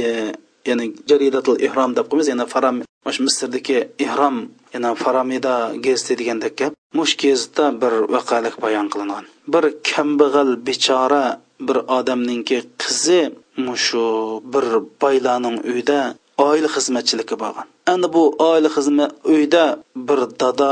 ya'ni 0.70 0.86
jaridatul 1.10 1.58
ihrom 1.68 1.90
deb 1.98 2.06
qo'yamiz 2.10 2.28
yana 2.34 2.46
faram 2.54 2.76
mush 3.06 3.20
misrdagi 3.26 3.78
ihrom 4.06 4.36
yana 4.74 4.92
faramida 5.04 5.56
gezdi 5.86 6.14
degandek 6.20 6.54
gap 6.60 6.74
mush 6.98 7.14
gezda 7.24 7.66
bir 7.82 7.94
vaqalik 8.16 8.56
bayon 8.64 8.88
qilingan. 8.94 9.24
Bir 9.54 9.64
kambag'al 9.90 10.52
bechora 10.68 11.26
bir 11.68 11.78
odamningki 11.98 12.58
qizi 12.82 13.22
mushu 13.66 14.08
bir 14.54 14.66
boylarning 15.02 15.58
uyida 15.70 16.00
oila 16.48 16.70
xizmatchiligi 16.76 17.36
bo'lgan. 17.44 17.68
Endi 17.94 18.08
bu 18.16 18.24
oila 18.50 18.70
xizmat 18.76 19.12
uyda 19.34 19.64
bir 20.08 20.20
dada 20.42 20.72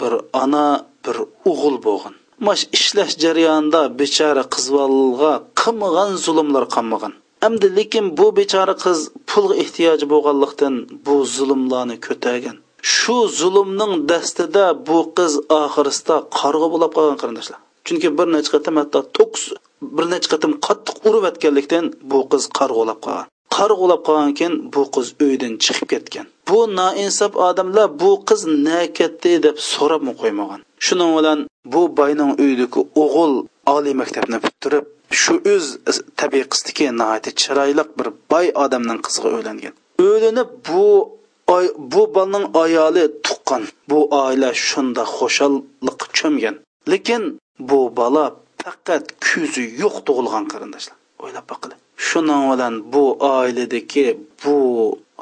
bir 0.00 0.12
ona 0.42 0.66
bir 1.04 1.16
o'g'il 1.50 1.76
bo'lgan. 1.86 2.14
Mash 2.46 2.64
ishlash 2.76 3.14
jarayonida 3.22 3.82
bechora 4.00 4.44
qizvolga 4.54 5.32
qilmagan 5.60 6.10
zulmlar 6.24 6.64
qolmagan. 6.74 7.12
Әмді 7.46 7.68
lekin 7.76 8.06
bu 8.18 8.26
bechora 8.38 8.74
qiz 8.84 8.98
pulga 9.30 9.54
ehtiyoji 9.62 10.06
bo'lganlikdan 10.12 10.74
bu 11.06 11.16
zulmlarni 11.36 11.96
ko'targan. 12.06 12.56
Shu 12.94 13.16
zulmning 13.40 13.92
dastida 14.10 14.64
bu 14.88 14.98
qiz 15.16 15.32
oxirisida 15.62 16.16
qarg'a 16.38 16.68
bo'lib 16.74 16.92
qolgan 16.96 17.18
qarindoshlar. 17.22 17.58
Chunki 17.86 18.08
bir 18.18 18.26
necha 18.34 18.50
qatim 18.54 18.74
hatto 18.80 19.00
to'qqiz 19.16 19.44
bir 19.96 20.04
necha 20.12 20.28
qatim 20.32 20.52
qattiq 20.66 20.96
urib 21.08 21.24
o'tganlikdan 21.30 21.84
bu 22.10 22.18
qiz 22.32 22.42
qarg'ulab 22.58 22.98
qolgan. 23.04 23.26
Qarg'ulab 23.56 24.00
qolgan 24.06 24.32
keyin 24.38 24.54
bu 24.74 24.82
qiz 24.94 25.06
uydan 25.24 25.52
chiqib 25.64 25.88
ketgan. 25.92 26.26
Bu 26.48 26.58
noinsof 26.78 27.32
odamlar 27.48 27.86
bu 28.02 28.10
qiz 28.28 28.40
na 28.66 28.80
ketdi 28.98 29.32
deb 29.46 29.56
so'rabmi 29.72 30.12
qo'ymagan. 30.20 30.60
Shuning 30.86 31.10
bilan 31.18 31.38
bu 31.64 31.96
boyning 31.96 32.32
uyidagi 32.40 32.80
o'g'il 33.02 33.34
oliy 33.74 33.94
maktabni 34.02 34.38
bitirib 34.44 34.86
shu 35.20 35.34
o'z 35.54 35.66
tabiqasidagi 36.20 36.86
nihoyatda 36.98 37.30
chiroyli 37.42 37.84
bir 37.98 38.08
boy 38.32 38.46
odamning 38.64 39.00
qiziga 39.06 39.28
uylangan. 39.36 39.74
O'linib 40.08 40.50
bu 40.68 40.84
bu 41.92 42.02
bolaning 42.14 42.46
ayoli 42.64 43.04
tuqqan. 43.26 43.62
Bu 43.90 43.98
oila 44.22 44.50
shunda 44.68 45.04
xushalliq 45.16 46.00
cho'mgan. 46.18 46.56
Lekin 46.92 47.22
bu 47.70 47.80
bola 47.98 48.24
faqat 48.62 49.04
ko'zi 49.26 49.64
yo'q 49.82 49.96
tug'ilgan 50.06 50.44
qarindoshlar. 50.52 50.96
O'ylab 51.24 51.46
boqili 51.52 51.76
shuning 52.08 52.42
bilan 52.50 52.74
bu 52.92 53.04
oiladagi 53.36 54.06
bu 54.42 54.56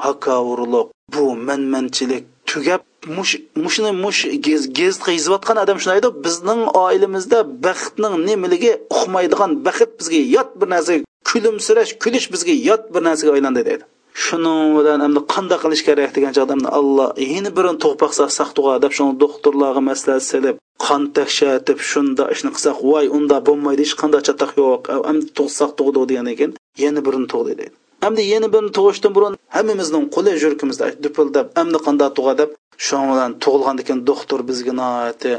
hakovurlik 0.05 0.87
bu 1.13 1.23
manmanchilik 1.47 2.23
tugab 2.49 2.81
mush 3.07 3.33
mushni 3.63 3.91
mush 4.03 4.21
gez 4.47 4.61
gez 4.79 4.95
yozayotgan 5.07 5.57
odam 5.63 5.77
shunday 5.81 6.01
deydi 6.03 6.23
bizning 6.25 6.61
oilamizda 6.85 7.39
baxtning 7.65 8.15
nimaligi 8.29 8.71
uqmaydigan 8.95 9.51
baxt 9.65 9.91
bizga 9.99 10.21
yot 10.35 10.49
bir 10.59 10.67
narsa 10.73 10.93
kulimsirash 11.29 11.91
kulish 12.03 12.27
bizga 12.33 12.53
yot 12.69 12.83
bir 12.93 13.01
narsaga 13.07 13.31
aylandi 13.37 13.61
dedi 13.69 13.83
shuning 14.23 14.69
bilan 14.77 14.99
endi 15.07 15.21
qanday 15.33 15.59
qilish 15.63 15.83
kerak 15.87 16.11
degan 16.15 16.33
odamni 16.45 16.69
alloh 16.79 17.09
yana 17.35 17.51
birini 17.57 17.79
tug'ib 17.83 18.01
saq 18.37 18.49
tug'a 18.57 18.75
deb 18.83 18.93
shuni 18.97 19.13
doktorlarga 19.23 19.81
maslahat 19.89 20.23
silib 20.31 20.55
qon 20.85 21.01
tekshatib 21.17 21.79
shunda 21.91 22.23
ishni 22.35 22.49
qilsak 22.55 22.77
voy 22.89 23.05
unda 23.17 23.37
bo'lmaydi 23.47 23.81
hech 23.85 23.95
qanday 24.01 24.21
chataq 24.27 24.51
yo'q 24.61 24.81
endi 25.11 25.25
tug'saq 25.37 25.71
tug'di 25.79 25.99
degandan 26.09 26.35
keyin 26.39 26.53
yana 26.83 26.99
birini 27.07 27.27
tug'di 27.33 27.53
deydi. 27.59 27.75
Endi 28.07 28.21
yana 28.33 28.47
birini 28.53 28.71
tug'ishdan 28.77 29.11
burun 29.17 29.33
hammamizning 29.55 30.05
qo'li 30.15 30.31
yurkimizda 30.43 30.85
dupildab 31.03 31.47
endi 31.61 31.77
qanday 31.87 32.09
tug'a 32.17 32.33
deb 32.41 32.49
shu 32.85 32.95
bilan 33.11 33.31
tug'ilgandan 33.43 33.83
keyin 33.87 34.01
doktor 34.09 34.39
bizga 34.49 34.73
noati 34.81 35.31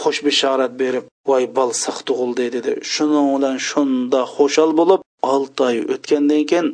xush 0.00 0.20
bishorat 0.26 0.72
berib 0.82 1.04
voy 1.28 1.44
bal 1.56 1.70
sog' 1.84 2.00
tug'ildi 2.08 2.46
dedi 2.56 2.72
shuning 2.94 3.28
bilan 3.34 3.56
shunda 3.68 4.20
xushal 4.34 4.70
bo'lib 4.80 5.00
olti 5.34 5.60
oy 5.68 5.76
o'tgandan 5.94 6.42
keyin 6.50 6.66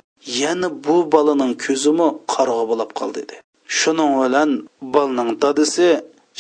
yana 0.43 0.69
bu 0.87 0.97
bolaning 1.15 1.53
ko'zimi 1.65 2.09
qarg'a 2.35 2.65
bo'lib 2.71 2.91
qoldi 2.99 3.21
dedi 3.23 3.37
shuning 3.79 4.13
bilan 4.23 4.51
bolaning 4.95 5.31
dadisi 5.45 5.89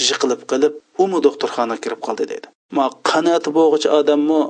yiqilib 0.07 0.43
qilib 0.51 0.73
umi 1.05 1.18
doktorxonaga 1.27 1.83
kirib 1.85 2.01
qoldi 2.07 2.25
dedi 2.33 2.47
ma 2.77 2.87
qanati 3.11 3.49
bo'g'ichi 3.59 3.89
odammi 4.01 4.41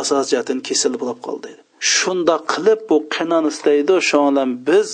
asosjatin 0.00 0.30
jihatdan 0.30 0.58
kasal 0.68 0.94
bo'lib 1.02 1.18
qoldi 1.26 1.46
dedi 1.52 1.62
shunda 1.94 2.36
qilib 2.52 2.80
bu 2.88 2.96
qinon 3.14 3.44
istaydi 3.52 3.94
shu 4.08 4.18
bilan 4.28 4.50
biz 4.68 4.88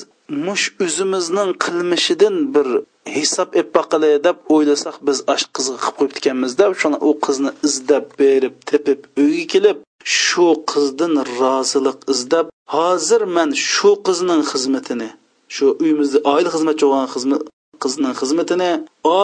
mush 0.47 0.67
o'zimizning 0.85 1.51
qilmishidan 1.65 2.37
bir 2.55 2.69
hisob 3.15 3.49
ep 3.61 3.69
baqili 3.77 4.11
deb 4.27 4.37
o'ylasak 4.55 4.97
biz 5.09 5.19
ash 5.35 5.45
qizga 5.57 5.77
qilib 5.85 5.97
qo'yibdikanmiz 5.99 6.53
deb 6.61 6.73
shuni 6.81 6.99
u 7.09 7.11
qizni 7.27 7.51
izlab 7.69 8.07
berib 8.21 8.55
tepib 8.71 9.01
uyga 9.25 9.47
kelib 9.53 9.79
shu 10.21 10.47
qizdan 10.73 11.15
rozilik 11.39 11.99
izlab 12.15 12.47
hozir 12.75 13.23
man 13.37 13.51
shu 13.73 13.91
qizning 14.07 14.43
xizmatini 14.53 15.09
shu 15.55 15.67
uyimizda 15.83 16.19
oila 16.33 16.51
xizmatchi 16.55 16.85
bo'lgan 16.91 17.09
xizmat 17.15 17.43
qizning 17.85 18.15
xizmatini 18.21 18.71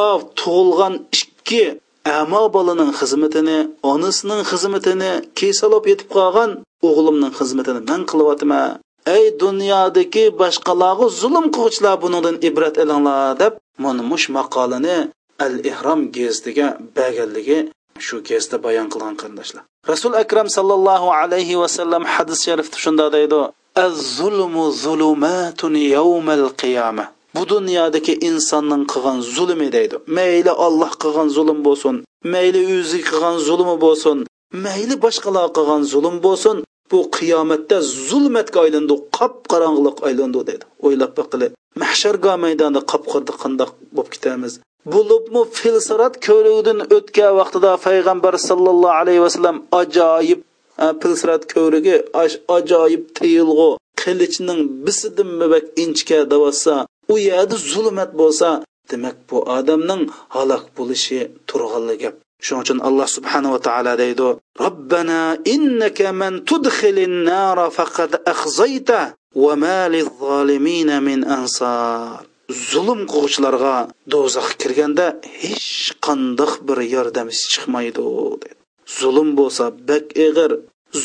of 0.03 0.21
tug'ilgan 0.41 0.95
ikki 1.19 1.65
amo 2.21 2.43
bolaning 2.57 2.91
xizmatini 3.01 3.59
onasining 3.93 4.43
xizmatini 4.51 5.11
kesalab 5.39 5.85
yetib 5.91 6.09
qolgan 6.17 6.51
o'g'limning 6.89 7.33
xizmatini 7.39 7.81
man 7.91 8.03
qilyapman. 8.11 8.71
Ey 9.07 9.25
dunyodagi 9.41 10.25
boshqalarga 10.41 11.07
zulm 11.21 11.47
qiluvchilar 11.55 11.95
buningdan 12.03 12.37
ibrat 12.49 12.77
ilinglar 12.83 13.39
deb 13.43 13.53
mana 13.85 14.03
mush 14.11 14.27
maqolani 14.37 14.97
al 15.45 15.55
ihrom 15.71 16.01
gezdiga 16.17 16.67
berganligi 16.97 17.59
shu 18.07 18.17
kezda 18.29 18.57
bayon 18.67 18.87
qilgan 18.93 19.15
qarindoshlar. 19.21 19.63
Rasul 19.93 20.13
akram 20.23 20.49
sallallohu 20.57 21.09
alayhi 21.21 21.61
vasallam 21.63 22.03
hadis 22.15 22.39
sharifda 22.47 22.77
shunda 22.85 23.07
deydi 23.17 23.41
az-zulmu 23.87 24.65
zulumatun 24.85 25.75
yawmal 25.97 26.47
qiyamah. 26.63 27.07
Bu 27.37 27.43
dunyodagi 27.55 28.13
insonning 28.29 28.85
qilgan 28.93 29.19
zulmi 29.35 29.69
deydi. 29.77 29.97
Mayli 30.17 30.53
olloh 30.67 30.91
qilgan 31.03 31.29
zulm 31.37 31.59
bo'lsin 31.67 31.97
mayli 32.25 32.61
o'zi 32.79 33.01
qilgan 33.09 33.37
zulmi 33.47 33.77
bo'lsin 33.85 34.19
mayli 34.65 34.95
boshqalar 35.05 35.47
qilgan 35.57 35.83
zulm 35.93 36.17
bo'lsin 36.27 36.57
bu 36.93 37.01
qiyomatda 37.17 37.77
zulmatga 38.09 38.59
aylandi 38.67 38.95
qop 39.19 39.35
qorong'ulik 39.53 39.97
aylandi 40.09 40.41
deydi 40.49 40.65
o'ylab 40.87 41.13
baqili 41.21 41.47
mahsharga 41.83 42.35
maydonda 42.45 42.81
qop 42.93 43.05
qorda 43.13 43.33
qandoq 43.43 43.71
bo'lib 43.97 44.11
ketamiz? 44.15 44.53
Bo'libmi 44.95 45.43
filsarat 45.59 46.15
ko'rigidan 46.27 46.79
o'tgan 46.97 47.33
vaqtida 47.41 47.71
payg'ambar 47.87 48.35
sallallohu 48.49 48.99
alayhi 49.03 49.23
vasallam 49.27 49.57
ajoyib 49.81 50.41
filsarat 51.03 51.43
ko'rigi 51.55 51.97
ajoyib 52.57 53.03
tiyilg'u 53.19 53.71
qilichning 54.03 54.61
bisidin 54.87 55.31
mabak 55.41 55.65
inchka 55.85 56.19
davasa 56.33 56.75
u 57.13 57.15
yerda 57.29 57.57
zulmat 57.73 58.11
bo'lsa 58.21 58.49
demak 58.91 59.17
bu 59.29 59.39
odamning 59.59 60.03
halok 60.35 60.65
bo'lishi 60.79 61.21
turg'anli 61.49 61.97
gap 62.03 62.15
shuning 62.45 62.63
uchun 62.65 62.79
alloh 62.89 63.07
subhanava 63.17 63.59
taolo 63.69 63.93
deydi 64.03 64.29
robbana 64.65 65.21
innaka 65.55 66.07
man 66.21 66.35
tudkhilin 66.51 67.15
nara 67.31 67.67
faqad 67.79 68.13
akhzayta 68.33 69.01
va 69.45 69.55
ma 69.65 69.81
lizzolimina 69.95 70.97
min 71.09 71.21
ansar. 71.39 72.23
Zulm 72.71 73.01
qiluvchilarga 73.11 73.77
do'zaxga 74.13 74.59
kirganda 74.63 75.07
hech 75.41 75.71
qandoq 76.05 76.53
bir 76.67 76.79
yordamchi 76.95 77.45
chiqmaydi 77.53 78.03
dedi. 78.43 78.49
Zulm 78.99 79.29
bo'lsa 79.39 79.65
bak 79.89 80.05
ig'ir 80.27 80.53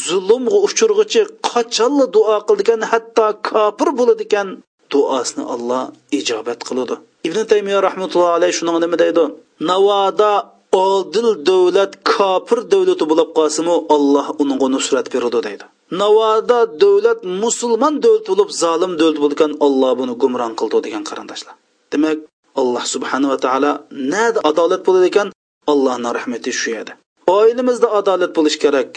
zulmga 0.06 0.58
uchirg'ichi 0.68 1.22
qachonla 1.50 2.06
duo 2.16 2.36
qildigan 2.48 2.82
hatto 2.92 3.28
kofir 3.48 3.90
bo'ladi 4.00 4.24
ekan 4.28 4.48
duosini 4.92 5.44
olloh 5.54 5.84
ijobat 6.20 6.60
qiladi 6.68 6.96
ibn 7.28 7.40
taymiya 7.52 7.80
rahmatullohi 7.88 8.34
alayhi 8.40 8.58
shuni 8.60 8.72
nima 8.84 8.98
deydi? 9.04 9.24
Navoda 9.70 10.32
odil 10.72 11.30
davlat 11.50 11.92
kofir 12.12 12.60
davlati 12.74 13.06
bo'lib 13.12 13.30
qolsimi 13.38 13.76
alloh 13.96 14.28
unga 14.42 14.68
nusrat 14.76 15.08
beradi 15.14 15.40
deydi. 15.48 15.66
Navoda 16.02 16.60
davlat 16.84 17.20
musulmon 17.44 17.94
davlat 18.04 18.26
bo'lib 18.32 18.50
zolim 18.62 18.92
davlat 19.00 19.18
bo'lgan 19.24 19.52
olloh 19.66 19.92
buni 20.00 20.14
gumron 20.22 20.54
qildi 20.60 20.78
degan 20.86 21.04
qarindoshlar. 21.10 21.54
Demak 21.94 22.18
alloh 22.62 22.84
subhanava 22.94 23.38
taolo 23.46 23.72
nada 24.14 24.40
adolat 24.50 24.82
bo'ladi 24.88 25.08
ekan 25.12 25.28
allohni 25.72 26.10
rahmati 26.18 26.50
shu 26.60 26.70
yerda 26.76 26.94
oilamizda 27.40 27.88
adolat 28.00 28.32
bo'lishi 28.38 28.60
kerak 28.66 28.90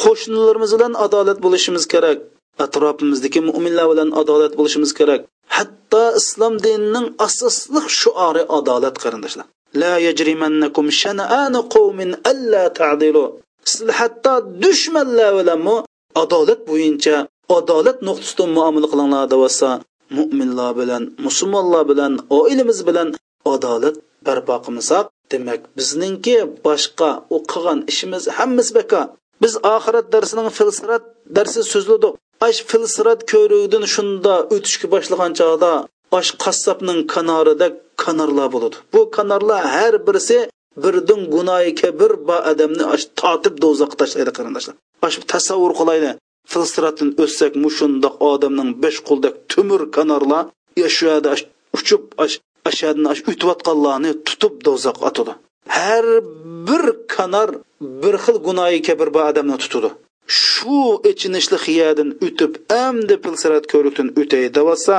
qo'shnilarimiz 0.00 0.70
bilan 0.76 0.92
adolat 1.06 1.38
bo'lishimiz 1.44 1.84
kerak 1.92 2.18
atrofimizdagi 2.64 3.40
mo'minlar 3.48 3.86
bilan 3.92 4.08
adolat 4.20 4.52
bo'lishimiz 4.58 4.92
kerak. 4.98 5.20
Hatto 5.56 6.04
islom 6.20 6.54
dinining 6.66 7.06
asosli 7.26 7.80
shuori 8.00 8.42
adolat 8.58 8.96
qarindoshlar. 9.02 9.46
La 9.74 9.98
yajrimannakum 10.06 10.86
shana'anu 11.00 11.60
qawmin 11.74 12.10
alla 12.30 12.64
ta'dilu. 12.80 13.24
Sizlar 13.70 13.94
hatto 14.00 14.34
dushmanlar 14.62 15.32
bilanmi 15.38 15.76
adolat 16.22 16.60
bo'yicha 16.70 17.16
adolat 17.58 17.98
nuqtasidan 18.08 18.50
muomala 18.56 18.86
qilinglar 18.92 19.24
desa 19.34 19.70
mu'minlar 20.18 20.72
bilan 20.80 21.02
musulmonlar 21.26 21.82
bilan 21.90 22.12
oilamiz 22.38 22.78
bilan 22.88 23.08
adolat 23.54 23.96
barpo 24.26 24.56
qilmasak 24.64 25.04
demak 25.32 25.60
bizningki 25.78 26.36
boshqa 26.66 27.10
u 27.34 27.36
qilgan 27.52 27.78
ishimiz 27.92 28.22
hammasi 28.38 28.72
beka. 28.78 29.02
Biz 29.42 29.52
oxirat 29.74 30.06
darsining 30.14 30.48
filsirat 30.58 31.04
darsi 31.36 31.60
so'zladik. 31.72 32.12
Ash 32.48 32.60
filsirat 32.70 33.20
ko'ruvdan 33.32 33.84
shunda 33.94 34.34
o'tishga 34.54 34.86
boshlagan 34.94 35.32
chog'da 35.40 35.72
osh 36.18 36.30
qassobning 36.44 37.00
kanorida 37.14 37.66
kanorlar 38.02 38.48
bo'ladi. 38.54 38.76
Bu 38.94 39.00
kanorlar 39.16 39.62
har 39.74 39.94
birisi 40.06 40.38
birdin 40.84 41.20
gunoyi 41.34 41.72
kabir 41.82 42.12
ba 42.28 42.36
odamni 42.50 42.84
totib 43.20 43.54
do'zaxga 43.64 43.96
tashlaydi 44.02 44.32
qarindoshlar. 44.38 44.74
Shu 45.14 45.20
tasavvur 45.34 45.72
qilayli 45.80 46.10
filstratdan 46.52 47.10
o'ssak 47.24 47.52
mushundoq 47.64 48.14
odamning 48.32 48.70
besh 48.82 48.98
qo'ldak 49.08 49.34
tumur 49.52 49.82
kanorlar 49.96 50.44
shu 50.96 51.06
uchib 51.78 52.02
ashadni 52.70 53.08
o'tayotganlarni 53.30 54.12
tutib 54.28 54.54
do'zaxga 54.66 55.06
otadi. 55.10 55.32
Har 55.78 56.06
bir 56.68 56.84
kanor 57.14 57.50
bir 58.02 58.14
xil 58.24 58.36
gunoyi 58.46 58.80
kabir 58.88 59.08
ba 59.16 59.22
odamni 59.30 59.56
tutadi. 59.64 59.90
Shu 60.42 60.78
ichinishli 61.10 61.58
xiyadan 61.66 62.08
o'tib 62.26 62.52
amdi 62.84 63.14
pilsirat 63.24 63.64
ko'rikdan 63.72 64.08
o'tay 64.20 64.44
devolsa 64.56 64.96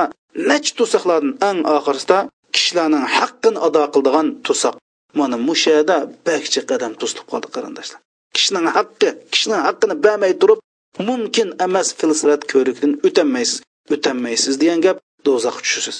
nech 0.50 0.68
to'saqlardan 0.78 1.32
eng 1.48 1.60
oxirisida 1.76 2.18
kishilarning 2.54 3.06
haqqini 3.16 3.58
ado 3.66 3.82
qildigan 3.94 4.28
to'saq 4.46 4.74
mana 5.18 5.36
mushada 5.48 5.96
bakchi 6.26 6.60
qadam 6.70 6.92
to'silib 7.00 7.26
qoldi 7.32 7.48
qarindoshlar 7.54 8.00
kishining 8.36 8.66
haqqi 8.76 9.08
kishining 9.32 9.62
haqqini 9.66 9.94
bermay 10.04 10.32
turib 10.42 10.60
mumkin 11.08 11.48
emas 11.66 11.88
filsirat 11.98 12.42
ko'rikdan 12.52 12.92
o'tanmaysiz 13.06 13.58
o'tanmaysiz 13.94 14.54
degan 14.62 14.80
gap 14.86 14.96
do'zaxga 15.26 15.62
tushisiz 15.66 15.98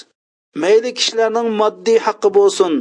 mayli 0.63 0.91
kishilarning 0.99 1.49
moddiy 1.61 1.99
haqqi 2.07 2.29
bo'lsin 2.39 2.73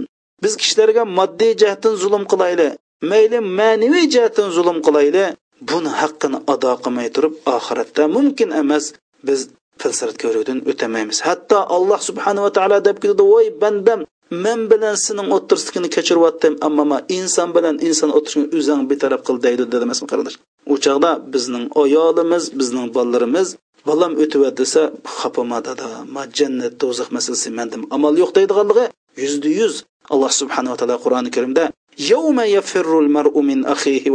biz 0.43 0.53
kishilarga 0.61 1.03
moddiy 1.19 1.53
jihatdan 1.61 1.95
zulm 2.03 2.23
qilayli 2.31 2.67
mayli 3.11 3.37
ma'naviy 3.59 4.05
jihatdan 4.13 4.47
zulm 4.57 4.77
qilayli 4.85 5.25
buni 5.69 5.91
haqqini 6.01 6.37
ado 6.53 6.71
qilmay 6.83 7.07
turib 7.15 7.33
oxiratda 7.55 8.03
mumkin 8.15 8.49
emas 8.61 8.85
biz 9.27 9.39
filsirat 9.81 10.17
ko'rikdan 10.23 10.57
o'tamaymiz. 10.71 11.17
Hatto 11.27 11.57
alloh 11.75 11.99
subhanava 12.09 12.49
taolo 12.57 12.77
deb 12.87 12.97
ketadi 13.03 13.23
voy 13.33 13.45
bandam 13.63 13.99
men 14.31 14.59
bilan 14.71 14.95
sening 15.05 15.27
o'tirishligini 15.35 15.89
kechiryaptim 15.95 16.53
ammo 16.67 16.97
inson 17.17 17.49
bilan 17.55 17.75
inson 17.87 18.09
o'tirishini 18.17 18.47
o'zing 18.57 18.81
betaraf 18.91 19.21
qil 19.27 19.37
deydi 19.45 19.63
dedi 19.71 19.83
emasmi 19.87 20.07
qarindosh 20.11 20.37
u 20.73 20.75
chog'da 20.85 21.11
bizning 21.33 21.65
ayolimiz 21.83 22.43
bizning 22.59 22.87
bolalarimiz 22.95 23.47
bolam 23.89 24.11
o'tib 24.23 24.41
desa 24.59 24.81
xafama 25.17 25.59
dada 25.67 25.87
ma 26.15 26.23
jannat 26.37 26.73
do'zax 26.81 27.07
masalasi 27.17 27.49
mandim 27.59 27.81
amal 27.95 28.13
yo'q 28.21 28.31
deydiganligi 28.37 28.85
yuzda 29.23 29.49
yuz 29.59 29.75
alloh 30.13 30.31
subhanava 30.41 30.75
taolo 30.79 30.95
qur'oni 31.03 31.29
karimda 31.35 31.63
yawma 31.97 32.45
yafirrul 32.55 33.09
mar'u 33.15 33.41
min 33.49 33.59
akhihi 33.73 34.09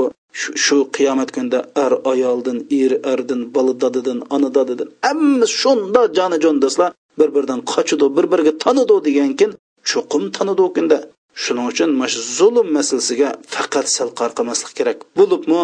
shu 0.64 0.78
qiyomat 0.96 1.28
kunida 1.34 1.58
ar 1.84 1.92
ayoldan 2.12 2.58
er 2.82 2.92
erdan 3.12 3.40
bola 3.54 3.72
dadidan 3.82 4.18
ona 4.34 4.48
dadidan 4.56 4.88
hammasi 5.06 5.54
shunda 5.60 6.02
joni 6.16 6.36
jon 6.44 6.56
do'stlar 6.64 6.90
bir 7.18 7.28
biridan 7.34 7.60
qochidi 7.72 8.06
bir 8.16 8.26
biriga 8.32 8.52
tanidi 8.64 8.96
degankin 9.06 9.50
cho'qim 9.90 10.24
tanidi 10.36 10.62
u 10.66 10.70
kunda. 10.76 10.98
Shuning 11.42 11.66
uchun 11.72 11.90
mana 11.98 12.10
shu 12.12 12.20
zulm 12.38 12.68
masalasiga 12.76 13.28
faqat 13.54 13.86
sal 13.96 14.08
qarqamaslik 14.20 14.72
kerak. 14.78 14.98
Bo'libmi? 15.18 15.60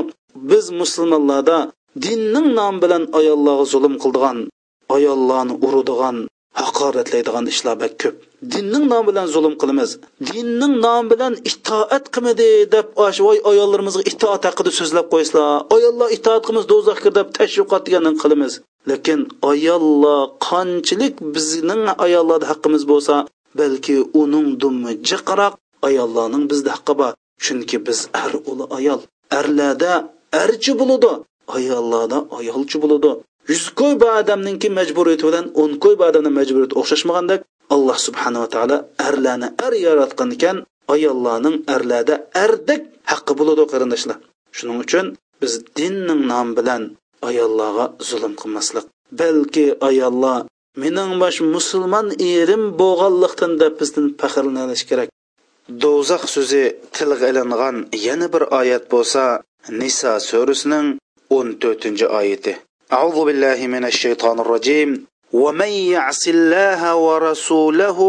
Biz 0.51 0.65
musulmonlarda 0.81 1.59
dinning 2.05 2.49
nomi 2.59 2.79
bilan 2.85 3.03
ayollarga 3.19 3.65
zulm 3.73 3.95
qildigan 4.03 4.39
ayollarni 4.97 5.55
uradigan 5.67 6.17
haqoratlaydigan 6.61 7.45
ishlar 7.53 7.77
bak 7.83 7.93
ko'p. 8.03 8.17
Dinning 8.53 8.85
nomi 8.93 9.07
bilan 9.11 9.27
zulm 9.35 9.55
qilamiz. 9.61 9.91
Dinning 10.29 10.75
nomi 10.87 11.07
bilan 11.13 11.33
itoat 11.51 12.05
qilmadi 12.15 12.49
deb 12.75 12.87
voy 13.27 13.37
ayollarimizga 13.51 14.03
itoat 14.13 14.43
haqida 14.49 14.71
so'zlab 14.79 15.07
qo'ysizlar 15.13 15.49
ayollar 15.77 16.09
itoat 16.17 16.43
qilmiz 16.47 16.65
do'zaxga 16.73 17.11
deb 17.19 17.29
tashviqot 17.39 17.83
deganini 17.87 18.19
qilamiz. 18.23 18.53
Lekin 18.91 19.21
ayollar 19.53 20.21
qanchalik 20.49 21.15
bizning 21.35 21.83
ayollarda 22.07 22.47
haqqimiz 22.53 22.83
bo'lsa 22.93 23.15
balki 23.61 23.97
uning 24.23 24.49
dumi 24.63 24.93
jiqroq 25.09 25.55
ayollarning 25.89 26.45
bizda 26.51 26.71
haqqi 26.77 26.95
bor. 27.01 27.13
Chunki 27.45 27.77
biz 27.87 27.99
ar 28.23 28.33
uli 28.51 28.65
ayol. 28.79 29.01
Arlarda 29.39 29.93
archi 30.45 30.73
bo'ladi 30.81 31.13
ayollarda 31.57 32.19
ayolchi 32.39 32.77
bo'ladi 32.83 33.11
yuz 33.51 33.64
qo'y 33.78 33.95
bu 34.03 34.09
odamninki 34.20 34.68
majburiyati 34.78 35.24
bilan 35.28 35.47
o'n 35.62 35.72
qo'y 35.82 35.95
bu 36.01 36.05
odamni 36.11 36.30
majburiyati 36.38 36.74
o'xshashmagandek 36.80 37.40
alloh 37.74 37.99
subhanava 38.07 38.49
taolo 38.55 38.76
arlarni 39.09 39.49
ar 39.66 39.74
yaratgan 39.86 40.30
ekan 40.36 40.57
ayollarning 40.95 41.57
arlarda 41.74 42.14
ardek 42.45 42.82
haqqi 43.12 43.32
bo'ladi 43.38 43.62
qarindoshlar. 43.72 44.18
Shuning 44.57 44.78
uchun 44.84 45.07
biz 45.43 45.53
dinning 45.78 46.22
nomi 46.32 46.53
bilan 46.59 46.82
ayollarga 47.28 47.84
zulm 48.09 48.32
qilmaslik 48.40 48.86
balki 49.20 49.66
ayollar 49.88 50.40
mening 50.82 51.11
bosh 51.22 51.38
musulmon 51.55 52.07
erim 52.34 52.64
bo'lganlikdan 52.80 53.53
deb 53.62 53.72
bizdan 53.80 54.07
faxrlanish 54.20 54.84
kerak. 54.90 55.09
Do'zax 55.82 56.22
so'zi 56.34 56.64
tilga 56.97 57.26
ilingan 57.32 57.76
yana 58.07 58.26
bir 58.34 58.43
oyat 58.61 58.84
bo'lsa 58.93 59.22
niso 59.80 60.12
surasining 60.28 60.86
o'n 61.36 61.49
to'rtinchi 61.62 62.07
oyati. 62.20 62.53
أعوذ 62.93 63.26
بالله 63.26 63.68
من 63.68 63.86
الشيطان 63.86 64.39
الرجيم 64.39 65.06
ومن 65.34 65.68
يعص 65.68 66.28
الله 66.28 66.95
ورسوله 66.95 68.00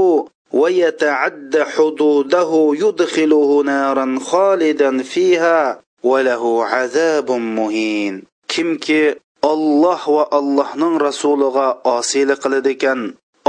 ويتعد 0.52 1.62
حدوده 1.74 2.50
يدخله 2.74 3.62
نارا 3.64 4.18
خالدا 4.22 5.02
فيها 5.02 5.80
وله 6.02 6.64
عذاب 6.64 7.30
مهين 7.30 8.22
kimki 8.48 9.18
olloh 9.42 10.00
va 10.16 10.24
allohning 10.38 10.94
rasuliga 11.06 11.66
osiylik 11.96 12.38
qiladi 12.44 12.70
ekan 12.76 13.00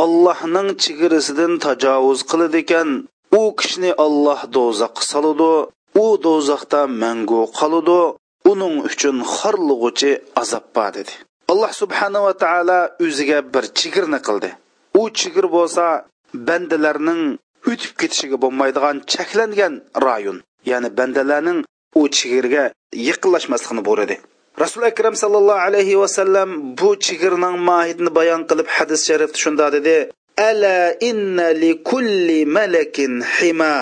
allohning 0.04 0.70
chegirasidan 0.84 1.54
tajovuz 1.66 2.20
qiladi 2.32 2.58
ekan 2.66 2.90
u 3.40 3.42
kishini 3.60 3.92
olloh 4.06 4.40
do'zaxga 4.56 5.04
soladi 5.12 5.54
u 6.04 6.08
do'zaxda 6.26 6.82
mangu 7.02 7.42
qoladi 7.60 8.02
uning 8.51 8.75
uchun 8.89 9.17
xorlig'uchi 9.37 10.11
azob 10.43 10.65
bor 10.77 10.91
dedi. 10.99 11.13
Alloh 11.53 11.73
subhanava 11.83 12.33
taolo 12.43 12.81
o'ziga 13.05 13.39
bir 13.55 13.65
chigirni 13.79 14.21
qildi. 14.27 14.51
U 15.01 15.03
chigir 15.19 15.47
bo'lsa 15.57 15.85
bandalarning 16.49 17.23
o'tib 17.71 17.93
ketishiga 18.01 18.37
bo'lmaydigan 18.45 18.97
cheklangan 19.13 19.75
rayon 20.07 20.39
ya'ni 20.71 20.89
bandalarning 20.99 21.61
u 22.01 22.03
chigirga 22.17 22.65
yiqinlashmasligini 23.09 23.83
bo'radi 23.89 24.17
rasuli 24.63 24.87
akram 24.93 25.15
sallallohu 25.23 25.65
alayhi 25.69 26.01
vasallam 26.03 26.49
bu 26.81 26.91
chigirning 27.07 27.57
mohiyatini 27.69 28.11
bayon 28.19 28.43
qilib 28.51 28.69
hadis 28.77 29.01
sharifda 29.09 29.43
shunda 29.45 29.67
dedi 29.77 29.97
ala 30.49 30.77
inna 31.11 31.47
li 31.63 31.73
kulli 31.91 32.39
malakin 32.57 33.13
hima 33.37 33.75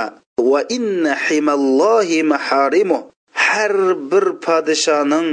va 0.51 0.61
inna 0.79 1.19
himallohi 1.27 2.19
maharimuh 2.33 3.01
har 3.35 3.72
bir 4.11 4.26
podshoning 4.47 5.28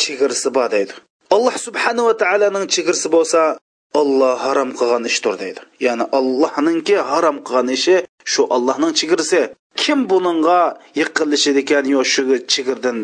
chigirsi 0.00 0.48
bor 0.56 0.68
deydi. 0.74 0.92
Alloh 1.34 1.56
subhanava 1.66 2.12
taoloning 2.22 2.66
chigirsi 2.74 3.08
bo'lsa 3.16 3.40
olloh 4.00 4.34
harom 4.46 4.70
qilgan 4.78 5.04
ishdir 5.10 5.34
deydi. 5.42 5.60
Ya'ni 5.86 6.04
allohninki 6.18 6.96
harom 7.10 7.36
qilgan 7.46 7.68
ishi 7.76 7.96
shu 8.32 8.42
allohning 8.56 8.92
chigirsi 8.98 9.40
kim 9.82 9.98
buninga 10.10 10.60
yiqilishidi 11.00 11.60
ekan 11.64 11.84
yo 11.94 12.00
shu 12.12 12.22
chigirdan 12.52 12.96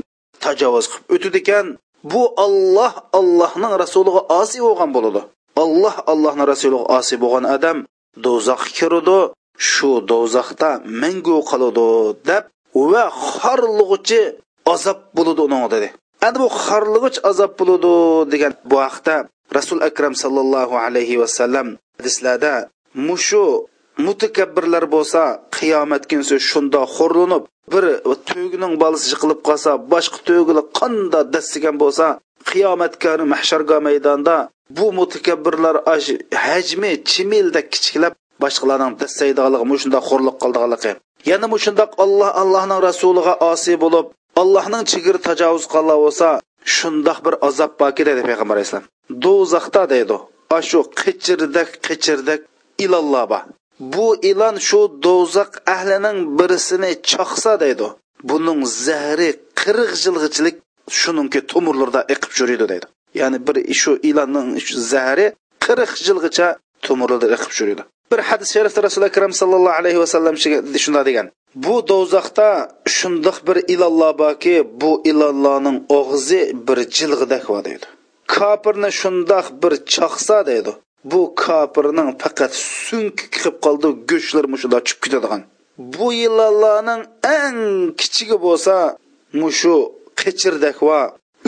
tajovuz 0.44 0.86
qilib 0.90 1.07
o'tadi 1.14 1.38
ekan 1.42 1.66
bu 2.12 2.22
olloh 2.44 2.92
allohning 3.20 3.72
rasuliga 3.82 4.20
osiy 4.40 4.61
bo'lgan 4.66 4.90
bo'ladi. 4.96 5.20
Olloh 5.62 5.96
allohning 6.12 6.46
rasuliga 6.53 6.84
osiy 6.98 7.18
bo'lgan 7.24 7.44
odam 7.57 7.78
do'zaxga 8.24 8.70
kiradi 8.78 9.18
shu 9.70 9.90
do'zaxda 10.11 10.70
mangu 11.03 11.36
qoladi 11.51 11.88
deb 12.28 12.44
va 12.74 13.04
xorlig'uchi 13.40 14.20
azob 14.74 14.98
bo'ladi 15.16 15.40
uning 15.48 15.64
dedi. 15.74 15.88
Endi 16.26 16.38
bu 16.44 16.48
xorlig'ich 16.64 17.18
azob 17.30 17.52
bo'ladi 17.58 17.92
degan 18.32 18.52
bu 18.70 18.76
haqda 18.86 19.16
rasul 19.58 19.78
akram 19.88 20.14
sallallohu 20.22 20.74
alayhi 20.86 21.20
vasallam 21.22 21.68
hadislarda 21.98 22.54
mushu 23.08 23.44
mutakabbirlar 24.06 24.84
bo'lsa 24.94 25.22
qiyomat 25.56 26.02
kunsi 26.10 26.36
shunda 26.50 26.80
xo'rlanib 26.96 27.44
bir 27.72 27.84
tugining 28.28 28.74
bolasi 28.82 29.06
yiqilib 29.12 29.40
qolsa 29.48 29.70
boshqa 29.92 30.18
to'gili 30.28 30.62
qanda 30.78 31.20
dastigan 31.34 31.76
bo'lsa 31.82 32.06
qiyomat 32.50 32.92
kuni 33.02 33.24
mahsharga 33.34 33.76
maydonda 33.86 34.36
bu 34.76 34.86
mutakabbirlar 34.98 35.76
hajmi 36.46 36.92
chimilda 37.10 37.60
kichiklab 37.72 38.12
boshqalarning 38.43 38.95
dastaydiganligi 39.03 39.66
mushundoq 39.72 40.05
xo'rliq 40.11 40.36
qildiganligi. 40.43 40.93
Yana 41.30 41.47
mushundoq 41.55 41.91
alloh 42.05 42.30
allohning 42.43 42.80
rasuliga 42.88 43.34
osiy 43.53 43.76
bo'lib 43.84 44.07
allohning 44.43 44.84
chigir 44.93 45.16
tajovuz 45.28 45.64
qilgan 45.72 45.99
bo'lsa 46.05 46.28
shundoq 46.76 47.18
bir 47.26 47.34
azob 47.49 47.72
boki 47.82 48.03
dedi 48.09 48.20
payg'ambar 48.28 48.57
alayhissalom 48.57 48.86
do'zaxda 49.24 49.82
deydi 49.95 50.16
shu 50.70 50.80
qichirdak 51.01 51.70
qichirdak 51.86 52.41
ilonlar 52.84 53.26
bor 53.32 53.43
bu 53.95 54.07
ilon 54.30 54.57
shu 54.68 54.80
do'zax 55.07 55.51
ahlining 55.74 56.18
birisini 56.38 56.93
choqsa 57.12 57.53
deydi 57.64 57.88
buning 58.30 58.61
zahri 58.86 59.30
qirq 59.62 59.93
yilg'ichilik 60.05 60.57
shuningki 61.01 61.41
tomirlarda 61.53 62.01
iqib 62.14 62.32
yuriydi 62.41 62.66
deydi. 62.72 62.86
Ya'ni 63.20 63.38
bir 63.47 63.57
shu 63.80 63.93
ilonning 64.11 64.49
zahri 64.93 65.26
qirq 65.66 65.93
yilgacha 66.07 66.49
tomirlarda 66.86 67.26
iqib 67.36 67.53
yuriydi. 67.59 67.82
Bir 68.11 68.20
hadis 68.28 68.48
sharifda 68.54 68.80
rasuli 68.86 69.04
akram 69.11 69.32
sallallohu 69.40 69.78
alayhi 69.80 69.98
vasallam 70.04 70.36
shunday 70.84 71.04
degan. 71.08 71.26
Bu 71.64 71.76
do'zaxda 71.90 72.48
shundoq 72.98 73.38
bir 73.48 73.56
ilolloh 73.74 74.12
borki 74.22 74.54
bu 74.82 74.92
ilollohning 75.11 75.76
og'zi 75.98 76.42
bir 76.66 76.78
jilg'idak 76.96 77.44
va 77.52 77.61
deydi. 77.68 77.86
Kofirni 78.34 78.90
shundoq 79.00 79.46
bir 79.62 79.72
chaqsa 79.94 80.38
deydi 80.50 80.72
bu 81.04 81.34
kofirning 81.42 82.11
faqat 82.22 82.52
sunk 82.86 83.16
qilib 83.34 83.56
qoldi 83.64 83.88
go'shtlar 84.11 84.44
mushunda 84.52 84.78
chiqib 84.86 85.00
ketadigan. 85.04 85.42
Bu 85.96 86.06
ilollohning 86.26 87.02
eng 87.38 87.58
kichigi 88.00 88.36
bo'lsa 88.46 88.76
mushu 89.40 89.76
qechirdak 90.20 90.78
va 90.88 91.00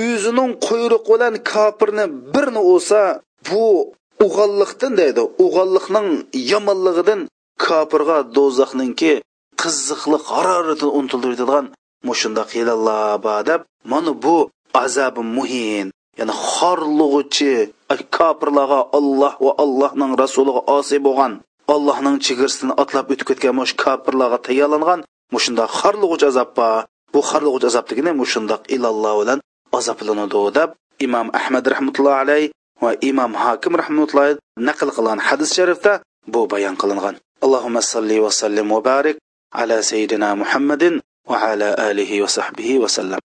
o'zining 0.08 0.50
quyruq 0.66 1.04
bilan 1.12 1.34
kofirni 1.52 2.04
birni 2.34 2.62
olsa 2.72 3.00
bu 3.48 3.66
uğallıqdan 4.24 4.92
deydi. 5.00 5.22
Uğallıqning 5.44 6.08
yomonligidan 6.52 7.20
kofirga 7.64 8.18
do'zaxninki 8.36 9.12
qiziqli 9.62 10.18
haroratini 10.28 10.92
unutildiradigan 10.98 11.64
mushunda 12.08 12.42
qilalloba 12.52 13.36
deb 13.48 13.60
mana 13.90 14.12
bu 14.24 14.36
azobi 14.82 15.22
muhin. 15.36 15.86
Ya'ni 16.18 16.34
xorlug'uchi 16.54 17.52
kofirlarga 18.16 18.80
olloh 18.98 19.34
va 19.44 19.52
allohning 19.64 20.12
rasuliga 20.22 20.62
osiy 20.76 21.00
bo'lgan 21.06 21.32
allohning 21.74 22.16
chegarasini 22.26 22.72
otlab 22.82 23.06
o'tib 23.12 23.26
ketgan 23.30 23.54
mush 23.60 23.72
kofirlarga 23.82 24.38
tayyorlangan 24.46 25.00
mushundoq 25.34 25.70
xorlug'uchi 25.80 26.26
azob 26.32 26.50
bor 26.58 26.80
bu 27.14 27.20
xorlug'uchi 27.30 27.66
azob 27.70 27.86
degani 27.90 28.12
mushundoq 28.22 28.62
ilalloh 28.74 29.14
bilan 29.20 29.38
azoblanadi 29.78 30.42
deb 30.58 30.70
imom 31.06 31.26
ahmad 31.40 31.64
rahmatullohi 31.74 32.20
alayh 32.24 32.44
va 32.82 32.90
imom 33.00 33.32
hokim 33.44 33.72
rahmatullohi 33.82 34.38
naql 34.68 34.88
qilgan 34.96 35.20
hadis 35.28 35.50
sharifda 35.58 35.92
bu 36.32 36.40
bayon 36.52 36.76
qilingan 36.82 37.16
allohumma 37.44 37.82
salli 37.92 38.18
va 38.24 38.30
sallim 38.30 38.68
va 38.74 38.80
barik 38.90 39.16
ala 39.60 39.82
sayyidina 39.90 40.28
muhammadin 40.42 40.94
va 41.30 41.36
ala 41.50 41.68
alihi 41.88 42.20
va 42.24 42.28
sahbihi 42.38 42.78
va 42.82 42.88
sallam 42.96 43.20